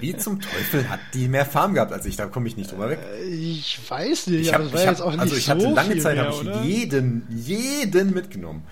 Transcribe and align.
Wie 0.00 0.16
zum 0.16 0.40
Teufel 0.40 0.88
hat 0.88 1.00
die 1.14 1.28
mehr 1.28 1.46
Farm 1.46 1.74
gehabt 1.74 1.92
als 1.92 2.06
ich? 2.06 2.16
Da 2.16 2.26
komme 2.26 2.48
ich 2.48 2.56
nicht 2.56 2.70
drüber 2.70 2.90
weg. 2.90 2.98
Äh, 3.20 3.24
Ich 3.24 3.78
weiß 3.88 4.26
nicht, 4.28 4.42
Ich 4.42 4.54
aber 4.54 4.64
hab, 4.64 4.72
das 4.72 4.74
war 4.74 4.80
ich 4.82 4.90
jetzt 4.90 5.00
hab, 5.00 5.06
auch 5.06 5.10
nicht 5.12 5.20
also 5.20 5.36
ich 5.36 5.44
so 5.44 5.50
hatte 5.52 5.68
lange 5.70 5.98
Zeit, 5.98 6.18
habe 6.18 6.30
ich 6.30 6.40
oder? 6.40 6.62
jeden, 6.62 7.26
jeden 7.30 8.12
mitgenommen. 8.14 8.64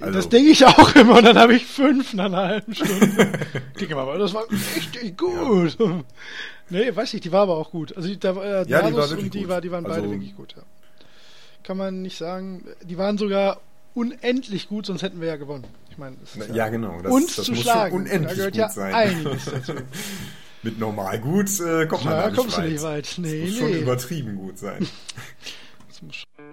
Also, 0.00 0.14
das 0.14 0.28
denke 0.28 0.50
ich 0.50 0.64
auch 0.64 0.94
immer 0.94 1.18
und 1.18 1.24
dann 1.24 1.36
habe 1.38 1.54
ich 1.56 1.66
fünf 1.66 2.14
nach 2.14 2.26
einer 2.26 2.36
halben 2.48 2.72
Stunde. 2.74 3.32
denke 3.80 3.94
mal, 3.96 4.02
aber 4.02 4.16
das 4.18 4.32
war 4.32 4.44
richtig 4.76 5.18
gut. 5.18 5.76
Nee, 6.70 6.94
weiß 6.94 7.14
ich, 7.14 7.20
die 7.20 7.32
war 7.32 7.42
aber 7.42 7.56
auch 7.56 7.70
gut. 7.70 7.96
Also 7.96 8.08
die, 8.08 8.18
da, 8.18 8.30
äh, 8.32 8.68
Ja, 8.68 8.82
die 8.88 8.94
war 8.94 9.10
und 9.10 9.34
die, 9.34 9.40
gut. 9.40 9.48
war, 9.48 9.60
die 9.60 9.70
waren 9.72 9.82
beide 9.84 9.96
Also- 10.02 10.10
wirklich 10.12 10.36
gut, 10.36 10.54
ja. 10.56 10.62
Kann 11.64 11.76
man 11.76 12.00
nicht 12.02 12.16
sagen. 12.16 12.64
Die 12.84 12.96
waren 12.96 13.18
sogar 13.18 13.60
unendlich 13.94 14.68
gut, 14.68 14.86
sonst 14.86 15.02
hätten 15.02 15.20
wir 15.20 15.28
ja 15.28 15.36
gewonnen. 15.36 15.64
Ich 15.98 16.00
meine, 16.00 16.16
das 16.20 16.36
ist 16.36 16.54
ja, 16.54 16.68
genau. 16.68 17.00
Das, 17.02 17.10
uns 17.12 17.34
das 17.34 17.46
zu 17.46 17.50
muss 17.52 17.62
schlagen. 17.62 17.90
schon 17.90 18.04
da 18.04 18.10
unendlich 18.12 18.36
gehört 18.36 18.52
gut 18.52 18.60
ja 18.60 18.68
sein. 18.68 18.94
einiges 18.94 19.44
dazu. 19.46 19.72
Mit 20.62 20.78
normal 20.78 21.18
gut 21.18 21.48
äh, 21.58 21.86
kommt 21.86 22.04
man 22.04 22.14
Ja, 22.14 22.20
da 22.22 22.26
nicht 22.28 22.36
kommst 22.38 22.56
weit. 22.56 22.64
du 22.66 22.70
nicht 22.70 22.82
weit. 22.84 23.14
Nee, 23.18 23.40
das 23.46 23.50
muss 23.50 23.58
schon 23.58 23.72
übertrieben 23.82 24.36
gut 24.36 24.58
sein. 24.58 24.86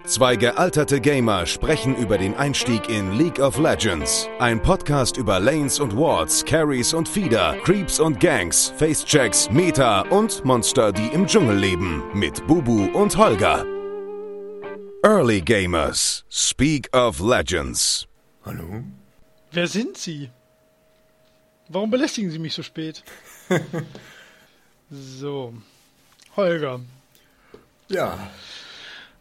Zwei 0.04 0.34
gealterte 0.34 1.00
Gamer 1.00 1.46
sprechen 1.46 1.94
über 1.96 2.18
den 2.18 2.34
Einstieg 2.34 2.88
in 2.88 3.16
League 3.16 3.38
of 3.38 3.56
Legends. 3.60 4.28
Ein 4.40 4.60
Podcast 4.60 5.16
über 5.16 5.38
Lanes 5.38 5.78
und 5.78 5.96
Wards, 5.96 6.44
Carries 6.44 6.92
und 6.92 7.08
Feeder, 7.08 7.56
Creeps 7.62 8.00
und 8.00 8.18
Gangs, 8.18 8.72
Facechecks, 8.76 9.48
Meta 9.52 10.00
und 10.08 10.44
Monster, 10.44 10.90
die 10.90 11.06
im 11.14 11.28
Dschungel 11.28 11.56
leben. 11.56 12.02
Mit 12.14 12.44
Bubu 12.48 12.86
und 12.86 13.16
Holger. 13.16 13.64
Early 15.04 15.40
Gamers. 15.40 16.24
Speak 16.28 16.88
of 16.92 17.20
Legends. 17.20 18.06
Hallo? 18.44 18.82
Wer 19.52 19.66
sind 19.66 19.96
Sie? 19.96 20.30
Warum 21.68 21.90
belästigen 21.90 22.30
Sie 22.30 22.38
mich 22.38 22.54
so 22.54 22.62
spät? 22.62 23.02
so. 24.90 25.54
Holger. 26.36 26.80
Ja, 27.88 28.30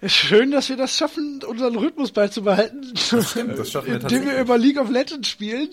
Ist 0.01 0.15
schön, 0.15 0.51
dass 0.51 0.69
wir 0.69 0.75
das 0.75 0.97
schaffen, 0.97 1.41
unseren 1.43 1.75
Rhythmus 1.75 2.11
beizubehalten. 2.11 2.93
Das 2.93 3.31
stimmt, 3.31 3.57
das 3.57 3.71
schaffen 3.71 3.87
wir 3.87 3.95
Indem 4.01 4.25
wir 4.25 4.39
über 4.39 4.57
League 4.57 4.79
of 4.79 4.89
Legends 4.89 5.29
spielen. 5.29 5.69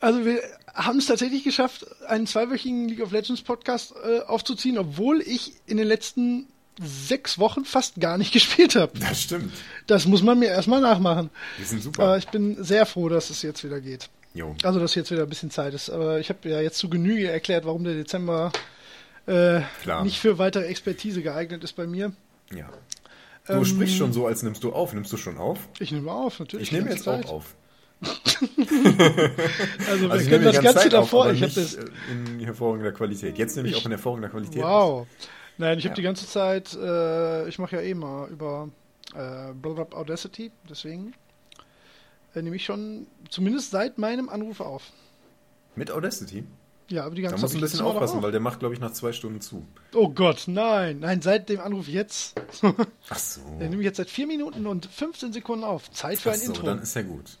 Also 0.00 0.24
wir 0.24 0.40
haben 0.74 0.98
es 0.98 1.06
tatsächlich 1.06 1.44
geschafft, 1.44 1.86
einen 2.06 2.26
zweiwöchigen 2.26 2.88
League 2.88 3.02
of 3.02 3.12
Legends 3.12 3.42
Podcast 3.42 3.94
äh, 4.04 4.20
aufzuziehen, 4.20 4.78
obwohl 4.78 5.20
ich 5.20 5.54
in 5.66 5.76
den 5.76 5.86
letzten 5.86 6.46
sechs 6.80 7.38
Wochen 7.38 7.64
fast 7.64 8.00
gar 8.00 8.18
nicht 8.18 8.32
gespielt 8.34 8.74
habe. 8.76 8.98
das 8.98 9.22
stimmt. 9.22 9.52
Das 9.86 10.06
muss 10.06 10.22
man 10.22 10.38
mir 10.38 10.46
erstmal 10.48 10.80
nachmachen. 10.80 11.30
Die 11.58 11.64
sind 11.64 11.82
super. 11.82 12.02
Aber 12.04 12.18
ich 12.18 12.28
bin 12.28 12.62
sehr 12.62 12.86
froh, 12.86 13.08
dass 13.08 13.30
es 13.30 13.42
jetzt 13.42 13.64
wieder 13.64 13.80
geht. 13.80 14.08
Jo. 14.34 14.54
Also, 14.62 14.78
dass 14.78 14.94
jetzt 14.94 15.10
wieder 15.10 15.22
ein 15.22 15.28
bisschen 15.28 15.50
Zeit 15.50 15.74
ist. 15.74 15.90
Aber 15.90 16.20
ich 16.20 16.28
habe 16.28 16.48
ja 16.48 16.60
jetzt 16.60 16.78
zu 16.78 16.88
Genüge 16.88 17.30
erklärt, 17.30 17.64
warum 17.64 17.82
der 17.84 17.94
Dezember 17.94 18.52
äh, 19.26 19.60
nicht 20.02 20.18
für 20.20 20.38
weitere 20.38 20.64
Expertise 20.66 21.22
geeignet 21.22 21.64
ist 21.64 21.74
bei 21.74 21.86
mir. 21.86 22.12
Ja. 22.54 22.68
Du 23.46 23.54
Ähm, 23.54 23.64
sprichst 23.64 23.96
schon 23.96 24.12
so, 24.12 24.26
als 24.26 24.42
nimmst 24.42 24.62
du 24.62 24.72
auf. 24.72 24.92
Nimmst 24.92 25.12
du 25.12 25.16
schon 25.16 25.38
auf? 25.38 25.58
Ich 25.80 25.90
nehme 25.90 26.12
auf, 26.12 26.38
natürlich. 26.38 26.68
Ich 26.68 26.72
nehme 26.72 26.90
jetzt 26.90 27.04
ganze 27.06 27.28
auch 27.28 27.32
auf. 27.32 27.54
Also, 29.88 30.02
wir 30.02 30.10
Also 30.10 30.16
ich 30.24 30.28
können 30.30 30.44
nehme 30.44 30.44
das 30.52 30.62
ganze 30.62 30.78
Zeit 30.80 30.94
auf, 30.94 31.06
davor. 31.06 31.24
aber 31.24 31.32
ich 31.32 31.42
habe 31.42 31.52
das. 31.52 31.74
äh, 31.74 31.84
in 32.10 32.40
hervorragender 32.40 32.92
Qualität. 32.92 33.38
Jetzt 33.38 33.56
nehme 33.56 33.68
ich 33.68 33.76
auch 33.76 33.84
in 33.84 33.90
hervorragender 33.90 34.28
Qualität. 34.28 34.62
auf. 34.62 35.00
Wow. 35.00 35.06
Nein, 35.58 35.78
ich 35.78 35.84
habe 35.84 35.92
Ja. 35.92 35.96
die 35.96 36.02
ganze 36.02 36.26
Zeit. 36.26 36.74
Äh, 36.74 37.48
ich 37.48 37.58
mache 37.58 37.76
ja 37.76 37.82
eh 37.82 37.94
mal 37.94 38.28
über 38.30 38.68
äh, 39.14 39.52
Blood 39.52 39.94
Audacity, 39.94 40.50
deswegen 40.68 41.12
äh, 42.34 42.42
nehme 42.42 42.56
ich 42.56 42.64
schon 42.64 43.06
zumindest 43.28 43.70
seit 43.70 43.98
meinem 43.98 44.28
Anruf 44.28 44.60
auf. 44.60 44.84
Mit 45.74 45.90
Audacity. 45.90 46.44
Ja, 46.90 47.04
aber 47.04 47.14
die 47.14 47.20
Da 47.22 47.28
ganze 47.30 47.42
musst 47.42 47.54
du 47.54 47.58
ein 47.58 47.60
Zeit. 47.60 47.70
bisschen 47.72 47.84
aufpassen, 47.86 48.22
weil 48.22 48.32
der 48.32 48.40
macht, 48.40 48.60
glaube 48.60 48.72
ich, 48.74 48.80
nach 48.80 48.92
zwei 48.92 49.12
Stunden 49.12 49.40
zu. 49.42 49.66
Oh 49.94 50.08
Gott, 50.08 50.44
nein, 50.46 51.00
nein, 51.00 51.20
seit 51.20 51.48
dem 51.50 51.60
Anruf 51.60 51.86
jetzt. 51.86 52.40
Ach 53.10 53.18
so. 53.18 53.40
Der 53.60 53.68
nehme 53.68 53.82
ich 53.82 53.86
jetzt 53.86 53.98
seit 53.98 54.08
4 54.08 54.26
Minuten 54.26 54.66
und 54.66 54.86
15 54.86 55.32
Sekunden 55.34 55.64
auf. 55.64 55.90
Zeit 55.90 56.18
für 56.18 56.30
Ach 56.30 56.34
ein 56.34 56.40
so, 56.40 56.46
Intro. 56.52 56.64
dann 56.64 56.78
ist 56.80 56.94
ja 56.96 57.02
gut. 57.02 57.36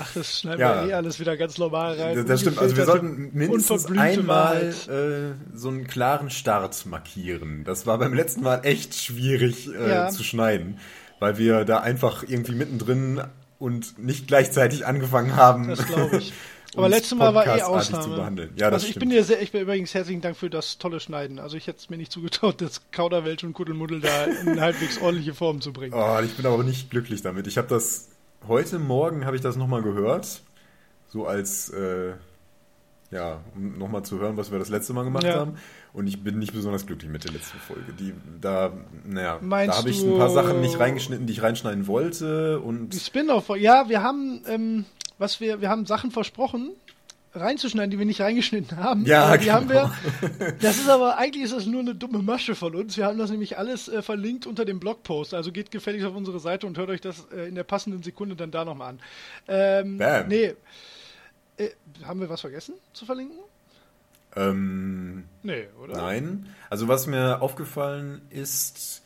Ach, 0.00 0.12
das 0.14 0.40
schneiden 0.40 0.60
Ja. 0.60 0.82
wir 0.84 0.90
eh 0.90 0.94
alles 0.94 1.20
wieder 1.20 1.36
ganz 1.36 1.58
normal 1.58 2.00
rein. 2.00 2.16
Das, 2.16 2.26
das 2.26 2.40
stimmt. 2.40 2.58
Also 2.58 2.76
wir 2.76 2.84
sollten 2.84 3.30
mindestens 3.32 3.86
einmal 3.86 4.74
äh, 4.88 5.56
so 5.56 5.68
einen 5.68 5.86
klaren 5.86 6.30
Start 6.30 6.86
markieren. 6.86 7.64
Das 7.64 7.86
war 7.86 7.98
beim 7.98 8.14
letzten 8.14 8.42
Mal 8.42 8.60
echt 8.64 8.94
schwierig 8.94 9.68
äh, 9.72 9.88
Ja. 9.90 10.08
zu 10.08 10.22
schneiden, 10.24 10.78
weil 11.18 11.38
wir 11.38 11.64
da 11.64 11.80
einfach 11.80 12.24
irgendwie 12.26 12.54
mittendrin 12.54 13.22
und 13.58 13.98
nicht 13.98 14.26
gleichzeitig 14.28 14.86
angefangen 14.86 15.36
haben. 15.36 15.68
Das 15.68 15.86
glaube 15.86 16.16
ich. 16.18 16.32
Aber 16.76 16.88
letztes 16.88 17.16
Mal 17.18 17.34
war 17.34 17.46
eh 17.46 17.62
Ausnahme. 17.62 18.50
Ja, 18.56 18.68
also 18.68 18.84
ich 18.84 18.90
stimmt. 18.92 19.00
bin 19.00 19.10
dir 19.10 19.24
sehr, 19.24 19.40
ich 19.40 19.52
bin 19.52 19.62
übrigens 19.62 19.94
herzlichen 19.94 20.20
Dank 20.20 20.36
für 20.36 20.50
das 20.50 20.78
tolle 20.78 21.00
Schneiden. 21.00 21.38
Also 21.38 21.56
ich 21.56 21.66
hätte 21.66 21.78
es 21.78 21.90
mir 21.90 21.96
nicht 21.96 22.12
zugetraut, 22.12 22.60
das 22.60 22.82
Kauderwelsch 22.92 23.44
und 23.44 23.54
Kuddelmuddel 23.54 24.00
da 24.00 24.24
in 24.24 24.60
halbwegs 24.60 25.00
ordentliche 25.00 25.34
Form 25.34 25.60
zu 25.60 25.72
bringen. 25.72 25.94
Oh, 25.96 26.18
ich 26.22 26.34
bin 26.36 26.46
aber 26.46 26.62
nicht 26.64 26.90
glücklich 26.90 27.22
damit. 27.22 27.46
Ich 27.46 27.56
habe 27.58 27.68
das 27.68 28.08
heute 28.46 28.78
Morgen 28.78 29.24
habe 29.24 29.36
ich 29.36 29.42
das 29.42 29.56
nochmal 29.56 29.82
gehört, 29.82 30.42
so 31.08 31.26
als 31.26 31.70
äh, 31.70 32.12
ja, 33.10 33.40
um 33.54 33.78
nochmal 33.78 34.02
zu 34.04 34.18
hören, 34.18 34.36
was 34.36 34.52
wir 34.52 34.58
das 34.58 34.68
letzte 34.68 34.92
Mal 34.92 35.04
gemacht 35.04 35.24
Ja. 35.24 35.36
haben. 35.36 35.54
Und 35.94 36.06
ich 36.06 36.22
bin 36.22 36.38
nicht 36.38 36.52
besonders 36.52 36.86
glücklich 36.86 37.10
mit 37.10 37.24
der 37.24 37.32
letzten 37.32 37.58
Folge. 37.58 37.94
Die, 37.98 38.12
da, 38.40 38.72
naja, 39.04 39.38
Meinst 39.40 39.74
da 39.74 39.78
habe 39.78 39.88
ich 39.90 40.02
ein 40.02 40.18
paar 40.18 40.28
Sachen 40.28 40.60
nicht 40.60 40.78
reingeschnitten, 40.78 41.26
die 41.26 41.32
ich 41.32 41.42
reinschneiden 41.42 41.86
wollte. 41.86 42.58
Die 42.62 42.66
Und 42.66 42.94
Spin-off, 42.94 43.48
ja, 43.56 43.88
wir 43.88 44.02
haben, 44.02 44.42
ähm, 44.46 44.84
was 45.18 45.40
wir, 45.40 45.60
wir 45.60 45.68
haben 45.68 45.86
Sachen 45.86 46.10
versprochen, 46.10 46.70
reinzuschneiden, 47.34 47.90
die 47.90 47.98
wir 47.98 48.06
nicht 48.06 48.20
reingeschnitten 48.20 48.78
haben. 48.78 49.04
Ja, 49.04 49.36
die 49.36 49.44
genau. 49.44 49.54
haben 49.56 49.68
wir. 49.68 49.92
Das 50.60 50.78
ist 50.78 50.88
aber 50.88 51.18
eigentlich 51.18 51.44
ist 51.44 51.52
das 51.52 51.66
nur 51.66 51.80
eine 51.80 51.94
dumme 51.94 52.20
Masche 52.20 52.54
von 52.54 52.74
uns. 52.74 52.96
Wir 52.96 53.06
haben 53.06 53.18
das 53.18 53.30
nämlich 53.30 53.58
alles 53.58 53.88
äh, 53.88 54.02
verlinkt 54.02 54.46
unter 54.46 54.64
dem 54.64 54.80
Blogpost. 54.80 55.34
Also 55.34 55.52
geht 55.52 55.70
gefälligst 55.70 56.06
auf 56.06 56.16
unsere 56.16 56.40
Seite 56.40 56.66
und 56.66 56.78
hört 56.78 56.90
euch 56.90 57.00
das 57.00 57.26
äh, 57.32 57.48
in 57.48 57.54
der 57.54 57.64
passenden 57.64 58.02
Sekunde 58.02 58.34
dann 58.36 58.50
da 58.50 58.64
nochmal 58.64 58.90
an. 58.90 59.00
Ähm, 59.46 59.98
Bam. 59.98 60.28
Nee. 60.28 60.54
Äh, 61.56 61.68
haben 62.04 62.20
wir 62.20 62.28
was 62.28 62.40
vergessen 62.40 62.74
zu 62.92 63.04
verlinken? 63.04 63.38
ähm, 64.36 65.24
Nee, 65.42 65.66
oder? 65.82 65.96
nein. 65.96 66.54
Also 66.70 66.88
was 66.88 67.06
mir 67.06 67.42
aufgefallen 67.42 68.22
ist, 68.30 69.02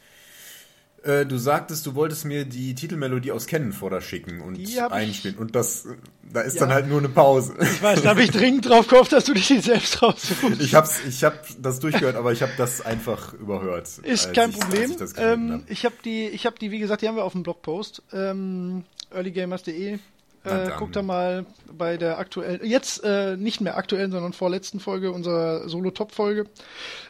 äh, 1.04 1.26
du 1.26 1.36
sagtest, 1.36 1.86
du 1.86 1.94
wolltest 1.94 2.24
mir 2.24 2.44
die 2.44 2.74
Titelmelodie 2.74 3.32
aus 3.32 3.46
Kennenfodder 3.46 4.00
schicken 4.00 4.40
und 4.40 4.58
einspielen. 4.90 5.36
Und 5.36 5.54
das, 5.54 5.86
da 6.32 6.40
ist 6.42 6.54
Ja. 6.54 6.60
dann 6.60 6.70
halt 6.72 6.88
nur 6.88 6.98
eine 6.98 7.08
Pause. 7.08 7.54
Ich 7.60 7.82
weiß, 7.82 8.02
da 8.02 8.10
habe 8.10 8.22
ich 8.22 8.30
dringend 8.30 8.68
drauf 8.68 8.86
gehofft, 8.86 9.12
dass 9.12 9.24
du 9.24 9.34
dich 9.34 9.46
selbst 9.62 10.02
raussuchst. 10.02 10.60
Ich 10.60 10.74
hab's, 10.74 11.00
ich 11.06 11.24
hab 11.24 11.44
das 11.60 11.80
durchgehört, 11.80 12.16
aber 12.16 12.32
ich 12.32 12.42
habe 12.42 12.52
das 12.56 12.80
einfach 12.80 13.34
überhört. 13.34 13.88
Ist 14.02 14.32
kein 14.32 14.50
ich, 14.50 14.58
Problem. 14.58 14.92
Ich 14.92 15.12
ähm, 15.18 15.52
hab. 15.52 15.70
ich 15.70 15.84
habe 15.84 15.94
die, 16.04 16.28
ich 16.28 16.46
habe 16.46 16.58
die, 16.58 16.70
wie 16.70 16.78
gesagt, 16.78 17.02
die 17.02 17.08
haben 17.08 17.16
wir 17.16 17.24
auf 17.24 17.32
dem 17.32 17.42
Blogpost. 17.42 18.02
Ähm, 18.12 18.84
earlygamers.de. 19.10 19.98
Äh, 20.44 20.70
guckt 20.76 20.96
da 20.96 21.02
mal 21.02 21.46
bei 21.72 21.96
der 21.96 22.18
aktuellen, 22.18 22.64
jetzt 22.64 23.04
äh, 23.04 23.36
nicht 23.36 23.60
mehr 23.60 23.76
aktuellen, 23.76 24.10
sondern 24.10 24.32
vorletzten 24.32 24.80
Folge, 24.80 25.12
unserer 25.12 25.68
Solo-Top-Folge. 25.68 26.46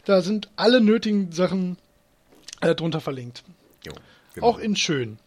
Da 0.05 0.21
sind 0.21 0.51
alle 0.57 0.83
nötigen 0.83 1.33
Sachen 1.33 1.79
äh, 2.61 2.75
drunter 2.75 3.01
verlinkt. 3.01 3.43
Jo, 3.85 3.93
genau. 4.35 4.47
Auch 4.47 4.59
in 4.59 4.77
schön. 4.77 5.19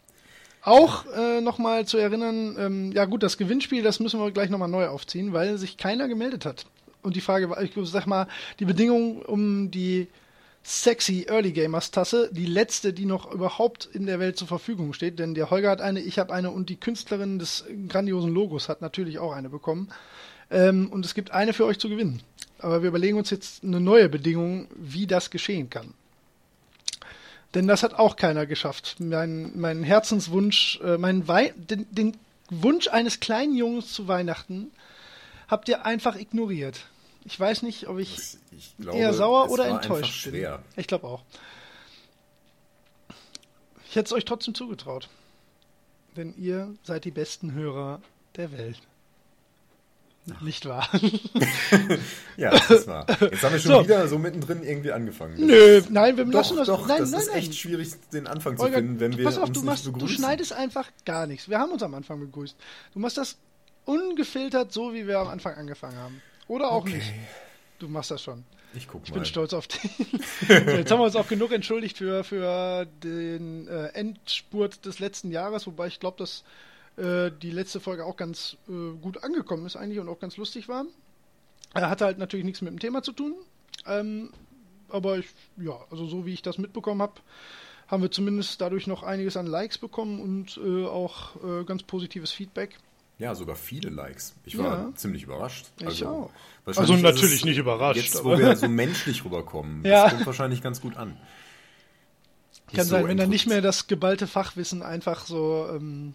Auch 0.62 1.06
äh, 1.14 1.42
nochmal 1.42 1.86
zu 1.86 1.98
erinnern, 1.98 2.56
ähm, 2.58 2.92
ja 2.92 3.06
gut, 3.06 3.22
das 3.22 3.38
Gewinnspiel, 3.38 3.84
das 3.84 4.00
müssen 4.00 4.20
wir 4.20 4.32
gleich 4.32 4.50
nochmal 4.50 4.68
neu 4.68 4.88
aufziehen, 4.88 5.32
weil 5.32 5.58
sich 5.58 5.78
keiner 5.78 6.08
gemeldet 6.08 6.46
hat. 6.46 6.66
Und 7.04 7.16
die 7.16 7.22
Frage 7.22 7.50
war, 7.52 7.62
ich 7.62 7.72
sag 7.84 8.08
mal, 8.08 8.28
die 8.60 8.66
Bedingungen 8.66 9.22
um 9.22 9.70
die 9.70 10.08
sexy 10.64 11.28
Early 11.30 11.52
Gamers 11.52 11.92
Tasse, 11.92 12.30
die 12.32 12.48
letzte, 12.48 12.92
die 12.92 13.06
noch 13.06 13.32
überhaupt 13.32 13.86
in 13.86 14.08
der 14.08 14.20
Welt 14.20 14.38
zur 14.38 14.48
Verfügung 14.48 14.94
steht, 14.94 15.20
denn 15.20 15.36
der 15.36 15.52
Holger 15.52 15.70
hat 15.70 15.82
eine, 15.82 16.00
ich 16.00 16.18
habe 16.18 16.34
eine 16.34 16.50
und 16.50 16.70
die 16.70 16.80
Künstlerin 16.80 17.38
des 17.38 17.66
grandiosen 17.88 18.34
Logos 18.34 18.68
hat 18.68 18.82
natürlich 18.82 19.20
auch 19.20 19.34
eine 19.34 19.50
bekommen. 19.50 19.90
Ähm, 20.50 20.92
und 20.92 21.06
es 21.06 21.14
gibt 21.14 21.30
eine 21.30 21.54
für 21.54 21.66
euch 21.66 21.78
zu 21.78 21.90
gewinnen. 21.90 22.22
Aber 22.58 22.82
wir 22.82 22.90
überlegen 22.90 23.18
uns 23.20 23.30
jetzt 23.30 23.64
eine 23.64 23.80
neue 23.80 24.10
Bedingung, 24.10 24.68
wie 24.76 25.06
das 25.06 25.30
geschehen 25.30 25.70
kann. 25.70 25.94
Denn 27.56 27.68
das 27.68 27.84
hat 27.84 27.94
auch 27.94 28.18
keiner 28.18 28.46
geschafft. 28.46 28.98
Mein, 29.00 29.58
mein 29.58 29.84
Herzenswunsch, 29.84 30.80
äh, 30.84 30.98
mein 30.98 31.28
Wei 31.28 31.54
den, 31.56 31.88
den 31.90 32.18
Wunsch 32.50 32.90
eines 32.90 33.22
kleinen 33.22 33.56
Jungs 33.56 33.94
zu 33.94 34.08
Weihnachten 34.08 34.72
habt 35.48 35.70
ihr 35.70 35.86
einfach 35.86 36.16
ignoriert. 36.18 36.86
Ich 37.24 37.40
weiß 37.40 37.64
nicht, 37.64 37.88
ob 37.88 37.98
ich 37.98 38.18
Ich, 38.18 38.38
ich 38.52 38.78
glaube, 38.78 38.98
eher 38.98 39.14
sauer 39.14 39.50
oder 39.50 39.68
enttäuscht 39.68 40.30
bin. 40.32 40.48
Ich 40.76 40.88
glaube 40.88 41.08
auch. 41.08 41.24
Ich 43.88 43.96
hätte 43.96 44.08
es 44.08 44.14
euch 44.14 44.26
trotzdem 44.26 44.54
zugetraut. 44.54 45.10
Denn 46.18 46.36
ihr 46.38 46.76
seid 46.84 47.06
die 47.06 47.12
besten 47.12 47.54
Hörer 47.54 48.02
der 48.36 48.52
Welt. 48.52 48.80
Nicht 50.42 50.66
wahr? 50.66 50.90
ja, 52.38 52.50
das 52.50 52.70
ist 52.72 52.88
wahr. 52.88 53.06
Jetzt 53.22 53.44
haben 53.44 53.54
wir 53.54 53.60
schon 53.60 53.72
so. 53.72 53.84
wieder 53.84 54.08
so 54.08 54.18
mittendrin 54.18 54.64
irgendwie 54.64 54.92
angefangen. 54.92 55.38
Das 55.38 55.48
Nö, 55.48 55.82
nein, 55.90 56.18
wir 56.18 56.26
doch, 56.26 56.34
lassen 56.34 56.58
das. 56.58 56.68
Doch, 56.68 56.88
nein, 56.88 56.98
das 57.00 57.12
nein, 57.12 57.22
ist 57.22 57.28
nein. 57.28 57.38
echt 57.38 57.56
schwierig, 57.56 57.92
den 58.12 58.26
Anfang 58.26 58.58
Olga, 58.60 58.74
zu 58.74 58.80
finden, 58.80 59.00
wenn 59.00 59.18
wir 59.18 59.26
pass 59.26 59.38
auf, 59.38 59.50
uns 59.50 59.60
du, 59.60 59.66
machst, 59.66 59.86
du 59.86 60.08
schneidest 60.08 60.54
einfach 60.54 60.90
gar 61.06 61.28
nichts. 61.28 61.48
Wir 61.48 61.60
haben 61.60 61.72
uns 61.72 61.84
am 61.84 61.94
Anfang 61.94 62.20
begrüßt. 62.20 62.56
Du 62.94 63.00
machst 63.00 63.18
das 63.18 63.38
ungefiltert, 63.86 64.74
so 64.74 64.94
wie 64.94 65.08
wir 65.08 65.20
am 65.20 65.28
Anfang 65.28 65.54
angefangen 65.56 65.98
haben. 65.98 66.22
Oder 66.48 66.72
auch 66.72 66.82
Okay. 66.82 66.96
nicht. 66.96 67.14
Du 67.80 67.88
machst 67.88 68.10
das 68.10 68.22
schon. 68.24 68.44
Ich 68.74 68.88
guck 68.88 69.04
Ich 69.04 69.12
mal. 69.12 69.16
bin 69.18 69.26
stolz 69.26 69.54
auf 69.54 69.68
dich. 69.68 69.82
so, 70.48 70.54
jetzt 70.54 70.92
haben 70.92 71.00
wir 71.00 71.06
uns 71.06 71.16
auch 71.16 71.28
genug 71.28 71.52
entschuldigt 71.52 71.98
für, 71.98 72.24
für 72.24 72.86
den 73.04 73.68
äh, 73.68 73.88
Endspurt 73.90 74.86
des 74.86 75.00
letzten 75.00 75.32
Jahres, 75.32 75.68
wobei 75.68 75.88
ich 75.88 76.00
glaube, 76.00 76.18
dass 76.18 76.44
äh, 76.98 77.32
die 77.42 77.52
letzte 77.52 77.80
Folge 77.80 78.06
auch 78.06 78.18
ganz 78.18 78.58
äh, 78.70 78.96
gut 79.02 79.24
angekommen 79.24 79.66
ist 79.66 79.76
eigentlich 79.76 80.00
und 80.00 80.10
auch 80.10 80.20
ganz 80.20 80.38
lustig 80.38 80.68
war. 80.68 80.86
Er 81.74 81.90
hatte 81.90 82.06
halt 82.06 82.18
natürlich 82.18 82.46
nichts 82.46 82.62
mit 82.62 82.72
dem 82.72 82.80
Thema 82.80 83.04
zu 83.04 83.12
tun. 83.12 83.34
Ähm, 83.86 84.32
aber 84.90 85.18
ich, 85.18 85.28
ja, 85.58 85.78
also 85.92 86.06
so 86.08 86.26
wie 86.26 86.34
ich 86.34 86.42
das 86.42 86.58
mitbekommen 86.58 87.02
habe, 87.02 87.14
haben 87.88 88.02
wir 88.02 88.12
zumindest 88.12 88.62
dadurch 88.62 88.88
noch 88.88 89.04
einiges 89.04 89.36
an 89.38 89.46
Likes 89.46 89.78
bekommen 89.78 90.20
und 90.22 90.58
äh, 90.64 90.86
auch 90.86 91.36
äh, 91.44 91.64
ganz 91.66 91.84
positives 91.84 92.32
Feedback. 92.32 92.78
Ja, 93.18 93.34
sogar 93.36 93.56
viele 93.56 93.90
Likes. 93.90 94.36
Ich 94.46 94.58
war 94.58 94.88
Ja. 94.90 94.96
ziemlich 94.96 95.24
überrascht. 95.24 95.68
Ich 95.80 96.04
auch. 96.06 96.30
wahrscheinlich 96.66 96.92
Also 96.96 97.04
natürlich 97.04 97.40
es 97.40 97.46
nicht 97.46 97.58
überrascht, 97.58 97.98
Jetzt, 98.02 98.18
aber- 98.18 98.36
wo 98.36 98.38
wir 98.40 98.56
so 98.58 98.68
menschlich 98.68 99.24
rüberkommen, 99.24 99.86
Ja. 99.86 100.04
das 100.04 100.14
kommt 100.14 100.26
wahrscheinlich 100.28 100.62
ganz 100.62 100.82
gut 100.82 100.98
an. 100.98 101.10
Nicht 102.68 102.76
Kann 102.78 102.86
so 102.86 102.92
sein, 102.92 103.08
wenn 103.08 103.20
er 103.20 103.28
nicht 103.28 103.48
mehr 103.48 103.62
das 103.62 103.88
geballte 103.88 104.28
Fachwissen 104.28 104.82
einfach 104.82 105.26
so 105.26 105.68
ähm, 105.72 106.14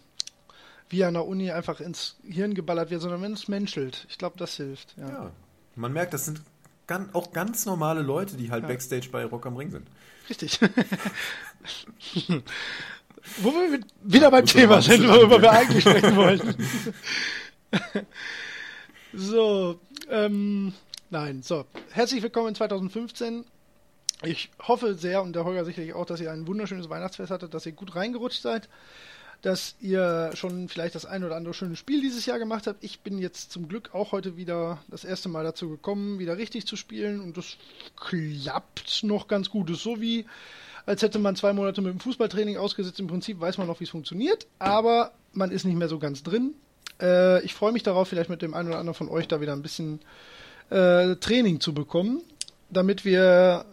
wie 0.91 1.03
an 1.03 1.13
der 1.13 1.25
Uni 1.25 1.51
einfach 1.51 1.79
ins 1.79 2.17
Hirn 2.23 2.53
geballert 2.53 2.91
wird, 2.91 3.01
sondern 3.01 3.21
wenn 3.21 3.33
es 3.33 3.47
menschelt. 3.47 4.05
Ich 4.09 4.17
glaube, 4.17 4.37
das 4.37 4.57
hilft. 4.57 4.95
Ja. 4.97 5.07
Ja, 5.07 5.31
man 5.75 5.93
merkt, 5.93 6.13
das 6.13 6.25
sind 6.25 6.41
gan 6.87 7.09
auch 7.13 7.31
ganz 7.31 7.65
normale 7.65 8.01
Leute, 8.01 8.35
die 8.35 8.51
halt 8.51 8.67
Backstage 8.67 9.07
bei 9.11 9.23
Rock 9.23 9.45
am 9.45 9.55
Ring 9.55 9.71
sind. 9.71 9.87
Richtig. 10.29 10.59
Wo 13.37 13.51
wir 13.51 13.79
wieder 14.03 14.31
beim 14.31 14.45
Thema 14.45 14.81
sind, 14.81 15.07
worüber 15.07 15.41
wir 15.41 15.51
eigentlich 15.57 15.83
sprechen 15.83 16.15
wollten. 16.15 16.55
so, 19.13 19.79
ähm, 20.09 20.73
nein, 21.09 21.41
so. 21.43 21.65
Herzlich 21.91 22.21
willkommen 22.21 22.49
in 22.49 22.55
2015. 22.55 23.45
Ich 24.23 24.51
hoffe 24.61 24.95
sehr, 24.95 25.21
und 25.23 25.33
der 25.33 25.45
Holger 25.45 25.63
sicherlich 25.65 25.93
auch, 25.93 26.05
dass 26.05 26.19
ihr 26.19 26.31
ein 26.31 26.47
wunderschönes 26.47 26.89
Weihnachtsfest 26.89 27.31
hattet, 27.31 27.53
dass 27.53 27.65
ihr 27.65 27.71
gut 27.71 27.95
reingerutscht 27.95 28.41
seid, 28.41 28.67
dass 29.41 29.75
ihr 29.79 30.31
schon 30.35 30.69
vielleicht 30.69 30.95
das 30.95 31.05
ein 31.05 31.23
oder 31.23 31.35
andere 31.35 31.53
schöne 31.53 31.75
Spiel 31.75 32.01
dieses 32.01 32.25
Jahr 32.25 32.37
gemacht 32.37 32.67
habt. 32.67 32.83
Ich 32.83 32.99
bin 32.99 33.17
jetzt 33.17 33.51
zum 33.51 33.67
Glück 33.67 33.93
auch 33.93 34.11
heute 34.11 34.37
wieder 34.37 34.79
das 34.87 35.03
erste 35.03 35.29
Mal 35.29 35.43
dazu 35.43 35.69
gekommen, 35.69 36.19
wieder 36.19 36.37
richtig 36.37 36.67
zu 36.67 36.75
spielen 36.75 37.19
und 37.19 37.37
das 37.37 37.57
klappt 37.95 39.03
noch 39.03 39.27
ganz 39.27 39.49
gut. 39.49 39.69
Das 39.69 39.77
ist 39.77 39.83
so 39.83 39.99
wie, 39.99 40.25
als 40.85 41.01
hätte 41.01 41.17
man 41.17 41.35
zwei 41.35 41.53
Monate 41.53 41.81
mit 41.81 41.91
dem 41.91 41.99
Fußballtraining 41.99 42.57
ausgesetzt. 42.57 42.99
Im 42.99 43.07
Prinzip 43.07 43.39
weiß 43.39 43.57
man 43.57 43.67
noch, 43.67 43.79
wie 43.79 43.85
es 43.85 43.89
funktioniert, 43.89 44.45
aber 44.59 45.11
man 45.33 45.51
ist 45.51 45.65
nicht 45.65 45.77
mehr 45.77 45.89
so 45.89 45.97
ganz 45.97 46.21
drin. 46.21 46.53
Äh, 47.01 47.43
ich 47.43 47.55
freue 47.55 47.71
mich 47.71 47.83
darauf, 47.83 48.07
vielleicht 48.07 48.29
mit 48.29 48.43
dem 48.43 48.53
einen 48.53 48.69
oder 48.69 48.77
anderen 48.77 48.95
von 48.95 49.09
euch 49.09 49.27
da 49.27 49.41
wieder 49.41 49.53
ein 49.53 49.63
bisschen 49.63 50.01
äh, 50.69 51.15
Training 51.15 51.59
zu 51.59 51.73
bekommen, 51.73 52.21
damit 52.69 53.05
wir 53.05 53.65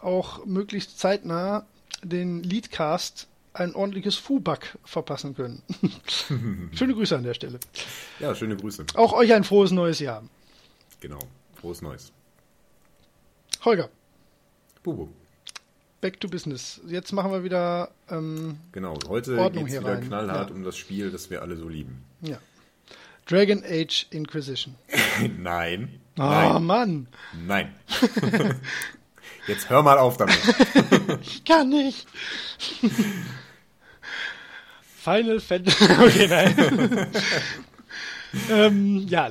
auch 0.00 0.44
möglichst 0.44 0.98
zeitnah 0.98 1.66
den 2.02 2.42
Leadcast 2.42 3.28
ein 3.54 3.74
ordentliches 3.74 4.16
Fuback 4.16 4.78
verpassen 4.84 5.34
können. 5.34 5.62
Schöne 6.74 6.94
Grüße 6.94 7.16
an 7.16 7.22
der 7.24 7.34
Stelle. 7.34 7.58
Ja, 8.20 8.34
schöne 8.34 8.56
Grüße. 8.56 8.86
Auch 8.94 9.12
euch 9.12 9.32
ein 9.34 9.44
frohes 9.44 9.70
neues 9.70 9.98
Jahr. 10.00 10.22
Genau. 11.00 11.18
Frohes 11.60 11.82
Neues. 11.82 12.12
Holger, 13.64 13.88
Bubu. 14.82 15.08
back 16.00 16.18
to 16.20 16.26
business. 16.28 16.80
Jetzt 16.86 17.12
machen 17.12 17.30
wir 17.30 17.44
wieder, 17.44 17.90
ähm, 18.10 18.58
Genau. 18.72 18.98
Heute 19.08 19.36
geht 19.52 19.66
es 19.68 19.72
wieder 19.74 19.84
rein. 19.84 20.04
knallhart 20.06 20.50
Ja. 20.50 20.56
um 20.56 20.64
das 20.64 20.76
Spiel, 20.76 21.10
das 21.10 21.30
wir 21.30 21.42
alle 21.42 21.56
so 21.56 21.68
lieben. 21.68 22.04
ja. 22.20 22.38
Dragon 23.26 23.62
Age 23.64 24.08
Inquisition. 24.10 24.74
Nein. 25.38 26.00
Ah, 26.18 26.54
Nein. 26.58 26.64
Mann. 26.64 27.06
Nein. 27.46 27.74
Jetzt 29.46 29.68
hör 29.70 29.82
mal 29.82 29.98
auf 29.98 30.16
damit. 30.16 30.38
Ich 31.22 31.44
kann 31.44 31.68
nicht. 31.68 32.06
Final 35.02 35.40
Fantasy. 35.40 35.84
Okay, 36.00 36.28
nein. 36.28 37.08
ähm, 38.50 39.06
ja, 39.08 39.30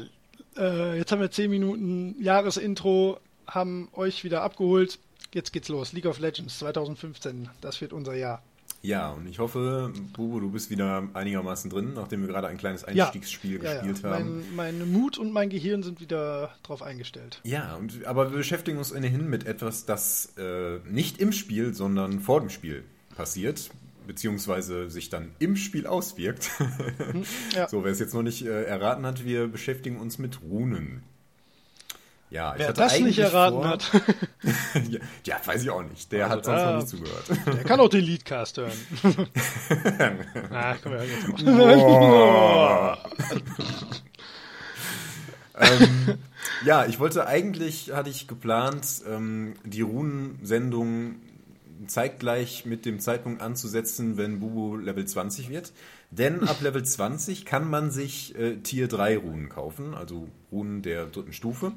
äh, 0.58 0.98
jetzt 0.98 1.12
haben 1.12 1.22
wir 1.22 1.32
10 1.32 1.50
Minuten 1.50 2.16
Jahresintro, 2.22 3.20
haben 3.48 3.90
euch 3.94 4.24
wieder 4.24 4.42
abgeholt. 4.42 5.00
Jetzt 5.34 5.54
geht's 5.54 5.70
los. 5.70 5.94
League 5.94 6.06
of 6.06 6.20
Legends 6.20 6.60
2015. 6.60 7.50
Das 7.62 7.80
wird 7.80 7.94
unser 7.94 8.16
Jahr. 8.16 8.42
Ja, 8.84 9.12
und 9.12 9.28
ich 9.30 9.38
hoffe, 9.40 9.94
Bubu, 10.14 10.40
du 10.40 10.50
bist 10.52 10.70
wieder 10.72 11.08
einigermaßen 11.14 11.70
drin, 11.70 11.92
nachdem 11.94 12.22
wir 12.22 12.28
gerade 12.28 12.48
ein 12.48 12.58
kleines 12.58 12.82
Ja. 12.94 13.06
Einstiegsspiel 13.06 13.62
Ja, 13.64 13.76
ja. 13.76 13.82
gespielt 13.82 14.04
haben. 14.04 14.44
Mein, 14.56 14.78
mein 14.80 14.92
Mut 14.92 15.18
und 15.20 15.32
mein 15.32 15.50
Gehirn 15.50 15.84
sind 15.84 16.02
wieder 16.02 16.54
drauf 16.64 16.82
eingestellt. 16.82 17.40
Ja, 17.44 17.76
und, 17.76 18.06
aber 18.06 18.32
wir 18.32 18.38
beschäftigen 18.38 18.78
uns 18.80 18.94
ohnehin 18.94 19.30
mit 19.30 19.46
etwas, 19.46 19.86
das 19.86 20.34
äh, 20.38 20.80
nicht 20.90 21.20
im 21.20 21.32
Spiel, 21.32 21.74
sondern 21.76 22.20
vor 22.22 22.40
dem 22.40 22.50
Spiel 22.50 22.84
passiert, 23.16 23.70
beziehungsweise 24.08 24.90
sich 24.90 25.10
dann 25.10 25.30
im 25.40 25.56
Spiel 25.56 25.86
auswirkt. 25.86 26.50
ja. 27.56 27.68
So, 27.70 27.84
wer 27.84 27.92
es 27.92 28.00
jetzt 28.00 28.14
noch 28.16 28.24
nicht 28.24 28.46
äh, 28.46 28.64
erraten 28.64 29.06
hat, 29.06 29.26
wir 29.26 29.48
beschäftigen 29.48 29.98
uns 29.98 30.18
mit 30.18 30.42
Runen. 30.42 31.04
Ja, 32.32 32.54
ich 32.54 32.60
Wer 32.60 32.72
das 32.74 32.98
nicht 33.02 33.20
erraten 33.20 33.58
vor- 33.58 33.68
hat, 33.68 33.92
ja, 35.26 35.36
weiß 35.44 35.64
ich 35.64 35.70
auch 35.70 35.84
nicht. 35.84 36.10
Der 36.14 36.32
Also 36.32 36.38
hat 36.38 36.46
sonst 36.46 36.60
da- 36.62 36.72
noch 36.72 36.76
nicht 36.78 36.88
zugehört. 36.88 37.26
der 37.46 37.64
kann 37.66 37.80
auch 37.82 37.90
den 37.90 38.06
Leadcast 38.06 38.58
hören. 38.58 38.72
ah, 40.50 40.76
komm, 40.82 40.94
wir 40.94 41.04
jetzt 41.04 41.26
auf. 41.46 42.98
ähm, 45.60 46.18
ja, 46.66 46.86
ich 46.86 47.00
wollte 47.00 47.28
eigentlich, 47.28 47.92
hatte 47.94 48.10
ich 48.10 48.28
geplant, 48.28 48.88
ähm, 49.10 49.54
die 49.64 49.82
Runensendung 49.82 51.16
zeitgleich 51.88 52.66
mit 52.66 52.86
dem 52.86 53.00
Zeitpunkt 53.00 53.42
anzusetzen, 53.42 54.16
wenn 54.16 54.40
Bubu 54.40 54.78
Level 54.78 55.06
20 55.06 55.50
wird. 55.50 55.74
Denn 56.12 56.48
ab 56.48 56.62
Level 56.62 56.84
20 56.84 57.46
kann 57.46 57.70
man 57.70 57.90
sich 57.92 58.38
äh, 58.38 58.58
Tier 58.58 58.88
3 58.88 59.18
Runen 59.18 59.50
kaufen, 59.50 59.94
also 59.96 60.28
Runen 60.52 60.82
der 60.82 61.06
dritten 61.08 61.34
Stufe. 61.34 61.72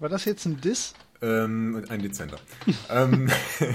War 0.00 0.08
das 0.08 0.24
jetzt 0.24 0.44
ein 0.46 0.60
Diss? 0.60 0.94
Ähm, 1.22 1.84
ein 1.88 2.02
Dezenter. 2.02 2.38
ähm, 2.90 3.30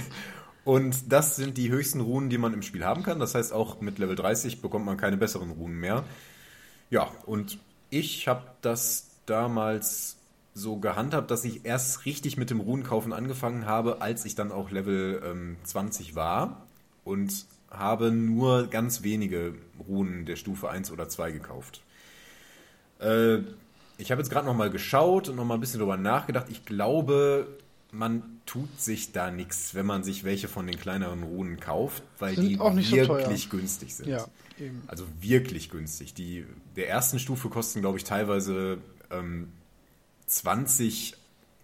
und 0.64 1.12
das 1.12 1.36
sind 1.36 1.58
die 1.58 1.72
höchsten 1.72 2.02
Runen, 2.02 2.30
die 2.30 2.38
man 2.38 2.54
im 2.54 2.62
Spiel 2.62 2.86
haben 2.86 3.04
kann. 3.04 3.20
Das 3.20 3.36
heißt, 3.36 3.54
auch 3.54 3.82
mit 3.82 4.00
Level 4.00 4.16
30 4.16 4.62
bekommt 4.62 4.86
man 4.86 4.98
keine 4.98 5.18
besseren 5.18 5.52
Runen 5.52 5.80
mehr. 5.80 6.04
Ja, 6.90 7.12
und 7.26 7.58
ich 7.90 8.28
habe 8.28 8.44
das 8.62 9.08
damals 9.26 10.18
so 10.54 10.78
gehandhabt, 10.78 11.32
dass 11.32 11.46
ich 11.46 11.66
erst 11.66 12.06
richtig 12.06 12.38
mit 12.38 12.50
dem 12.50 12.60
Runenkaufen 12.60 13.14
angefangen 13.14 13.66
habe, 13.66 14.02
als 14.02 14.26
ich 14.26 14.36
dann 14.36 14.52
auch 14.52 14.70
Level 14.72 15.22
ähm, 15.26 15.58
20 15.64 16.16
war 16.16 16.68
und 17.04 17.46
habe 17.70 18.12
nur 18.12 18.68
ganz 18.68 19.04
wenige 19.04 19.56
Runen 19.88 20.26
der 20.26 20.36
Stufe 20.36 20.70
1 20.70 20.92
oder 20.92 21.08
2 21.08 21.32
gekauft. 21.32 21.82
Äh, 23.00 23.40
ich 24.02 24.12
habe 24.12 24.22
jetzt 24.22 24.30
gerade 24.32 24.46
noch 24.48 24.56
mal 24.56 24.70
geschaut 24.70 25.30
und 25.30 25.36
noch 25.36 25.46
mal 25.46 25.54
ein 25.54 25.60
bisschen 25.60 25.80
drüber 25.80 25.96
nachgedacht. 25.98 26.48
Ich 26.50 26.66
glaube, 26.66 27.48
man 27.92 28.24
tut 28.46 28.82
sich 28.82 29.12
da 29.12 29.32
nichts, 29.32 29.76
wenn 29.76 29.86
man 29.86 30.04
sich 30.04 30.24
welche 30.24 30.48
von 30.48 30.66
den 30.66 30.80
kleineren 30.80 31.24
Runen 31.24 31.60
kauft, 31.60 32.04
weil 32.18 32.36
Sind 32.36 32.50
die 32.50 32.56
so 32.56 32.64
wirklich 32.64 33.08
teuer. 33.08 33.60
günstig 33.60 33.96
sind. 33.96 34.10
Ja. 34.10 34.26
Also 34.88 35.06
wirklich 35.20 35.70
günstig. 35.70 36.14
Die 36.14 36.46
der 36.76 36.90
ersten 36.90 37.20
Stufe 37.20 37.50
kosten, 37.50 37.82
glaube 37.82 37.98
ich, 37.98 38.04
teilweise 38.04 38.80
ähm, 39.12 39.52
20 40.26 41.16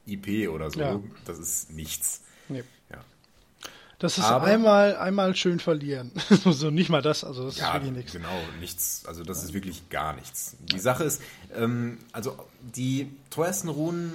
IP 0.06 0.50
oder 0.50 0.70
so. 0.70 0.80
Ja. 0.80 1.00
Das 1.26 1.40
ist 1.40 1.72
nichts. 1.72 2.22
Nee. 2.50 2.64
Das 4.00 4.18
ist 4.20 4.26
Aber- 4.26 4.46
einmal, 4.46 4.96
einmal 4.98 5.36
schön 5.36 5.60
verlieren. 5.60 6.12
so 6.46 6.70
nicht 6.70 6.90
mal 6.90 7.02
das, 7.02 7.24
also 7.24 7.46
das 7.46 7.56
ist 7.56 7.60
Ja, 7.62 7.74
wirklich 7.74 7.94
nichts. 7.94 8.12
genau, 8.14 8.40
nichts. 8.60 9.04
Also 9.08 9.24
das 9.24 9.44
ist 9.44 9.54
wirklich 9.54 9.90
gar 9.90 10.14
nichts. 10.14 10.56
Die 10.60 10.80
Sache 10.80 11.04
ist, 11.04 11.22
ähm, 11.56 11.98
also 12.12 12.38
die 12.62 13.10
teuersten 13.32 13.70
Runen, 13.70 14.14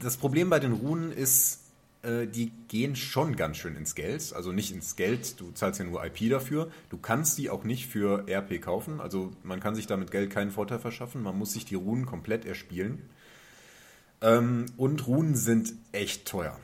das 0.00 0.16
Problem 0.16 0.50
bei 0.50 0.60
den 0.60 0.72
Runen 0.72 1.10
ist, 1.12 1.60
äh, 2.02 2.26
die 2.28 2.52
gehen 2.68 2.94
schon 2.94 3.34
ganz 3.36 3.56
schön 3.56 3.74
ins 3.76 3.94
Geld. 3.96 4.32
Also 4.34 4.52
nicht 4.52 4.72
ins 4.72 4.94
Geld, 4.94 5.40
du 5.40 5.50
zahlst 5.52 5.80
ja 5.80 5.84
nur 5.84 6.04
IP 6.04 6.28
dafür. 6.30 6.70
Du 6.90 6.96
kannst 6.96 7.38
die 7.38 7.50
auch 7.50 7.64
nicht 7.64 7.86
für 7.88 8.24
RP 8.28 8.60
kaufen. 8.60 9.00
Also 9.00 9.32
man 9.42 9.58
kann 9.58 9.74
sich 9.74 9.86
damit 9.88 10.12
Geld 10.12 10.30
keinen 10.30 10.52
Vorteil 10.52 10.78
verschaffen. 10.78 11.22
Man 11.24 11.36
muss 11.36 11.52
sich 11.54 11.64
die 11.64 11.74
Runen 11.74 12.06
komplett 12.06 12.44
erspielen. 12.44 13.02
Ähm, 14.22 14.66
und 14.76 15.06
Runen 15.08 15.34
sind 15.34 15.72
echt 15.92 16.26
teuer. 16.26 16.58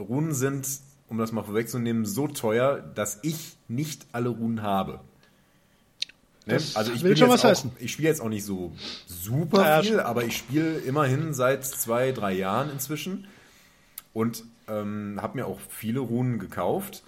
Runen 0.00 0.34
sind, 0.34 0.66
um 1.08 1.18
das 1.18 1.32
mal 1.32 1.42
vorwegzunehmen, 1.42 2.04
so 2.06 2.28
teuer, 2.28 2.78
dass 2.94 3.18
ich 3.22 3.56
nicht 3.68 4.06
alle 4.12 4.28
Runen 4.30 4.62
habe. 4.62 5.00
Ne? 6.46 6.54
Also 6.74 6.92
ich 6.92 7.02
will 7.02 7.10
bin 7.10 7.18
schon 7.18 7.28
jetzt 7.30 7.34
was 7.34 7.44
auch, 7.44 7.48
heißen. 7.50 7.72
ich 7.78 7.92
spiele 7.92 8.08
jetzt 8.08 8.20
auch 8.20 8.28
nicht 8.28 8.44
so 8.44 8.72
super 9.06 9.82
viel, 9.82 10.00
aber 10.00 10.24
ich 10.24 10.36
spiele 10.38 10.78
immerhin 10.78 11.34
seit 11.34 11.64
zwei, 11.64 12.12
drei 12.12 12.32
Jahren 12.32 12.70
inzwischen 12.70 13.26
und 14.14 14.44
ähm, 14.68 15.18
habe 15.20 15.36
mir 15.38 15.46
auch 15.46 15.58
viele 15.68 16.00
Runen 16.00 16.38
gekauft, 16.38 17.02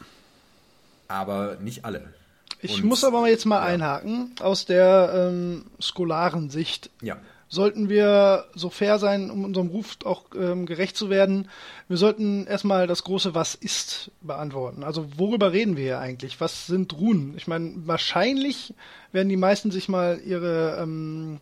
aber 1.08 1.56
nicht 1.60 1.84
alle. 1.84 2.12
Ich 2.60 2.76
Und- 2.76 2.84
muss 2.84 3.02
aber 3.04 3.26
jetzt 3.28 3.44
mal 3.46 3.56
ja. 3.58 3.62
einhaken. 3.64 4.32
Aus 4.40 4.66
der 4.66 5.12
ähm, 5.30 5.64
Skolarensicht 5.80 6.90
Ja, 7.00 7.16
sollten 7.52 7.90
wir 7.90 8.46
so 8.54 8.70
fair 8.70 8.98
sein, 8.98 9.30
um 9.30 9.44
unserem 9.44 9.68
Ruf 9.68 9.98
auch 10.04 10.24
ähm, 10.34 10.64
gerecht 10.64 10.96
zu 10.96 11.10
werden. 11.10 11.48
Wir 11.86 11.98
sollten 11.98 12.46
erstmal 12.46 12.86
das 12.86 13.04
große 13.04 13.34
Was 13.34 13.54
ist 13.54 14.10
beantworten. 14.22 14.82
Also 14.82 15.06
worüber 15.18 15.52
reden 15.52 15.76
wir 15.76 15.84
hier 15.84 15.98
eigentlich? 15.98 16.40
Was 16.40 16.66
sind 16.66 16.94
Runen? 16.94 17.34
Ich 17.36 17.46
meine, 17.46 17.72
wahrscheinlich 17.84 18.72
werden 19.12 19.28
die 19.28 19.36
meisten 19.36 19.70
sich 19.70 19.90
mal 19.90 20.18
ihre 20.24 20.78
ähm, 20.80 21.40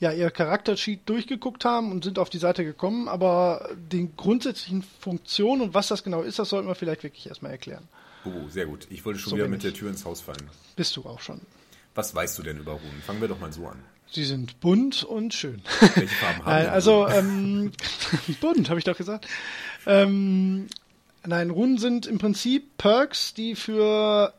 ja, 0.00 0.12
ihr 0.12 0.30
Charaktersheet 0.30 1.08
durchgeguckt 1.08 1.64
haben 1.64 1.90
und 1.92 2.04
sind 2.04 2.18
auf 2.18 2.28
die 2.30 2.38
Seite 2.38 2.62
gekommen, 2.64 3.08
aber 3.08 3.70
den 3.74 4.14
grundsätzlichen 4.16 4.84
Funktionen 5.00 5.62
und 5.62 5.74
was 5.74 5.88
das 5.88 6.04
genau 6.04 6.22
ist, 6.22 6.38
das 6.38 6.50
sollten 6.50 6.68
wir 6.68 6.74
vielleicht 6.74 7.02
wirklich 7.02 7.26
erstmal 7.26 7.52
erklären. 7.52 7.88
oh, 8.26 8.48
sehr 8.48 8.66
gut. 8.66 8.86
Ich 8.90 9.04
wollte 9.06 9.18
schon 9.18 9.30
So 9.30 9.36
wieder 9.36 9.48
mit 9.48 9.64
ich. 9.64 9.72
der 9.72 9.74
Tür 9.80 9.88
ins 9.88 10.04
Haus 10.04 10.20
fallen. 10.20 10.50
Bist 10.76 10.94
du 10.96 11.04
auch 11.06 11.20
schon. 11.20 11.40
Was 11.94 12.14
weißt 12.14 12.38
du 12.38 12.42
denn 12.42 12.58
über 12.58 12.72
Runen? 12.72 13.02
Fangen 13.04 13.20
wir 13.22 13.28
doch 13.28 13.40
mal 13.40 13.52
so 13.52 13.66
an. 13.66 13.82
Sie 14.10 14.24
sind 14.24 14.60
bunt 14.60 15.04
und 15.04 15.34
schön. 15.34 15.62
Welche 15.80 16.14
Farben 16.14 16.44
haben 16.44 16.68
also 16.68 17.06
ähm, 17.08 17.72
bunt, 18.40 18.70
habe 18.70 18.78
ich 18.78 18.84
doch 18.84 18.96
gesagt. 18.96 19.26
Ähm, 19.86 20.66
nein, 21.26 21.50
Runen 21.50 21.78
sind 21.78 22.06
im 22.06 22.18
Prinzip 22.18 22.78
Perks, 22.78 23.34
die 23.34 23.54
für 23.54 24.32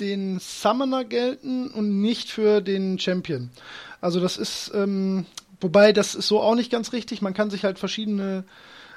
den 0.00 0.40
Summoner 0.40 1.04
gelten 1.04 1.68
und 1.68 2.00
nicht 2.00 2.30
für 2.30 2.60
den 2.60 2.98
Champion. 2.98 3.50
Also 4.00 4.20
das 4.20 4.36
ist, 4.36 4.72
ähm, 4.74 5.26
wobei 5.60 5.92
das 5.92 6.14
ist 6.14 6.26
so 6.26 6.40
auch 6.40 6.56
nicht 6.56 6.70
ganz 6.70 6.92
richtig. 6.92 7.22
Man 7.22 7.34
kann 7.34 7.50
sich 7.50 7.64
halt 7.64 7.78
verschiedene 7.78 8.44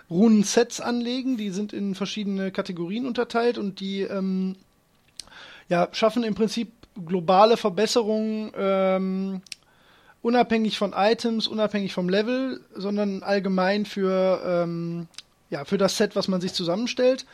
Runen-Sets 0.10 0.82
anlegen, 0.82 1.38
die 1.38 1.52
sind 1.52 1.74
in 1.74 1.94
verschiedene 1.94 2.52
Kategorien 2.52 3.06
unterteilt 3.06 3.58
und 3.58 3.80
die 3.80 4.02
ähm, 4.02 4.56
ja, 5.70 5.90
schaffen 5.92 6.24
im 6.24 6.34
Prinzip 6.34 6.72
globale 7.06 7.58
Verbesserungen 7.58 8.52
ähm, 8.58 9.42
unabhängig 10.28 10.78
von 10.78 10.94
Items, 10.94 11.48
unabhängig 11.48 11.94
vom 11.94 12.10
Level, 12.10 12.60
sondern 12.76 13.24
allgemein 13.24 13.86
für, 13.86 14.42
ähm, 14.46 15.08
ja, 15.50 15.64
für 15.64 15.78
das 15.78 15.96
Set, 15.96 16.18
was 16.18 16.28
man 16.28 16.42
sich 16.42 16.52
zusammenstellt. 16.52 17.26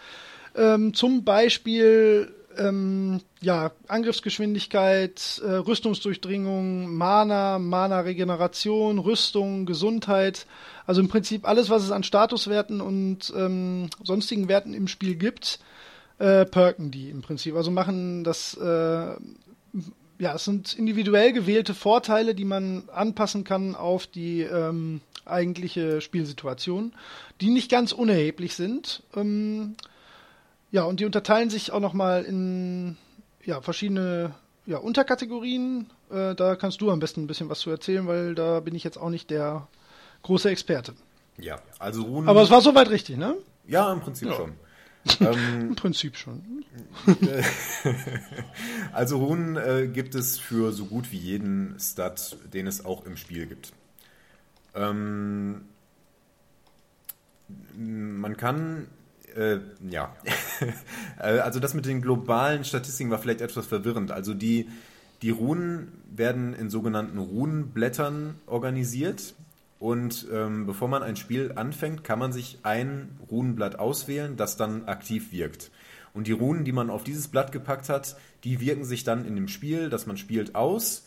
Ähm, 0.56 0.94
zum 0.94 1.24
Beispiel 1.24 2.32
ähm, 2.56 3.20
ja, 3.42 3.72
Angriffsgeschwindigkeit, 3.88 5.42
äh, 5.44 5.54
Rüstungsdurchdringung, 5.54 6.96
Mana, 6.96 7.58
Mana-Regeneration, 7.58 9.00
Rüstung, 9.00 9.66
Gesundheit. 9.66 10.46
Also 10.86 11.02
im 11.02 11.08
Prinzip 11.08 11.48
alles, 11.48 11.72
was 11.72 11.82
es 11.82 11.90
an 11.90 12.04
Statuswerten 12.04 12.80
und 12.80 13.34
ähm, 13.36 13.90
sonstigen 14.04 14.48
Werten 14.50 14.76
im 14.76 14.88
Spiel 14.88 15.16
gibt, 15.16 15.58
äh, 16.20 16.46
perken 16.46 16.92
die 16.92 17.10
im 17.10 17.24
Prinzip. 17.24 17.56
Also 17.56 17.72
machen 17.72 18.24
das 18.24 18.54
äh, 18.54 19.16
ja, 20.24 20.34
es 20.34 20.46
sind 20.46 20.74
individuell 20.74 21.34
gewählte 21.34 21.74
Vorteile, 21.74 22.34
die 22.34 22.46
man 22.46 22.84
anpassen 22.94 23.44
kann 23.44 23.76
auf 23.76 24.08
die 24.08 24.42
ähm, 24.42 25.02
eigentliche 25.26 26.00
Spielsituation, 26.00 26.94
die 27.42 27.50
nicht 27.50 27.70
ganz 27.70 27.92
unerheblich 27.92 28.56
sind. 28.56 29.04
Ähm, 29.18 29.76
ja, 30.72 30.84
und 30.84 31.02
die 31.02 31.06
unterteilen 31.06 31.50
sich 31.50 31.74
auch 31.74 31.82
nochmal 31.82 32.24
in 32.24 32.96
ja, 33.44 33.60
verschiedene 33.60 34.34
ja, 34.66 34.78
Unterkategorien. 34.78 35.90
Äh, 36.10 36.36
da 36.36 36.56
kannst 36.56 36.80
du 36.80 36.90
am 36.90 37.00
besten 37.02 37.24
ein 37.24 37.28
bisschen 37.28 37.50
was 37.50 37.60
zu 37.60 37.70
erzählen, 37.70 38.08
weil 38.08 38.34
da 38.34 38.62
bin 38.62 38.76
ich 38.76 38.86
jetzt 38.86 38.98
auch 38.98 39.10
nicht 39.10 39.30
der 39.30 39.68
große 40.22 40.50
Experte. 40.50 40.94
Ja, 41.38 41.60
also 41.80 42.04
Runen. 42.04 42.30
Aber 42.30 42.44
es 42.44 42.50
war 42.50 42.62
soweit 42.62 42.90
richtig, 42.90 43.18
ne? 43.18 43.36
ja, 43.68 43.92
im 43.92 44.00
Prinzip 44.00 44.30
Ja. 44.30 44.36
schon. 44.36 44.54
Ähm, 45.20 45.70
Im 45.70 45.76
Prinzip 45.76 46.16
schon. 46.16 46.64
also 48.94 49.18
Runen 49.18 49.58
äh, 49.58 49.88
gibt 49.88 50.16
es 50.16 50.40
für 50.40 50.72
so 50.72 50.86
gut 50.86 51.12
wie 51.12 51.18
jeden 51.18 51.78
Stat, 51.80 52.38
den 52.54 52.68
es 52.68 52.86
auch 52.86 53.06
im 53.06 53.18
Spiel 53.18 53.46
gibt. 53.48 53.74
Ähm, 54.76 55.66
man 57.76 58.38
kann, 58.38 58.88
äh, 59.36 59.60
ja, 59.90 60.16
Äh, 61.20 61.40
also 61.40 61.60
das 61.60 61.74
mit 61.74 61.86
den 61.86 62.02
globalen 62.02 62.64
Statistiken 62.64 63.12
war 63.12 63.20
vielleicht 63.20 63.42
etwas 63.42 63.66
verwirrend. 63.66 64.12
Also 64.12 64.34
die, 64.34 64.70
die 65.22 65.30
Runen 65.30 65.92
werden 66.10 66.54
in 66.54 66.70
sogenannten 66.70 67.18
Runenblättern 67.18 68.36
organisiert. 68.46 69.34
Und 69.84 70.28
ähm, 70.32 70.66
bevor 70.66 70.88
man 70.88 71.04
ein 71.04 71.18
Spiel 71.18 71.52
anfängt, 71.58 72.06
kann 72.06 72.18
man 72.18 72.32
sich 72.32 72.60
ein 72.64 73.20
Runenblatt 73.30 73.80
auswählen, 73.80 74.38
das 74.38 74.56
dann 74.56 74.86
aktiv 74.86 75.34
wirkt. 75.34 75.72
Und 76.14 76.28
die 76.28 76.32
Runen, 76.32 76.64
die 76.64 76.72
man 76.72 76.90
auf 76.90 77.04
dieses 77.04 77.28
Blatt 77.28 77.52
gepackt 77.52 77.90
hat, 77.90 78.16
die 78.46 78.62
wirken 78.62 78.86
sich 78.86 79.04
dann 79.04 79.26
in 79.26 79.36
dem 79.36 79.50
Spiel, 79.50 79.90
das 79.90 80.06
man 80.06 80.16
spielt, 80.16 80.56
aus 80.56 81.06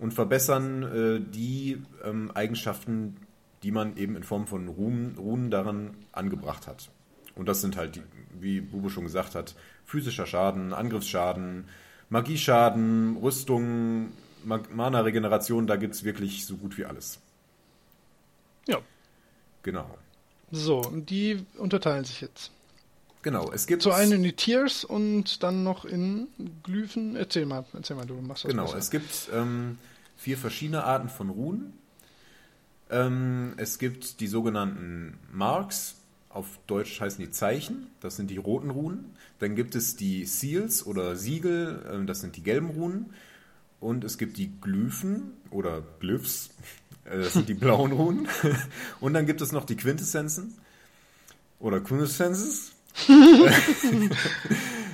und 0.00 0.12
verbessern 0.12 0.82
äh, 0.82 1.20
die 1.20 1.80
ähm, 2.04 2.32
Eigenschaften, 2.32 3.14
die 3.62 3.70
man 3.70 3.96
eben 3.96 4.16
in 4.16 4.24
Form 4.24 4.48
von 4.48 4.66
Runen, 4.66 5.16
Runen 5.16 5.52
daran 5.52 5.90
angebracht 6.10 6.66
hat. 6.66 6.90
Und 7.36 7.46
das 7.46 7.60
sind 7.60 7.76
halt, 7.76 7.94
die, 7.94 8.02
wie 8.40 8.60
Bube 8.60 8.90
schon 8.90 9.04
gesagt 9.04 9.36
hat, 9.36 9.54
physischer 9.84 10.26
Schaden, 10.26 10.72
Angriffsschaden, 10.72 11.66
Magieschaden, 12.08 13.18
Rüstung, 13.18 14.08
Mana-Regeneration, 14.44 15.68
da 15.68 15.76
gibt 15.76 15.94
es 15.94 16.02
wirklich 16.02 16.44
so 16.44 16.56
gut 16.56 16.76
wie 16.76 16.86
alles. 16.86 17.20
Ja. 18.66 18.78
Genau. 19.62 19.98
So, 20.50 20.80
und 20.80 21.10
die 21.10 21.44
unterteilen 21.58 22.04
sich 22.04 22.20
jetzt. 22.20 22.50
Genau, 23.22 23.50
es 23.52 23.66
gibt 23.66 23.82
Zu 23.82 23.90
einen 23.92 24.12
in 24.12 24.22
die 24.22 24.34
Tiers 24.34 24.84
und 24.84 25.42
dann 25.42 25.64
noch 25.64 25.84
in 25.84 26.28
Glyphen. 26.62 27.16
Erzähl 27.16 27.44
mal, 27.46 27.64
erzähl 27.72 27.96
mal, 27.96 28.06
du 28.06 28.14
machst 28.14 28.44
das 28.44 28.50
Genau, 28.50 28.64
besser. 28.66 28.78
es 28.78 28.90
gibt 28.90 29.28
ähm, 29.34 29.78
vier 30.16 30.38
verschiedene 30.38 30.84
Arten 30.84 31.08
von 31.08 31.30
Runen. 31.30 31.72
Ähm, 32.88 33.54
es 33.56 33.78
gibt 33.78 34.20
die 34.20 34.28
sogenannten 34.28 35.18
Marks, 35.32 35.96
auf 36.28 36.46
Deutsch 36.68 37.00
heißen 37.00 37.18
die 37.24 37.30
Zeichen, 37.32 37.88
das 38.00 38.14
sind 38.16 38.30
die 38.30 38.36
roten 38.36 38.70
Runen. 38.70 39.16
Dann 39.40 39.56
gibt 39.56 39.74
es 39.74 39.96
die 39.96 40.24
Seals 40.26 40.86
oder 40.86 41.16
Siegel, 41.16 41.84
ähm, 41.92 42.06
das 42.06 42.20
sind 42.20 42.36
die 42.36 42.42
gelben 42.44 42.70
Runen. 42.70 43.12
Und 43.80 44.04
es 44.04 44.18
gibt 44.18 44.36
die 44.36 44.52
Glyphen 44.60 45.32
oder 45.50 45.82
Glyphs, 46.00 46.50
das 47.10 47.34
sind 47.34 47.48
die 47.48 47.54
blauen 47.54 47.92
Runen. 47.92 48.28
Und 49.00 49.14
dann 49.14 49.26
gibt 49.26 49.40
es 49.40 49.52
noch 49.52 49.64
die 49.64 49.76
Quintessenzen 49.76 50.54
oder 51.58 51.80
Quintessences. 51.80 52.72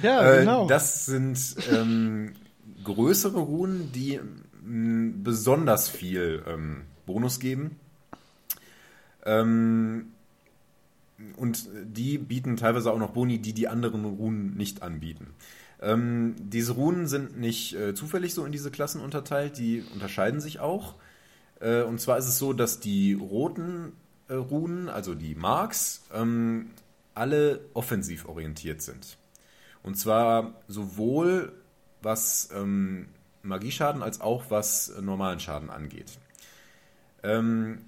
ja, 0.03 0.33
Äh, 0.35 0.41
genau. 0.41 0.67
Das 0.67 1.07
sind 1.07 1.39
ähm, 1.71 2.33
größere 2.85 3.39
Runen, 3.39 3.93
die 3.93 4.21
m, 4.65 5.23
besonders 5.23 5.89
viel 5.89 6.43
ähm, 6.47 6.83
Bonus 7.07 7.41
geben. 7.41 7.77
Ähm, 9.25 10.07
und 11.37 11.69
die 11.85 12.19
bieten 12.19 12.57
teilweise 12.57 12.93
auch 12.93 12.99
noch 12.99 13.13
Boni, 13.13 13.39
die 13.39 13.53
die 13.53 13.69
anderen 13.69 14.05
Runen 14.05 14.57
nicht 14.57 14.83
anbieten. 14.83 15.29
Ähm, 15.81 16.35
diese 16.39 16.73
Runen 16.73 17.07
sind 17.07 17.39
nicht 17.39 17.75
äh, 17.75 17.95
zufällig 17.95 18.35
so 18.35 18.45
in 18.45 18.53
diese 18.53 18.71
Klassen 18.71 19.01
unterteilt, 19.01 19.57
die 19.59 19.85
unterscheiden 19.95 20.41
sich 20.41 20.59
auch. 20.61 20.95
Äh, 21.63 21.83
und 21.83 22.01
zwar 22.01 22.19
ist 22.19 22.27
es 22.27 22.39
so, 22.39 22.53
dass 22.53 22.81
die 22.81 23.15
roten 23.15 23.93
äh, 24.29 24.35
Runen, 24.35 24.89
also 24.89 25.15
die 25.15 25.35
Marks, 25.35 26.05
ähm, 26.13 26.71
alle 27.15 27.61
offensiv 27.75 28.29
orientiert 28.29 28.83
sind. 28.83 29.19
Und 29.83 29.97
zwar 29.97 30.55
sowohl 30.69 31.53
was 32.03 32.49
ähm, 32.55 33.09
Magieschaden 33.43 34.03
als 34.03 34.21
auch 34.21 34.51
was 34.51 34.93
normalen 35.01 35.41
Schaden 35.41 35.71
angeht. 35.71 36.19
Ähm, 37.23 37.79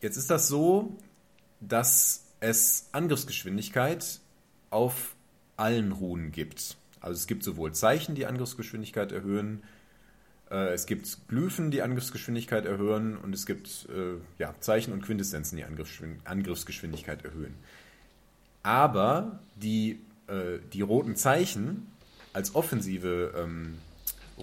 jetzt 0.00 0.16
ist 0.16 0.30
das 0.30 0.48
so, 0.48 0.96
dass 1.60 2.24
es 2.40 2.88
Angriffsgeschwindigkeit 2.92 4.20
auf 4.70 5.14
allen 5.56 5.92
Runen 5.92 6.32
gibt. 6.32 6.76
Also 7.00 7.18
es 7.18 7.26
gibt 7.26 7.44
sowohl 7.44 7.72
Zeichen, 7.72 8.14
die 8.14 8.26
Angriffsgeschwindigkeit 8.26 9.12
erhöhen, 9.12 9.62
es 10.54 10.86
gibt 10.86 11.28
Glyphen, 11.28 11.70
die 11.70 11.82
Angriffsgeschwindigkeit 11.82 12.66
erhöhen 12.66 13.16
und 13.16 13.34
es 13.34 13.46
gibt 13.46 13.88
äh, 13.88 14.14
ja, 14.38 14.54
Zeichen 14.60 14.92
und 14.92 15.02
Quintessenzen, 15.02 15.56
die 15.56 15.64
Angriffsgeschwin- 15.64 16.18
Angriffsgeschwindigkeit 16.24 17.24
erhöhen. 17.24 17.54
Aber 18.62 19.40
die, 19.56 20.00
äh, 20.28 20.58
die 20.72 20.82
roten 20.82 21.16
Zeichen 21.16 21.86
als 22.32 22.54
offensive 22.54 23.32
ähm, 23.36 23.78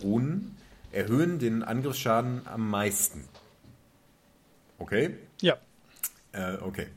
Runen 0.02 0.58
erhöhen 0.92 1.40
den 1.40 1.64
Angriffsschaden 1.64 2.42
am 2.46 2.70
meisten. 2.70 3.24
Okay? 4.80 5.16
ja. 5.42 5.58
Äh, 6.34 6.56
okay. 6.62 6.88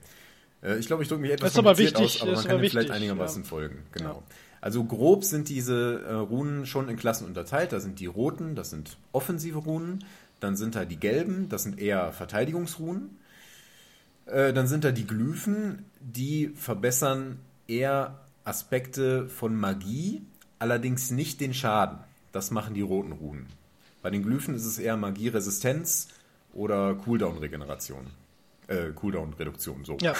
Äh, 0.63 0.79
ich 0.79 0.87
glaube, 0.87 1.03
ich 1.03 1.09
drücke 1.09 1.23
mich 1.23 1.33
etwas 1.33 1.49
Das 1.49 1.55
ist 1.55 1.59
aber 1.59 1.79
wichtig, 1.79 2.05
aus, 2.05 2.23
aber 2.23 2.33
man 2.33 2.43
kann 2.43 2.59
aber 2.59 2.69
vielleicht 2.69 2.91
einigermaßen 2.91 3.43
ja. 3.43 3.49
folgen. 3.49 3.83
Genau. 3.93 4.23
Also 4.61 4.85
grob 4.85 5.25
sind 5.25 5.49
diese 5.49 6.03
äh, 6.03 6.13
Runen 6.15 6.67
schon 6.67 6.89
in 6.89 6.97
Klassen 6.97 7.27
unterteilt. 7.27 7.73
Da 7.73 7.81
sind 7.81 8.01
die 8.01 8.07
roten, 8.07 8.55
das 8.55 8.71
sind 8.71 8.97
offensive 9.13 9.59
Runen. 9.59 10.05
Dann 10.41 10.57
sind 10.57 10.75
da 10.75 10.85
die 10.85 10.99
gelben, 10.99 11.49
das 11.49 11.63
sind 11.63 11.79
eher 11.79 12.13
Verteidigungsrunen. 12.13 13.19
Äh, 14.27 14.53
dann 14.53 14.67
sind 14.67 14.85
da 14.85 14.93
die 14.93 15.07
Glyphen, 15.07 15.85
die 16.01 16.49
verbessern 16.57 17.39
eher 17.69 18.21
Aspekte 18.45 19.29
von 19.29 19.57
Magie, 19.57 20.23
allerdings 20.59 21.11
nicht 21.11 21.41
den 21.41 21.55
Schaden. 21.55 21.99
Das 22.33 22.51
machen 22.51 22.75
die 22.75 22.83
roten 22.83 23.13
Runen. 23.13 23.47
Bei 24.03 24.11
den 24.11 24.23
Glyphen 24.23 24.55
ist 24.55 24.67
es 24.67 24.79
eher 24.79 24.97
Magieresistenz 24.97 26.09
oder 26.53 26.95
Cooldown-Regeneration. 26.95 28.07
Äh, 28.69 28.91
Cooldown-Reduktion, 28.95 29.85
so. 29.85 29.97
Ja. 30.01 30.15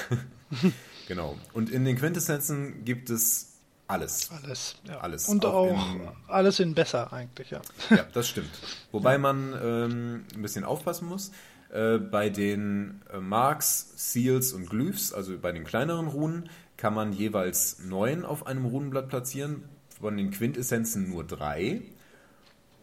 genau. 1.09 1.37
Und 1.53 1.71
in 1.71 1.85
den 1.85 1.97
Quintessenzen 1.97 2.85
gibt 2.85 3.11
es 3.11 3.55
alles. 3.89 4.31
Alles, 4.43 4.77
ja. 4.85 4.99
Alles. 4.99 5.29
Und 5.29 5.45
Auch 5.45 5.55
auch, 5.73 5.95
in- 5.95 6.09
alles 6.29 6.61
in 6.61 6.75
besser 6.75 7.13
eigentlich, 7.13 7.51
ja. 7.51 7.61
Ja, 7.91 8.05
das 8.13 8.29
stimmt. 8.29 8.51
Wobei 8.93 9.19
man 9.19 9.53
ähm, 9.61 10.25
ein 10.35 10.43
bisschen 10.43 10.65
aufpassen 10.65 11.09
muss. 11.09 11.33
Äh, 11.73 11.99
bei 11.99 12.29
den 12.31 13.03
äh, 13.13 13.19
Marks, 13.19 13.93
Seals 13.97 14.53
und 14.53 14.71
Glyphs, 14.71 15.13
also 15.13 15.37
bei 15.39 15.53
den 15.53 15.65
kleineren 15.65 16.07
Runen, 16.07 16.49
kann 16.77 16.95
man 16.95 17.13
jeweils 17.13 17.81
neun 17.81 18.25
auf 18.25 18.47
einem 18.47 18.65
Runenblatt 18.67 19.09
platzieren. 19.09 19.65
Von 20.01 20.17
den 20.17 20.31
Quintessenzen 20.31 21.09
nur 21.09 21.25
drei. 21.25 21.81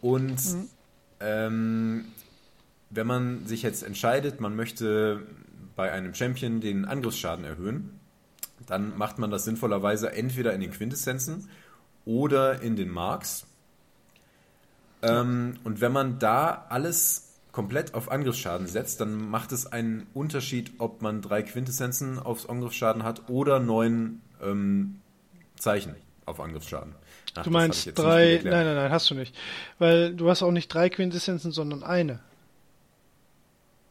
Und 0.01 0.35
ähm, 1.19 2.05
wenn 2.89 3.07
man 3.07 3.45
sich 3.45 3.61
jetzt 3.61 3.83
entscheidet, 3.83 4.41
man 4.41 4.55
möchte 4.55 5.21
bei 5.75 5.91
einem 5.91 6.13
Champion 6.13 6.61
den 6.61 6.85
Angriffsschaden 6.85 7.45
erhöhen, 7.45 7.99
dann 8.67 8.97
macht 8.97 9.19
man 9.19 9.31
das 9.31 9.45
sinnvollerweise 9.45 10.13
entweder 10.13 10.53
in 10.53 10.61
den 10.61 10.71
Quintessenzen 10.71 11.49
oder 12.05 12.61
in 12.61 12.75
den 12.75 12.89
Marks. 12.89 13.45
Ähm, 15.01 15.57
und 15.63 15.81
wenn 15.81 15.91
man 15.91 16.19
da 16.19 16.65
alles 16.69 17.33
komplett 17.51 17.93
auf 17.93 18.11
Angriffsschaden 18.11 18.67
setzt, 18.67 19.01
dann 19.01 19.29
macht 19.29 19.51
es 19.51 19.67
einen 19.67 20.07
Unterschied, 20.13 20.73
ob 20.79 21.01
man 21.01 21.21
drei 21.21 21.43
Quintessenzen 21.43 22.19
aufs 22.19 22.45
Angriffsschaden 22.47 23.03
hat 23.03 23.29
oder 23.29 23.59
neun 23.59 24.21
ähm, 24.41 24.99
Zeichen 25.57 25.95
auf 26.25 26.39
Angriffsschaden. 26.39 26.95
Ach, 27.35 27.43
Du 27.43 27.49
meinst 27.49 27.97
drei, 27.97 28.41
nein, 28.43 28.65
nein, 28.65 28.75
nein, 28.75 28.91
hast 28.91 29.09
du 29.09 29.15
nicht. 29.15 29.35
Weil 29.77 30.15
du 30.15 30.29
hast 30.29 30.41
auch 30.41 30.51
nicht 30.51 30.73
drei 30.73 30.89
Quintessenzen, 30.89 31.51
sondern 31.51 31.83
eine. 31.83 32.19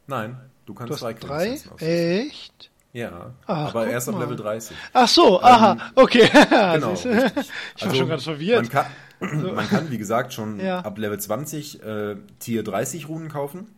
Nein, 0.07 0.37
du 0.65 0.73
kannst 0.73 1.01
Du 1.01 1.05
hast 1.05 1.23
drei. 1.23 1.59
Echt? 1.79 2.69
Ja, 2.93 3.33
Ach, 3.47 3.69
aber 3.69 3.87
erst 3.87 4.07
ab. 4.07 4.19
Level 4.19 4.35
30. 4.35 4.77
Ach 4.93 5.07
so, 5.07 5.41
aha, 5.41 5.77
okay. 5.95 6.29
Genau. 6.75 6.93
Ich 6.93 7.85
war 7.85 7.95
schon 7.95 8.07
ganz 8.07 8.23
verwirrt. 8.23 8.61
Man 8.61 8.69
kann, 8.69 9.55
man 9.55 9.67
kann, 9.67 9.89
wie 9.89 9.97
gesagt, 9.97 10.31
schon 10.33 10.59
Ja. 10.59 10.79
ab 10.81 10.97
Level 10.99 11.19
20 11.19 11.81
äh, 11.83 12.15
Tier 12.37 12.63
30 12.63 13.09
Runen 13.09 13.29
kaufen, 13.29 13.73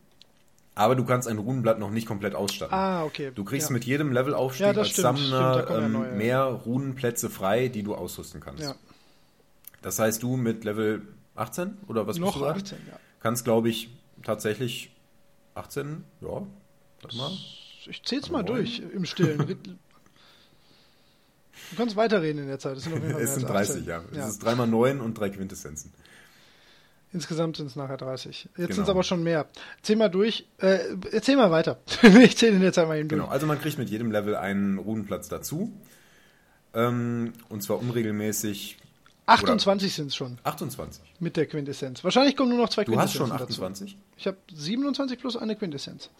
aber 0.75 0.95
du 0.95 1.05
kannst 1.05 1.29
ein 1.29 1.37
Runenblatt 1.37 1.79
noch 1.79 1.91
nicht 1.91 2.07
komplett 2.07 2.35
ausstatten. 2.35 2.73
Ah, 2.75 3.05
okay. 3.05 3.31
Du 3.33 3.45
kriegst 3.45 3.69
ja. 3.69 3.73
mit 3.73 3.85
jedem 3.85 4.11
Levelaufstieg 4.11 4.65
Ja, 4.65 4.73
als 4.73 4.89
stimmt, 4.89 5.17
Summoner 5.19 5.63
stimmt, 5.63 5.79
ähm, 5.85 5.91
neue. 5.93 6.11
mehr 6.11 6.43
Runenplätze 6.43 7.29
frei, 7.29 7.69
die 7.69 7.83
du 7.83 7.95
ausrüsten 7.95 8.41
kannst. 8.41 8.75
Das 9.81 9.97
heißt, 9.97 10.21
du 10.23 10.35
mit 10.35 10.65
Level 10.65 11.03
18 11.35 11.77
oder 11.87 12.05
was 12.05 12.17
noch 12.17 12.33
bist 12.33 12.41
du 12.41 12.45
da? 12.45 12.51
18, 12.51 12.77
ja. 12.91 12.99
kannst, 13.21 13.45
glaube 13.45 13.69
ich, 13.69 13.89
tatsächlich 14.23 14.91
18, 15.53 16.03
ja, 16.19 16.41
warte 17.05 17.17
mal. 17.17 17.31
Ich 17.87 18.03
zähl's 18.03 18.29
mal 18.29 18.43
durch 18.43 18.79
im 18.93 19.05
Stillen. 19.05 19.57
Du 21.71 21.77
kannst 21.77 21.95
weiterreden 21.95 22.43
in 22.43 22.47
der 22.47 22.59
Zeit. 22.59 22.77
Es 22.77 22.83
sind, 22.83 22.93
auf 22.93 22.99
jeden 22.99 23.13
Fall 23.13 23.23
Es 23.23 23.33
sind 23.33 23.45
als 23.45 23.69
30, 23.69 23.81
18. 23.81 23.85
ja. 23.85 24.03
ja. 24.13 24.23
Es 24.25 24.33
ist 24.33 24.43
dreimal 24.43 24.67
9 24.67 25.01
und 25.01 25.17
drei 25.17 25.29
Quintessenzen. 25.29 25.91
Insgesamt 27.11 27.57
sind 27.57 27.67
es 27.67 27.75
nachher 27.75 27.97
30. 27.97 28.43
Jetzt 28.43 28.55
Genau. 28.55 28.73
sind 28.75 28.83
es 28.83 28.89
aber 28.89 29.01
schon 29.03 29.23
mehr. 29.23 29.47
Zähl 29.81 29.95
mal 29.95 30.09
durch. 30.09 30.45
Äh, 30.59 30.79
erzähl 31.11 31.37
mal 31.37 31.49
weiter. 31.49 31.79
ich 32.21 32.37
zähle 32.37 32.57
in 32.57 32.61
der 32.61 32.71
Zeit 32.71 32.87
mal 32.87 32.99
eben 32.99 33.09
durch. 33.09 33.19
Genau, 33.19 33.31
also 33.31 33.47
man 33.47 33.59
kriegt 33.59 33.79
mit 33.79 33.89
jedem 33.89 34.11
Level 34.11 34.35
einen 34.35 34.77
Runenplatz 34.77 35.27
dazu. 35.27 35.71
Ähm, 36.75 37.33
und 37.49 37.63
zwar 37.63 37.79
unregelmäßig 37.79 38.77
28 39.27 39.93
sind 39.93 40.07
es 40.07 40.15
schon 40.15 40.37
28. 40.43 41.01
mit 41.19 41.35
der 41.35 41.47
Quintessenz. 41.47 42.03
Wahrscheinlich 42.03 42.35
kommen 42.35 42.49
nur 42.49 42.59
noch 42.59 42.69
zwei 42.69 42.83
Du 42.83 42.91
hast 42.99 43.13
Quintessenzen 43.13 43.27
schon 43.27 43.47
dazu. 43.47 43.63
28? 43.63 43.97
Ich 44.17 44.27
habe 44.27 44.37
27 44.53 45.17
plus 45.17 45.35
eine 45.35 45.55
Quintessenz. 45.55 46.11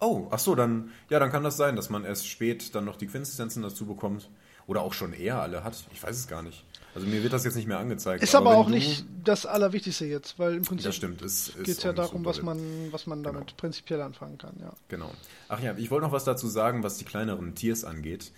Oh, 0.00 0.28
ach 0.30 0.38
so, 0.38 0.54
dann, 0.54 0.90
ja, 1.10 1.18
dann 1.18 1.30
kann 1.30 1.42
das 1.42 1.56
sein, 1.56 1.76
dass 1.76 1.90
man 1.90 2.04
erst 2.04 2.28
spät 2.28 2.74
dann 2.74 2.84
noch 2.84 2.96
die 2.96 3.06
Quintessenzen 3.06 3.62
dazu 3.62 3.86
bekommt. 3.86 4.28
Oder 4.68 4.82
auch 4.82 4.92
schon 4.92 5.14
eher 5.14 5.40
alle 5.40 5.64
hat. 5.64 5.82
Ich 5.94 6.02
weiß 6.02 6.14
es 6.14 6.28
gar 6.28 6.42
nicht. 6.42 6.62
Also 6.94 7.06
mir 7.06 7.22
wird 7.22 7.32
das 7.32 7.42
jetzt 7.44 7.54
nicht 7.54 7.66
mehr 7.66 7.78
angezeigt. 7.78 8.22
Ist 8.22 8.34
aber, 8.34 8.50
wenn 8.50 8.56
auch 8.56 8.68
nicht 8.68 9.06
das 9.24 9.46
Allerwichtigste 9.46 10.04
jetzt, 10.04 10.38
weil 10.38 10.56
im 10.56 10.62
Prinzip. 10.62 10.90
Es 10.90 11.00
geht 11.00 11.22
es 11.22 11.46
ja 11.46 11.54
auch 11.54 11.66
nicht 11.66 11.80
so 11.80 11.92
darum, 11.92 12.24
was 12.26 12.42
man, 12.42 12.58
was 12.90 13.06
man 13.06 13.22
damit 13.22 13.56
prinzipiell 13.56 14.02
anfangen 14.02 14.36
kann. 14.36 14.54
Ja. 14.60 14.74
Genau. 14.88 15.10
Ach 15.48 15.60
ja, 15.60 15.74
ich 15.78 15.90
wollte 15.90 16.04
noch 16.04 16.12
was 16.12 16.24
dazu 16.24 16.48
sagen, 16.48 16.82
was 16.82 16.98
die 16.98 17.06
kleineren 17.06 17.54
Tiers 17.54 17.82
angeht. 17.82 18.30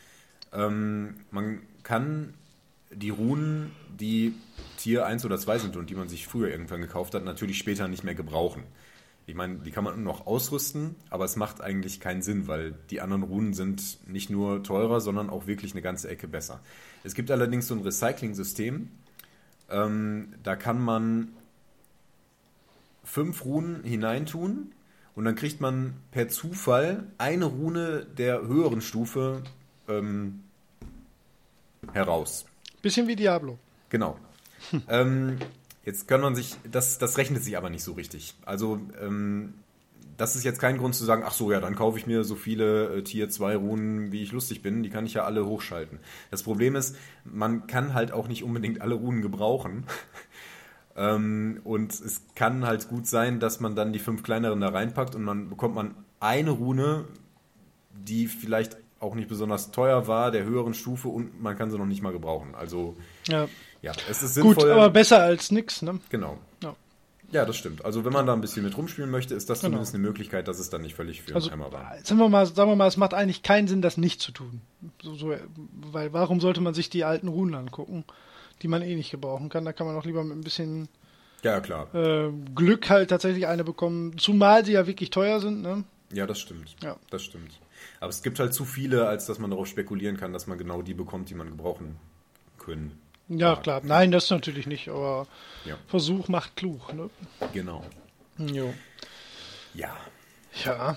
Ähm, 0.52 1.16
man 1.32 1.62
kann 1.82 2.34
die 2.92 3.10
Runen, 3.10 3.72
die 3.98 4.34
Tier 4.76 5.06
1 5.06 5.24
oder 5.24 5.38
2 5.38 5.58
sind 5.58 5.76
und 5.76 5.90
die 5.90 5.94
man 5.94 6.08
sich 6.08 6.26
früher 6.26 6.48
irgendwann 6.48 6.80
gekauft 6.80 7.14
hat, 7.14 7.24
natürlich 7.24 7.58
später 7.58 7.88
nicht 7.88 8.04
mehr 8.04 8.14
gebrauchen. 8.14 8.62
Ich 9.30 9.36
meine, 9.36 9.60
die 9.60 9.70
kann 9.70 9.84
man 9.84 10.02
noch 10.02 10.26
ausrüsten, 10.26 10.96
aber 11.08 11.24
es 11.24 11.36
macht 11.36 11.60
eigentlich 11.60 12.00
keinen 12.00 12.20
Sinn, 12.20 12.48
weil 12.48 12.74
die 12.90 13.00
anderen 13.00 13.22
Runen 13.22 13.54
sind 13.54 14.00
nicht 14.08 14.28
nur 14.28 14.64
teurer, 14.64 15.00
sondern 15.00 15.30
auch 15.30 15.46
wirklich 15.46 15.70
eine 15.70 15.82
ganze 15.82 16.08
Ecke 16.08 16.26
besser. 16.26 16.58
Es 17.04 17.14
gibt 17.14 17.30
allerdings 17.30 17.68
so 17.68 17.76
ein 17.76 17.82
Recycling-System, 17.82 18.88
ähm, 19.70 20.34
da 20.42 20.56
kann 20.56 20.80
man 20.80 21.28
fünf 23.04 23.44
Runen 23.44 23.84
hineintun 23.84 24.72
und 25.14 25.24
dann 25.24 25.36
kriegt 25.36 25.60
man 25.60 25.94
per 26.10 26.28
Zufall 26.28 27.04
eine 27.16 27.44
Rune 27.44 28.06
der 28.06 28.42
höheren 28.42 28.80
Stufe 28.80 29.44
ähm, 29.86 30.40
heraus. 31.92 32.46
Bisschen 32.82 33.06
wie 33.06 33.14
Diablo. 33.14 33.60
Genau. 33.90 34.18
ähm, 34.88 35.38
jetzt 35.90 36.06
kann 36.06 36.20
man 36.20 36.36
sich, 36.36 36.56
das, 36.70 36.98
das 36.98 37.18
rechnet 37.18 37.42
sich 37.42 37.56
aber 37.56 37.68
nicht 37.68 37.82
so 37.82 37.92
richtig. 37.92 38.34
Also, 38.46 38.80
ähm, 39.00 39.54
das 40.16 40.36
ist 40.36 40.44
jetzt 40.44 40.60
kein 40.60 40.78
Grund 40.78 40.94
zu 40.94 41.04
sagen, 41.04 41.24
ach 41.26 41.32
so, 41.32 41.50
ja, 41.50 41.60
dann 41.60 41.74
kaufe 41.74 41.98
ich 41.98 42.06
mir 42.06 42.22
so 42.24 42.36
viele 42.36 42.98
äh, 42.98 43.02
Tier 43.02 43.28
2 43.28 43.56
Runen, 43.56 44.12
wie 44.12 44.22
ich 44.22 44.32
lustig 44.32 44.62
bin, 44.62 44.82
die 44.82 44.90
kann 44.90 45.06
ich 45.06 45.14
ja 45.14 45.24
alle 45.24 45.46
hochschalten. 45.46 45.98
Das 46.30 46.42
Problem 46.42 46.76
ist, 46.76 46.94
man 47.24 47.66
kann 47.66 47.94
halt 47.94 48.12
auch 48.12 48.28
nicht 48.28 48.44
unbedingt 48.44 48.82
alle 48.82 48.94
Runen 48.94 49.22
gebrauchen. 49.22 49.84
ähm, 50.96 51.60
und 51.64 51.92
es 51.92 52.22
kann 52.36 52.66
halt 52.66 52.88
gut 52.88 53.06
sein, 53.06 53.40
dass 53.40 53.58
man 53.60 53.74
dann 53.74 53.92
die 53.92 53.98
fünf 53.98 54.22
kleineren 54.22 54.60
da 54.60 54.68
reinpackt 54.68 55.16
und 55.16 55.24
man 55.24 55.48
bekommt 55.48 55.74
man 55.74 55.94
eine 56.20 56.50
Rune, 56.50 57.06
die 57.90 58.28
vielleicht 58.28 58.76
auch 59.00 59.14
nicht 59.14 59.28
besonders 59.28 59.70
teuer 59.72 60.06
war, 60.06 60.30
der 60.30 60.44
höheren 60.44 60.74
Stufe 60.74 61.08
und 61.08 61.42
man 61.42 61.56
kann 61.56 61.70
sie 61.70 61.78
noch 61.78 61.86
nicht 61.86 62.02
mal 62.02 62.12
gebrauchen. 62.12 62.54
Also 62.54 62.96
Ja. 63.28 63.48
ja, 63.82 63.92
es 64.08 64.22
ist 64.22 64.38
Gut, 64.40 64.56
sinnvoll. 64.60 64.70
aber 64.72 64.90
besser 64.90 65.20
als 65.22 65.50
nix, 65.50 65.82
ne? 65.82 65.98
genau. 66.10 66.38
Ja. 66.62 66.76
Ja, 67.32 67.44
das 67.44 67.56
stimmt. 67.56 67.84
Also 67.84 68.04
wenn 68.04 68.12
man 68.12 68.26
da 68.26 68.32
ein 68.32 68.40
bisschen 68.40 68.64
mit 68.64 68.76
rumspielen 68.76 69.08
möchte, 69.10 69.34
ist 69.34 69.48
das 69.48 69.60
Genau. 69.60 69.70
zumindest 69.70 69.94
eine 69.94 70.02
Möglichkeit, 70.02 70.48
dass 70.48 70.58
es 70.58 70.68
dann 70.68 70.82
nicht 70.82 70.96
völlig 70.96 71.22
für 71.22 71.34
Also, 71.34 71.50
Eimer 71.50 71.72
war. 71.72 71.92
sind 72.02 72.18
wir 72.18 72.28
mal, 72.28 72.44
sagen 72.46 72.70
wir 72.70 72.76
mal, 72.76 72.88
es 72.88 72.96
macht 72.96 73.14
eigentlich 73.14 73.42
keinen 73.42 73.68
Sinn, 73.68 73.82
das 73.82 73.96
nicht 73.96 74.20
zu 74.20 74.32
tun. 74.32 74.60
So, 75.02 75.14
so, 75.14 75.34
weil 75.92 76.12
warum 76.12 76.40
sollte 76.40 76.60
man 76.60 76.74
sich 76.74 76.90
die 76.90 77.04
alten 77.04 77.28
Runen 77.28 77.54
angucken, 77.54 78.04
die 78.62 78.68
man 78.68 78.82
eh 78.82 78.96
nicht 78.96 79.12
gebrauchen 79.12 79.48
kann? 79.48 79.64
Da 79.64 79.72
kann 79.72 79.86
man 79.86 79.96
auch 79.96 80.04
lieber 80.04 80.24
mit 80.24 80.36
ein 80.36 80.42
bisschen 80.42 80.88
Ja, 81.42 81.60
klar. 81.60 81.94
äh, 81.94 82.30
Glück 82.54 82.90
halt 82.90 83.10
tatsächlich 83.10 83.46
eine 83.46 83.62
bekommen, 83.64 84.18
zumal 84.18 84.64
sie 84.64 84.72
ja 84.72 84.86
wirklich 84.88 85.10
teuer 85.10 85.38
sind, 85.40 85.62
ne? 85.62 85.84
Ja, 86.12 86.26
das 86.26 86.40
stimmt. 86.40 86.74
Ja. 86.82 86.96
Das 87.10 87.22
stimmt. 87.22 87.52
Aber 88.00 88.10
es 88.10 88.22
gibt 88.22 88.38
halt 88.38 88.54
zu 88.54 88.64
viele, 88.64 89.06
als 89.08 89.26
dass 89.26 89.38
man 89.38 89.50
darauf 89.50 89.66
spekulieren 89.66 90.16
kann, 90.16 90.32
dass 90.32 90.46
man 90.46 90.58
genau 90.58 90.82
die 90.82 90.94
bekommt, 90.94 91.30
die 91.30 91.34
man 91.34 91.50
gebrauchen 91.50 91.96
können. 92.58 92.98
Ja, 93.28 93.56
klar. 93.56 93.80
Nein, 93.84 94.10
das 94.10 94.28
natürlich 94.30 94.66
nicht, 94.66 94.88
aber 94.88 95.26
Ja, 95.64 95.76
Versuch 95.86 96.28
macht 96.28 96.56
klug, 96.56 96.92
ne? 96.92 97.10
genau. 97.52 97.84
Jo. 98.38 98.74
Ja. 99.74 99.96
Ja. 100.64 100.96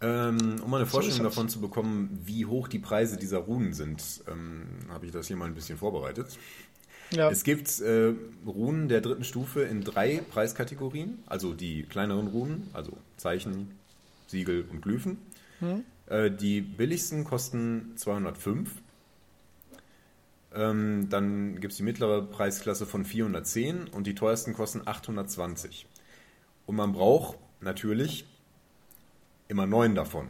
Ähm, 0.00 0.60
um 0.64 0.70
mal 0.70 0.78
eine 0.78 0.86
Vorstellung 0.86 1.22
das. 1.24 1.34
davon 1.34 1.48
zu 1.48 1.60
bekommen, 1.60 2.20
wie 2.24 2.46
hoch 2.46 2.68
die 2.68 2.78
Preise 2.78 3.16
dieser 3.18 3.38
Runen 3.38 3.72
sind, 3.74 4.02
ähm, 4.28 4.66
habe 4.88 5.06
ich 5.06 5.12
das 5.12 5.28
hier 5.28 5.36
mal 5.36 5.44
ein 5.44 5.54
bisschen 5.54 5.78
vorbereitet. 5.78 6.38
Ja. 7.10 7.30
Es 7.30 7.44
gibt 7.44 7.80
äh, 7.80 8.14
Runen 8.46 8.88
der 8.88 9.02
dritten 9.02 9.22
Stufe 9.24 9.62
in 9.62 9.84
drei 9.84 10.22
Preiskategorien, 10.30 11.22
also 11.26 11.52
die 11.52 11.82
kleineren 11.82 12.28
Runen, 12.28 12.70
also 12.72 12.96
Zeichen, 13.18 13.72
Siegel 14.26 14.64
und 14.70 14.80
Glyphen. 14.80 15.18
Äh, 16.06 16.30
die 16.30 16.60
billigsten 16.60 17.24
kosten 17.24 17.92
205. 17.96 18.70
Ähm, 20.54 21.08
dann 21.08 21.60
gibt 21.60 21.72
es 21.72 21.78
die 21.78 21.82
mittlere 21.82 22.22
Preisklasse 22.22 22.86
von 22.86 23.04
410 23.04 23.88
und 23.88 24.06
die 24.06 24.14
teuersten 24.14 24.52
kosten 24.52 24.82
820. 24.86 25.86
Und 26.66 26.76
man 26.76 26.92
braucht 26.92 27.38
natürlich 27.60 28.26
immer 29.48 29.66
neun 29.66 29.94
davon. 29.94 30.28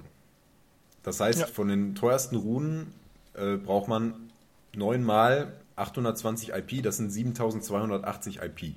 Das 1.03 1.19
heißt, 1.21 1.41
Ja. 1.41 1.47
von 1.47 1.69
den 1.69 1.95
teuersten 1.95 2.37
Runen 2.37 2.95
äh, 3.35 3.57
braucht 3.57 3.89
man 3.89 4.31
neunmal 4.75 5.53
820 5.77 6.51
IP, 6.51 6.83
das 6.83 6.99
sind 6.99 7.11
7280 7.11 8.41
IP. 8.43 8.75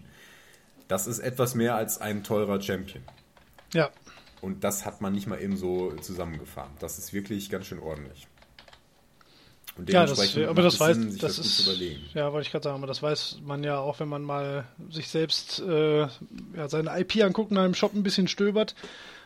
Das 0.88 1.08
ist 1.08 1.19
etwas 1.19 1.55
mehr 1.55 1.75
als 1.75 1.99
ein 1.99 2.23
teurer 2.23 2.60
Champion. 2.62 3.03
Ja. 3.73 3.89
Und 4.45 4.63
das 4.63 4.86
hat 4.86 5.01
man 5.01 5.12
nicht 5.12 5.25
mal 5.25 5.41
eben 5.41 5.58
so 5.58 5.91
zusammengefahren. 5.93 6.69
Das 6.79 6.99
ist 6.99 7.13
wirklich 7.13 7.49
ganz 7.49 7.65
schön 7.65 7.79
ordentlich. 7.79 8.27
Und 9.75 9.89
ja, 9.89 10.05
das, 10.05 10.38
aber 10.38 10.62
das 10.62 10.79
weiß, 10.79 10.95
Sinn, 10.95 11.17
das, 11.17 11.38
das 11.38 11.39
ist, 11.39 11.67
ja, 12.13 12.31
wollte 12.31 12.45
ich 12.45 12.51
gerade 12.51 12.65
sagen, 12.65 12.77
aber 12.77 12.86
das 12.86 13.01
weiß 13.01 13.39
man 13.43 13.63
ja 13.63 13.79
auch, 13.79 13.99
wenn 13.99 14.08
man 14.08 14.21
mal 14.21 14.65
sich 14.91 15.10
selbst 15.10 15.62
äh, 15.62 16.01
ja, 16.01 16.69
seine 16.69 16.95
IP 16.99 17.23
anguckt 17.23 17.49
und 17.49 17.58
einem 17.58 17.73
Shop 17.73 17.95
ein 17.95 18.03
bisschen 18.03 18.27
stöbert, 18.27 18.75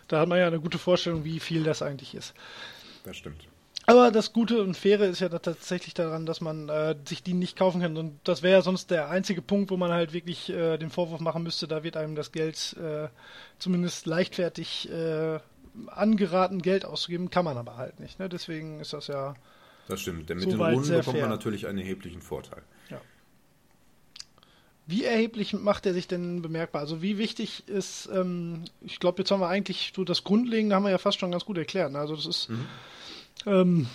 da 0.08 0.22
hat 0.22 0.30
man 0.30 0.40
ja 0.40 0.48
eine 0.48 0.62
gute 0.62 0.78
Vorstellung, 0.78 1.26
wie 1.26 1.42
viel 1.42 1.66
das 1.66 1.82
eigentlich 1.82 2.16
ist. 2.16 2.34
Das 3.04 3.18
stimmt. 3.18 3.49
Aber 3.90 4.12
das 4.12 4.34
Gute 4.34 4.62
und 4.62 4.78
Faire 4.78 5.08
ist 5.08 5.20
ja 5.20 5.30
tatsächlich 5.30 5.96
daran, 5.96 6.28
dass 6.28 6.42
man 6.42 6.70
äh, 6.70 6.96
sich 7.06 7.24
die 7.24 7.34
nicht 7.34 7.58
kaufen 7.58 7.82
kann. 7.82 7.98
Und 7.98 8.20
das 8.24 8.44
wäre 8.44 8.58
ja 8.58 8.62
sonst 8.62 8.92
der 8.92 9.10
einzige 9.10 9.42
Punkt, 9.42 9.72
wo 9.72 9.78
man 9.78 9.92
halt 9.92 10.14
wirklich 10.14 10.48
äh, 10.52 10.78
den 10.78 10.92
Vorwurf 10.92 11.22
machen 11.22 11.42
müsste, 11.42 11.68
da 11.68 11.84
wird 11.84 11.98
einem 11.98 12.14
das 12.14 12.32
Geld 12.32 12.78
äh, 12.80 13.08
zumindest 13.58 14.06
leichtfertig 14.06 14.92
äh, 14.92 15.40
angeraten, 15.88 16.62
Geld 16.62 16.86
auszugeben, 16.86 17.32
kann 17.32 17.46
man 17.46 17.58
aber 17.58 17.78
halt 17.78 18.00
nicht. 18.00 18.20
Ne? 18.20 18.30
Deswegen 18.30 18.80
ist 18.80 18.94
das 18.94 19.08
ja. 19.08 19.34
Das 19.88 20.02
stimmt, 20.02 20.30
denn 20.30 20.38
mit 20.38 20.52
den 20.52 20.62
Runden 20.62 20.88
bekommt 20.88 21.06
fair. 21.06 21.22
man 21.22 21.32
natürlich 21.32 21.66
einen 21.66 21.80
erheblichen 21.80 22.22
Vorteil. 22.22 22.62
Ja. 22.92 23.02
Wie 24.86 25.04
erheblich 25.04 25.54
macht 25.54 25.88
er 25.88 25.96
sich 25.96 26.08
denn 26.08 26.44
bemerkbar? 26.44 26.82
Also 26.82 27.02
wie 27.02 27.18
wichtig 27.18 27.68
ist, 27.68 28.08
ähm, 28.14 28.66
ich 28.82 29.00
glaube, 29.00 29.24
jetzt 29.24 29.32
haben 29.32 29.40
wir 29.40 29.48
eigentlich 29.48 29.94
so 29.96 30.04
das 30.04 30.24
Grundlegende 30.24 30.76
haben 30.76 30.84
wir 30.84 30.92
ja 30.92 31.00
fast 31.00 31.20
schon 31.20 31.32
ganz 31.32 31.44
gut 31.44 31.58
erklärt. 31.58 31.92
Ne? 31.92 31.98
Also 31.98 32.16
das 32.16 32.28
ist 32.28 32.50
mhm 32.50 32.68
ähm, 33.46 33.88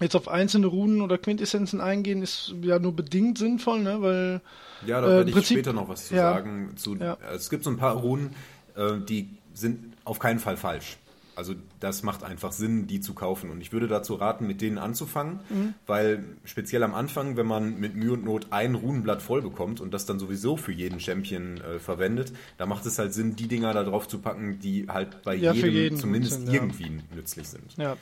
jetzt 0.00 0.16
auf 0.16 0.28
einzelne 0.28 0.66
Runen 0.66 1.00
oder 1.00 1.18
Quintessenzen 1.18 1.80
eingehen, 1.80 2.22
ist 2.22 2.54
ja 2.62 2.78
nur 2.78 2.94
bedingt 2.94 3.38
sinnvoll, 3.38 3.80
ne? 3.80 4.02
weil. 4.02 4.40
Ja, 4.86 5.00
da 5.00 5.06
äh, 5.06 5.10
werde 5.10 5.30
ich 5.30 5.34
Prinzip, 5.34 5.58
später 5.58 5.72
noch 5.72 5.88
was 5.88 6.08
zu 6.08 6.14
ja, 6.14 6.34
sagen. 6.34 6.72
Zu, 6.76 6.96
ja. 6.96 7.16
Es 7.34 7.50
gibt 7.50 7.64
so 7.64 7.70
ein 7.70 7.78
paar 7.78 7.96
Runen, 7.96 8.34
äh, 8.76 8.98
die 9.08 9.30
sind 9.54 9.94
auf 10.04 10.18
keinen 10.18 10.38
Fall 10.38 10.56
falsch. 10.56 10.98
Also 11.36 11.54
das 11.80 12.02
macht 12.02 12.24
einfach 12.24 12.52
Sinn, 12.52 12.86
die 12.86 13.00
zu 13.00 13.14
kaufen. 13.14 13.50
Und 13.50 13.60
ich 13.60 13.72
würde 13.72 13.88
dazu 13.88 14.14
raten, 14.14 14.46
mit 14.46 14.62
denen 14.62 14.78
anzufangen, 14.78 15.40
mhm. 15.50 15.74
weil 15.86 16.24
speziell 16.44 16.82
am 16.82 16.94
Anfang, 16.94 17.36
wenn 17.36 17.46
man 17.46 17.78
mit 17.78 17.94
Mühe 17.94 18.12
und 18.12 18.24
Not 18.24 18.48
ein 18.50 18.74
Runenblatt 18.74 19.20
voll 19.20 19.42
bekommt 19.42 19.80
und 19.80 19.92
das 19.92 20.06
dann 20.06 20.18
sowieso 20.18 20.56
für 20.56 20.72
jeden 20.72 20.98
Champion 20.98 21.60
äh, 21.60 21.78
verwendet, 21.78 22.32
da 22.56 22.66
macht 22.66 22.86
es 22.86 22.98
halt 22.98 23.12
Sinn, 23.12 23.36
die 23.36 23.48
Dinger 23.48 23.74
da 23.74 23.84
drauf 23.84 24.08
zu 24.08 24.18
packen, 24.18 24.58
die 24.60 24.88
halt 24.88 25.22
bei 25.22 25.34
ja, 25.34 25.52
jedem 25.52 25.98
zumindest 25.98 26.46
sind, 26.46 26.52
irgendwie 26.52 26.84
ja. 26.84 27.02
nützlich 27.14 27.48
sind. 27.48 27.76
Ja. 27.76 27.96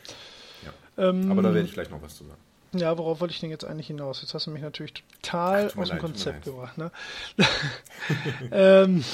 ja. 0.65 1.09
Ähm, 1.09 1.31
Aber 1.31 1.43
da 1.43 1.53
werde 1.53 1.67
ich 1.67 1.75
gleich 1.75 1.91
noch 1.91 2.03
was 2.03 2.17
zu 2.17 2.25
sagen. 2.25 2.41
Ja, 2.75 2.97
worauf 2.99 3.21
wollte 3.21 3.33
ich 3.33 3.41
denn 3.41 3.51
jetzt 3.51 3.65
eigentlich 3.65 3.87
hinaus? 3.87 4.21
Jetzt 4.21 4.35
hast 4.35 4.47
du 4.47 4.51
mich 4.51 4.63
natürlich 4.63 4.95
total 5.23 5.71
Ach, 5.73 5.79
aus 5.79 5.89
dem 5.89 5.97
leid, 5.97 6.01
Konzept 6.01 6.45
gebracht. 6.45 6.77
Ne? 6.77 6.91
ähm, 8.51 9.05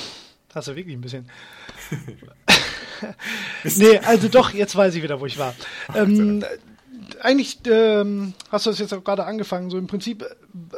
hast 0.54 0.68
du 0.68 0.76
wirklich 0.76 0.96
ein 0.96 1.00
bisschen. 1.00 1.30
nee, 3.64 3.98
also 3.98 4.28
doch, 4.28 4.52
jetzt 4.52 4.76
weiß 4.76 4.94
ich 4.94 5.02
wieder, 5.02 5.20
wo 5.20 5.26
ich 5.26 5.38
war. 5.38 5.54
Ähm, 5.94 6.44
eigentlich 7.20 7.58
ähm, 7.66 8.34
hast 8.50 8.66
du 8.66 8.70
das 8.70 8.78
jetzt 8.78 8.94
auch 8.94 9.04
gerade 9.04 9.24
angefangen, 9.24 9.70
so 9.70 9.78
im 9.78 9.86
Prinzip, 9.86 10.24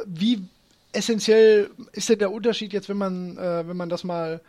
wie 0.05 0.43
essentiell 0.91 1.69
ist 1.91 2.09
denn 2.09 2.19
der 2.19 2.31
Unterschied 2.31 2.73
jetzt, 2.73 2.89
wenn 2.89 2.97
man, 2.97 3.37
äh, 3.37 3.67
wenn 3.67 3.77
man 3.77 3.89
das 3.89 4.03
mal 4.03 4.41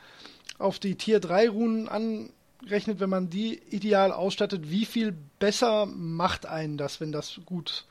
auf 0.59 0.79
die 0.79 0.95
Tier 0.95 1.21
3 1.21 1.49
Runen 1.49 1.89
anrechnet, 1.89 3.01
wenn 3.01 3.11
man 3.11 3.31
die 3.31 3.61
ideal 3.71 4.13
ausstattet, 4.13 4.71
wie 4.71 4.85
viel 4.85 5.15
besser 5.39 5.87
macht 5.87 6.47
einen 6.47 6.77
das, 6.77 7.01
wenn 7.01 7.13
das 7.13 7.41
gut, 7.45 7.87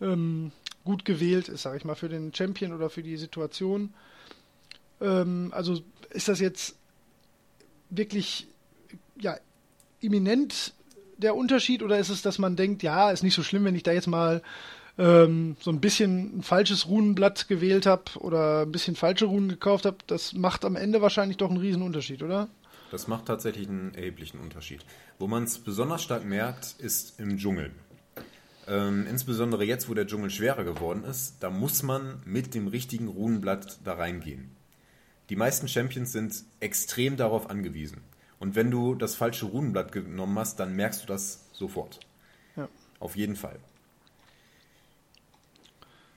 ähm, 0.00 0.52
gut 0.84 1.04
gewählt 1.04 1.48
ist, 1.48 1.62
sag 1.62 1.76
ich 1.76 1.84
mal, 1.84 1.94
für 1.94 2.08
den 2.08 2.34
Champion 2.34 2.72
oder 2.72 2.90
für 2.90 3.02
die 3.02 3.16
Situation? 3.16 3.94
Ähm, 5.00 5.52
also 5.54 5.80
ist 6.10 6.28
das 6.28 6.40
jetzt 6.40 6.76
wirklich 7.90 8.48
ja, 9.20 9.36
imminent 10.00 10.74
der 11.16 11.34
Unterschied 11.34 11.82
oder 11.82 11.98
ist 11.98 12.10
es, 12.10 12.22
dass 12.22 12.38
man 12.38 12.56
denkt, 12.56 12.82
ja, 12.82 13.10
ist 13.10 13.22
nicht 13.22 13.34
so 13.34 13.42
schlimm, 13.42 13.64
wenn 13.64 13.74
ich 13.74 13.82
da 13.82 13.92
jetzt 13.92 14.06
mal 14.06 14.42
ähm, 14.98 15.56
so 15.60 15.70
ein 15.70 15.80
bisschen 15.80 16.38
ein 16.38 16.42
falsches 16.42 16.86
Runenblatt 16.86 17.48
gewählt 17.48 17.86
habe 17.86 18.04
oder 18.18 18.62
ein 18.62 18.72
bisschen 18.72 18.96
falsche 18.96 19.26
Runen 19.26 19.48
gekauft 19.48 19.86
habe? 19.86 19.98
Das 20.06 20.34
macht 20.34 20.64
am 20.64 20.76
Ende 20.76 21.00
wahrscheinlich 21.00 21.38
doch 21.38 21.50
einen 21.50 21.60
riesen 21.60 21.82
Unterschied, 21.82 22.22
oder? 22.22 22.48
Das 22.90 23.08
macht 23.08 23.26
tatsächlich 23.26 23.68
einen 23.68 23.94
erheblichen 23.94 24.38
Unterschied. 24.38 24.84
Wo 25.18 25.26
man 25.26 25.44
es 25.44 25.58
besonders 25.58 26.02
stark 26.02 26.24
merkt, 26.24 26.76
ist 26.78 27.18
im 27.18 27.36
Dschungel. 27.36 27.72
Ähm, 28.68 29.06
insbesondere 29.08 29.64
jetzt, 29.64 29.88
wo 29.88 29.94
der 29.94 30.06
Dschungel 30.06 30.30
schwerer 30.30 30.64
geworden 30.64 31.04
ist, 31.04 31.36
da 31.40 31.50
muss 31.50 31.82
man 31.82 32.20
mit 32.24 32.54
dem 32.54 32.68
richtigen 32.68 33.08
Runenblatt 33.08 33.78
da 33.84 33.94
reingehen. 33.94 34.50
Die 35.30 35.36
meisten 35.36 35.68
Champions 35.68 36.12
sind 36.12 36.44
extrem 36.60 37.16
darauf 37.16 37.50
angewiesen. 37.50 38.00
Und 38.38 38.54
wenn 38.54 38.70
du 38.70 38.94
das 38.94 39.14
falsche 39.14 39.46
Runenblatt 39.46 39.92
genommen 39.92 40.38
hast, 40.38 40.60
dann 40.60 40.74
merkst 40.76 41.02
du 41.02 41.06
das 41.06 41.46
sofort. 41.52 42.00
Ja. 42.56 42.68
Auf 43.00 43.16
jeden 43.16 43.36
Fall. 43.36 43.58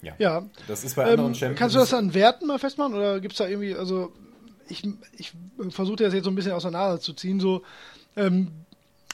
Ja. 0.02 0.14
ja. 0.18 0.46
Das 0.68 0.84
ist 0.84 0.96
bei 0.96 1.04
anderen 1.04 1.32
ähm, 1.32 1.36
Champions. 1.36 1.60
Kannst 1.60 1.76
du 1.76 1.80
das 1.80 1.94
an 1.94 2.14
Werten 2.14 2.48
mal 2.48 2.60
festmachen? 2.60 2.94
Oder 2.94 3.20
gibt 3.20 3.34
es 3.34 3.38
da 3.38 3.48
irgendwie, 3.48 3.76
also 3.76 4.14
ich, 4.68 4.84
ich 5.18 5.34
versuche 5.70 5.98
das 5.98 6.14
jetzt 6.14 6.26
so 6.26 6.32
ein 6.32 6.36
bisschen 6.36 6.52
auseinander 6.52 7.00
zu 7.00 7.14
ziehen, 7.14 7.40
so 7.40 7.64
ähm, 8.16 8.52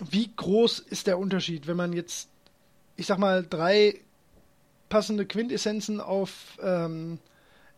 wie 0.09 0.29
groß 0.35 0.79
ist 0.79 1.07
der 1.07 1.17
Unterschied, 1.17 1.67
wenn 1.67 1.77
man 1.77 1.93
jetzt, 1.93 2.29
ich 2.97 3.05
sag 3.05 3.17
mal, 3.17 3.45
drei 3.47 4.01
passende 4.89 5.25
Quintessenzen 5.25 5.99
auf, 5.99 6.57
ähm, 6.61 7.19